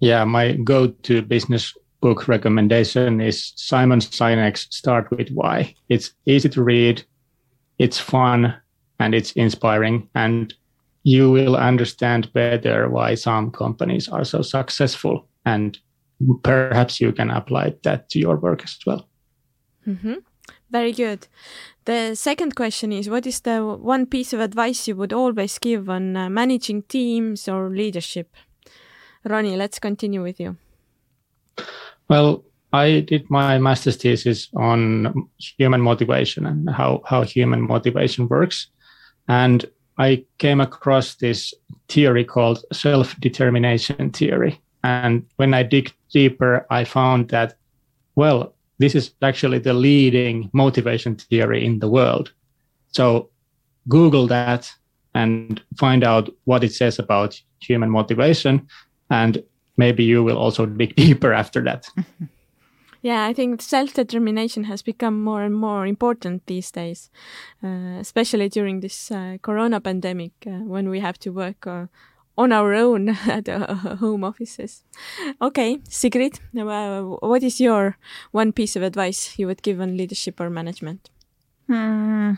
Yeah, 0.00 0.24
my 0.24 0.52
go-to 0.56 1.22
business 1.22 1.74
book 2.02 2.28
recommendation 2.28 3.20
is 3.20 3.52
Simon 3.56 4.00
Sinek's 4.00 4.66
Start 4.76 5.10
with 5.10 5.30
Why. 5.30 5.74
It's 5.88 6.12
easy 6.26 6.48
to 6.50 6.62
read, 6.62 7.02
it's 7.78 7.98
fun, 7.98 8.54
and 8.98 9.14
it's 9.14 9.32
inspiring. 9.32 10.08
And 10.14 10.52
you 11.04 11.30
will 11.30 11.56
understand 11.56 12.32
better 12.32 12.90
why 12.90 13.14
some 13.14 13.50
companies 13.52 14.08
are 14.08 14.24
so 14.24 14.42
successful. 14.42 15.28
And 15.46 15.78
perhaps 16.42 17.00
you 17.00 17.12
can 17.12 17.30
apply 17.30 17.74
that 17.84 18.10
to 18.10 18.18
your 18.18 18.36
work 18.36 18.64
as 18.64 18.78
well. 18.84 19.08
Mm-hmm. 19.86 20.14
Very 20.70 20.92
good. 20.92 21.28
The 21.84 22.14
second 22.14 22.56
question 22.56 22.92
is 22.92 23.08
What 23.08 23.26
is 23.26 23.40
the 23.40 23.60
one 23.60 24.06
piece 24.06 24.32
of 24.32 24.40
advice 24.40 24.88
you 24.88 24.96
would 24.96 25.12
always 25.12 25.58
give 25.58 25.88
on 25.88 26.16
uh, 26.16 26.28
managing 26.28 26.82
teams 26.82 27.48
or 27.48 27.70
leadership? 27.70 28.34
Roni, 29.24 29.56
let's 29.56 29.78
continue 29.78 30.22
with 30.22 30.40
you. 30.40 30.56
Well, 32.08 32.44
I 32.72 33.00
did 33.00 33.28
my 33.30 33.58
master's 33.58 33.96
thesis 33.96 34.48
on 34.54 35.28
human 35.38 35.80
motivation 35.80 36.46
and 36.46 36.70
how, 36.70 37.02
how 37.06 37.22
human 37.22 37.60
motivation 37.62 38.28
works. 38.28 38.68
And 39.28 39.64
I 39.98 40.24
came 40.38 40.60
across 40.60 41.16
this 41.16 41.52
theory 41.88 42.24
called 42.24 42.64
self 42.72 43.18
determination 43.20 44.10
theory. 44.10 44.60
And 44.84 45.26
when 45.36 45.54
I 45.54 45.62
dig 45.62 45.92
deeper, 46.10 46.66
I 46.70 46.84
found 46.84 47.28
that, 47.28 47.54
well, 48.16 48.54
this 48.78 48.94
is 48.94 49.12
actually 49.22 49.58
the 49.58 49.74
leading 49.74 50.50
motivation 50.52 51.16
theory 51.16 51.64
in 51.64 51.78
the 51.78 51.88
world. 51.88 52.32
So 52.88 53.28
Google 53.88 54.26
that 54.28 54.72
and 55.14 55.62
find 55.76 56.04
out 56.04 56.30
what 56.44 56.64
it 56.64 56.72
says 56.72 56.98
about 56.98 57.40
human 57.60 57.90
motivation. 57.90 58.66
And 59.10 59.42
maybe 59.76 60.04
you 60.04 60.22
will 60.22 60.38
also 60.38 60.66
dig 60.66 60.96
deeper 60.96 61.32
after 61.32 61.62
that. 61.62 61.88
Yeah, 63.02 63.26
I 63.26 63.34
think 63.34 63.60
self 63.60 63.94
determination 63.94 64.64
has 64.64 64.80
become 64.80 65.24
more 65.24 65.42
and 65.42 65.54
more 65.54 65.86
important 65.86 66.46
these 66.46 66.70
days, 66.70 67.10
uh, 67.62 67.98
especially 67.98 68.48
during 68.48 68.78
this 68.78 69.10
uh, 69.10 69.38
corona 69.42 69.80
pandemic 69.80 70.32
uh, 70.46 70.62
when 70.64 70.88
we 70.88 71.00
have 71.00 71.18
to 71.18 71.30
work 71.30 71.66
uh, 71.66 71.86
on 72.38 72.52
our 72.52 72.72
own 72.72 73.08
at 73.26 73.48
home 73.98 74.22
offices. 74.22 74.84
Okay, 75.40 75.78
Siiri, 75.88 76.38
uh, 76.56 77.02
what 77.26 77.42
is 77.42 77.60
your 77.60 77.96
one 78.30 78.52
piece 78.52 78.76
of 78.76 78.84
advice 78.84 79.36
you 79.36 79.48
would 79.48 79.62
give 79.62 79.80
on 79.80 79.96
leadership 79.96 80.40
or 80.40 80.48
management? 80.48 81.10
Hmm. 81.66 82.34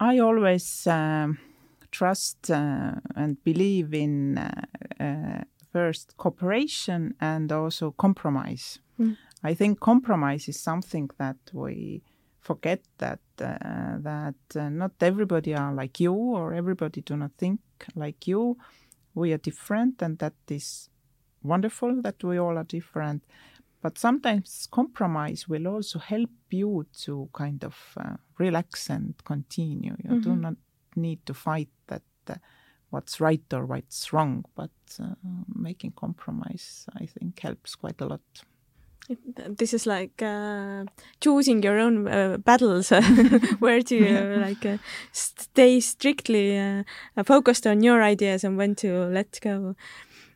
I 0.00 0.18
always 0.18 0.86
um, 0.86 1.38
trust 1.90 2.50
uh, 2.50 2.92
and 3.14 3.36
believe 3.44 3.92
in 3.92 4.38
first 5.74 6.16
cooperation 6.16 7.14
and 7.20 7.50
also 7.50 7.90
compromise. 7.90 8.78
Mm. 9.00 9.16
I 9.42 9.54
think 9.54 9.80
compromise 9.80 10.48
is 10.48 10.60
something 10.60 11.10
that 11.18 11.36
we 11.52 12.02
forget 12.40 12.80
that 12.98 13.20
uh, 13.40 13.98
that 13.98 14.40
uh, 14.54 14.68
not 14.68 14.92
everybody 15.00 15.52
are 15.54 15.74
like 15.74 15.98
you 16.04 16.14
or 16.14 16.54
everybody 16.54 17.00
do 17.00 17.16
not 17.16 17.32
think 17.38 17.60
like 17.96 18.28
you 18.30 18.56
we 19.14 19.32
are 19.32 19.42
different 19.50 20.02
and 20.02 20.18
that 20.18 20.34
is 20.48 20.90
wonderful 21.42 22.02
that 22.02 22.22
we 22.22 22.38
all 22.38 22.56
are 22.58 22.68
different 22.78 23.24
but 23.82 23.98
sometimes 23.98 24.68
compromise 24.70 25.48
will 25.48 25.66
also 25.66 25.98
help 25.98 26.30
you 26.50 26.86
to 27.04 27.28
kind 27.32 27.64
of 27.64 27.76
uh, 27.96 28.16
relax 28.38 28.90
and 28.90 29.14
continue 29.24 29.96
you 30.04 30.10
mm-hmm. 30.10 30.28
do 30.28 30.36
not 30.36 30.56
need 30.96 31.20
to 31.26 31.34
fight 31.34 31.72
that 31.86 32.02
uh, 32.28 32.34
what's 32.90 33.20
right 33.20 33.42
or 33.52 33.64
what's 33.64 34.12
wrong 34.12 34.44
but 34.54 34.70
uh, 35.00 35.14
making 35.54 35.92
compromise 35.96 36.86
i 37.00 37.06
think 37.06 37.38
helps 37.40 37.74
quite 37.74 38.00
a 38.00 38.06
lot. 38.06 38.20
This 39.36 39.74
is 39.74 39.86
like 39.86 40.22
uh, 40.22 40.84
choosing 41.20 41.62
your 41.62 41.78
own 41.78 42.08
uh, 42.08 42.38
battles 42.38 42.88
where 43.58 43.82
to 43.82 44.08
uh, 44.08 44.40
like 44.46 44.64
uh, 44.64 44.78
stay 45.12 45.80
strictly 45.80 46.58
uh, 46.58 46.84
focused 47.24 47.66
on 47.66 47.82
your 47.82 48.02
ideas 48.02 48.44
and 48.44 48.56
when 48.56 48.74
to 48.76 49.04
let 49.08 49.38
go 49.42 49.76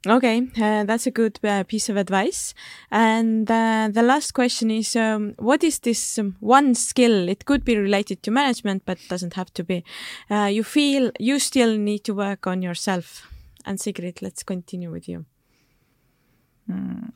okay 0.08 0.38
uh, 0.60 0.84
that's 0.84 1.06
a 1.06 1.10
good 1.10 1.38
piece 1.68 1.88
of 1.88 1.96
advice. 1.96 2.54
And 2.90 3.46
the 3.46 4.02
last 4.02 4.32
question 4.32 4.70
is 4.70 4.96
um, 4.96 5.34
what 5.38 5.62
is 5.62 5.78
this 5.80 6.18
um, 6.18 6.36
one 6.40 6.74
skill? 6.74 7.28
It 7.28 7.44
could 7.44 7.64
be 7.64 7.76
related 7.76 8.22
to 8.22 8.30
management 8.30 8.82
but 8.86 8.98
doesn't 9.08 9.34
have 9.34 9.52
to 9.54 9.64
be. 9.64 9.84
You 10.30 10.64
feel 10.64 11.10
you 11.18 11.38
still 11.38 11.76
need 11.76 12.04
to 12.04 12.14
work 12.14 12.46
on 12.46 12.62
yourself. 12.62 13.30
And 13.64 13.78
Siiri 13.78 14.22
let's 14.22 14.42
continue 14.42 14.90
with 14.90 15.08
you. 15.08 15.26
Mm 16.70 17.12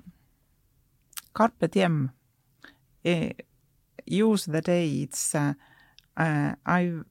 carpe 1.33 1.69
diem. 1.69 2.13
use 4.05 4.47
the 4.47 4.61
day. 4.61 5.03
It's 5.03 5.35
uh, 5.35 5.55
uh, 6.17 6.55
I've 6.67 7.05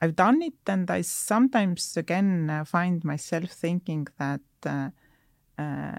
I've 0.00 0.16
done 0.16 0.42
it, 0.42 0.54
and 0.66 0.90
I 0.90 1.02
sometimes 1.02 1.96
again 1.96 2.50
uh, 2.50 2.64
find 2.64 3.04
myself 3.04 3.50
thinking 3.50 4.06
that 4.18 4.40
uh, 4.66 4.90
uh, 5.58 5.96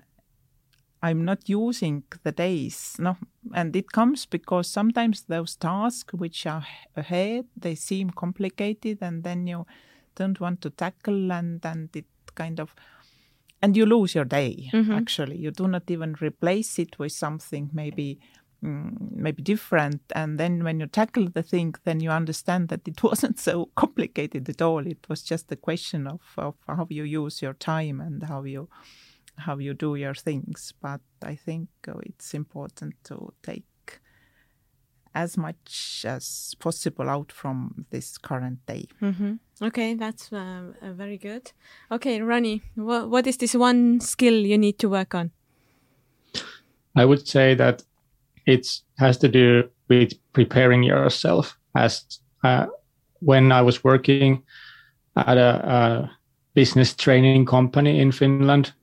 I'm 1.02 1.24
not 1.24 1.48
using 1.48 2.04
the 2.24 2.32
days. 2.32 2.96
No, 3.00 3.18
and 3.54 3.76
it 3.76 3.92
comes 3.92 4.26
because 4.26 4.68
sometimes 4.68 5.24
those 5.24 5.56
tasks 5.56 6.14
which 6.14 6.46
are 6.46 6.66
ahead 6.96 7.46
they 7.56 7.76
seem 7.76 8.10
complicated, 8.10 9.00
and 9.02 9.24
then 9.24 9.48
you 9.48 9.66
don't 10.16 10.40
want 10.40 10.62
to 10.62 10.70
tackle, 10.70 11.32
and 11.32 11.66
and 11.66 11.96
it 11.96 12.06
kind 12.36 12.60
of 12.60 12.76
and 13.62 13.76
you 13.76 13.86
lose 13.86 14.14
your 14.14 14.26
day 14.26 14.70
mm-hmm. 14.74 14.92
actually 14.92 15.38
you 15.38 15.52
do 15.52 15.68
not 15.68 15.90
even 15.90 16.16
replace 16.22 16.78
it 16.78 17.00
with 17.00 17.12
something 17.12 17.70
maybe 17.74 18.20
mm, 18.20 18.45
maybe 18.62 19.44
different 19.44 20.02
and 20.14 20.40
then 20.40 20.64
when 20.64 20.80
you 20.80 20.88
tackle 20.88 21.28
the 21.30 21.44
thing 21.44 21.74
then 21.84 22.00
you 22.00 22.10
understand 22.10 22.70
that 22.70 22.88
it 22.88 23.02
wasn't 23.10 23.40
so 23.40 23.70
complicated 23.76 24.50
at 24.50 24.62
all 24.62 24.86
it 24.86 25.06
was 25.10 25.22
just 25.22 25.52
a 25.52 25.56
question 25.56 26.08
of, 26.08 26.22
of 26.38 26.56
how 26.68 26.88
you 26.90 27.04
use 27.04 27.42
your 27.42 27.54
time 27.54 28.02
and 28.02 28.24
how 28.24 28.44
you 28.44 28.68
how 29.38 29.58
you 29.58 29.74
do 29.74 29.96
your 29.96 30.14
things 30.14 30.74
but 30.82 31.02
i 31.24 31.36
think 31.36 31.68
oh, 31.88 32.00
it's 32.04 32.34
important 32.34 32.96
to 33.04 33.34
take 33.44 33.66
as 35.16 35.38
much 35.38 36.06
as 36.06 36.56
possible 36.60 37.10
out 37.10 37.32
from 37.32 37.86
this 37.90 38.18
current 38.18 38.60
day. 38.68 38.86
Mm-hmm. 39.02 39.36
Okay, 39.62 39.94
that's 39.94 40.32
uh, 40.32 40.74
uh, 40.82 40.92
very 40.92 41.18
good. 41.18 41.54
Okay, 41.90 42.20
Roni, 42.20 42.62
wh- 42.76 43.10
what 43.10 43.26
is 43.26 43.38
this 43.38 43.56
one 43.56 44.02
skill 44.02 44.34
you 44.34 44.58
need 44.58 44.78
to 44.80 44.90
work 44.90 45.16
on? 45.16 45.32
I 46.96 47.06
would 47.06 47.28
say 47.28 47.56
that 47.56 47.84
it 48.46 48.68
has 48.98 49.18
to 49.20 49.28
do 49.28 49.70
with 49.90 50.14
preparing 50.34 50.84
yourself. 50.84 51.58
As 51.76 52.20
uh, 52.44 52.68
when 53.20 53.52
I 53.52 53.62
was 53.62 53.84
working 53.84 54.44
at 55.16 55.38
a, 55.38 55.70
a 55.70 56.12
business 56.54 56.94
training 56.94 57.46
company 57.46 58.00
in 58.00 58.12
Finland, 58.12 58.74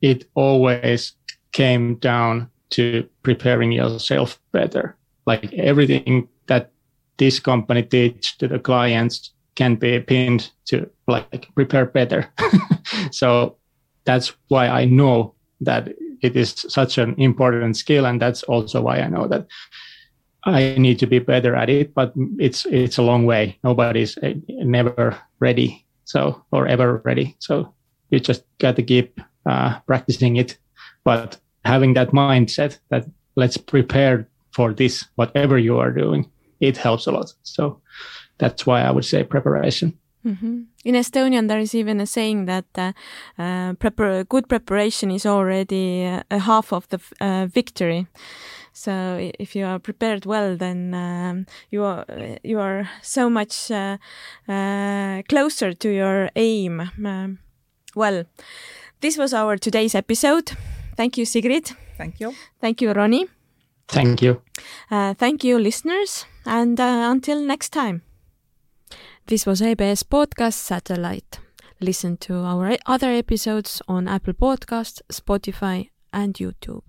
it 0.00 0.24
always 0.34 1.14
came 1.52 1.96
down 1.96 2.50
to 2.70 3.08
preparing 3.22 3.72
yourself 3.72 4.40
better 4.52 4.98
like 5.28 5.52
everything 5.52 6.28
that 6.46 6.70
this 7.18 7.38
company 7.38 7.82
teach 7.82 8.38
to 8.38 8.48
the 8.48 8.58
clients 8.58 9.34
can 9.54 9.76
be 9.76 10.00
pinned 10.00 10.50
to 10.64 10.88
like 11.06 11.48
prepare 11.54 11.84
better. 11.84 12.32
so 13.10 13.56
that's 14.04 14.32
why 14.48 14.68
I 14.68 14.86
know 14.86 15.34
that 15.60 15.88
it 16.22 16.36
is 16.36 16.64
such 16.68 16.98
an 16.98 17.14
important 17.18 17.76
skill, 17.76 18.06
and 18.06 18.20
that's 18.20 18.42
also 18.44 18.80
why 18.82 19.00
I 19.00 19.08
know 19.08 19.26
that 19.28 19.46
I 20.44 20.76
need 20.78 20.98
to 21.00 21.06
be 21.06 21.18
better 21.18 21.54
at 21.54 21.68
it. 21.68 21.94
But 21.94 22.12
it's 22.38 22.66
it's 22.66 22.98
a 22.98 23.02
long 23.02 23.26
way. 23.26 23.58
Nobody's 23.62 24.18
eh, 24.22 24.34
never 24.48 25.18
ready, 25.40 25.84
so 26.04 26.44
or 26.50 26.66
ever 26.66 27.02
ready. 27.04 27.36
So 27.38 27.74
you 28.10 28.20
just 28.20 28.44
got 28.58 28.76
to 28.76 28.82
keep 28.82 29.20
uh, 29.46 29.80
practicing 29.86 30.36
it, 30.36 30.58
but 31.04 31.38
having 31.64 31.94
that 31.94 32.10
mindset 32.10 32.78
that 32.88 33.06
let's 33.36 33.56
prepare 33.56 34.28
for 34.52 34.72
this, 34.72 35.04
whatever 35.16 35.58
you 35.58 35.78
are 35.78 35.92
doing, 35.92 36.30
it 36.60 36.76
helps 36.76 37.06
a 37.06 37.12
lot. 37.12 37.32
So 37.42 37.80
that's 38.38 38.66
why 38.66 38.82
I 38.82 38.90
would 38.90 39.04
say 39.04 39.22
preparation. 39.22 39.98
Mm-hmm. 40.28 40.62
In 40.84 40.94
Estonian, 40.94 41.48
there 41.48 41.58
is 41.58 41.74
even 41.74 42.00
a 42.00 42.06
saying 42.06 42.46
that 42.46 42.66
uh, 42.76 42.92
uh, 43.38 43.72
prepar- 43.74 44.28
good 44.28 44.46
preparation 44.48 45.10
is 45.10 45.24
already 45.24 46.04
uh, 46.04 46.22
a 46.30 46.38
half 46.38 46.72
of 46.72 46.86
the 46.88 47.00
uh, 47.20 47.46
victory. 47.46 48.06
So 48.72 49.30
if 49.38 49.56
you 49.56 49.64
are 49.64 49.78
prepared 49.78 50.26
well, 50.26 50.56
then 50.56 50.94
um, 50.94 51.46
you 51.70 51.82
are 51.82 52.04
you 52.44 52.60
are 52.60 52.88
so 53.02 53.30
much 53.30 53.70
uh, 53.70 53.96
uh, 54.48 55.22
closer 55.28 55.72
to 55.72 55.88
your 55.88 56.30
aim. 56.36 56.90
Um, 57.04 57.38
well, 57.96 58.24
this 59.00 59.16
was 59.16 59.32
our 59.32 59.56
today's 59.56 59.94
episode. 59.94 60.52
Thank 60.96 61.16
you, 61.16 61.24
Siiri. 61.24 61.74
Thank 61.96 62.20
you. 62.20 62.34
Thank 62.60 62.82
you, 62.82 62.92
Roni. 62.92 63.28
Thank 63.88 64.22
you. 64.22 64.42
Uh, 64.90 65.14
thank 65.14 65.42
you, 65.42 65.58
listeners, 65.58 66.26
and 66.44 66.78
uh, 66.78 67.10
until 67.10 67.40
next 67.40 67.70
time. 67.70 68.02
This 69.28 69.44
was 69.44 69.60
EBS 69.60 70.04
Podcast 70.04 70.54
Satellite. 70.54 71.38
Listen 71.82 72.16
to 72.16 72.36
our 72.36 72.78
other 72.86 73.10
episodes 73.10 73.82
on 73.86 74.08
Apple 74.08 74.32
Podcasts, 74.32 75.02
Spotify, 75.12 75.90
and 76.14 76.32
YouTube. 76.32 76.87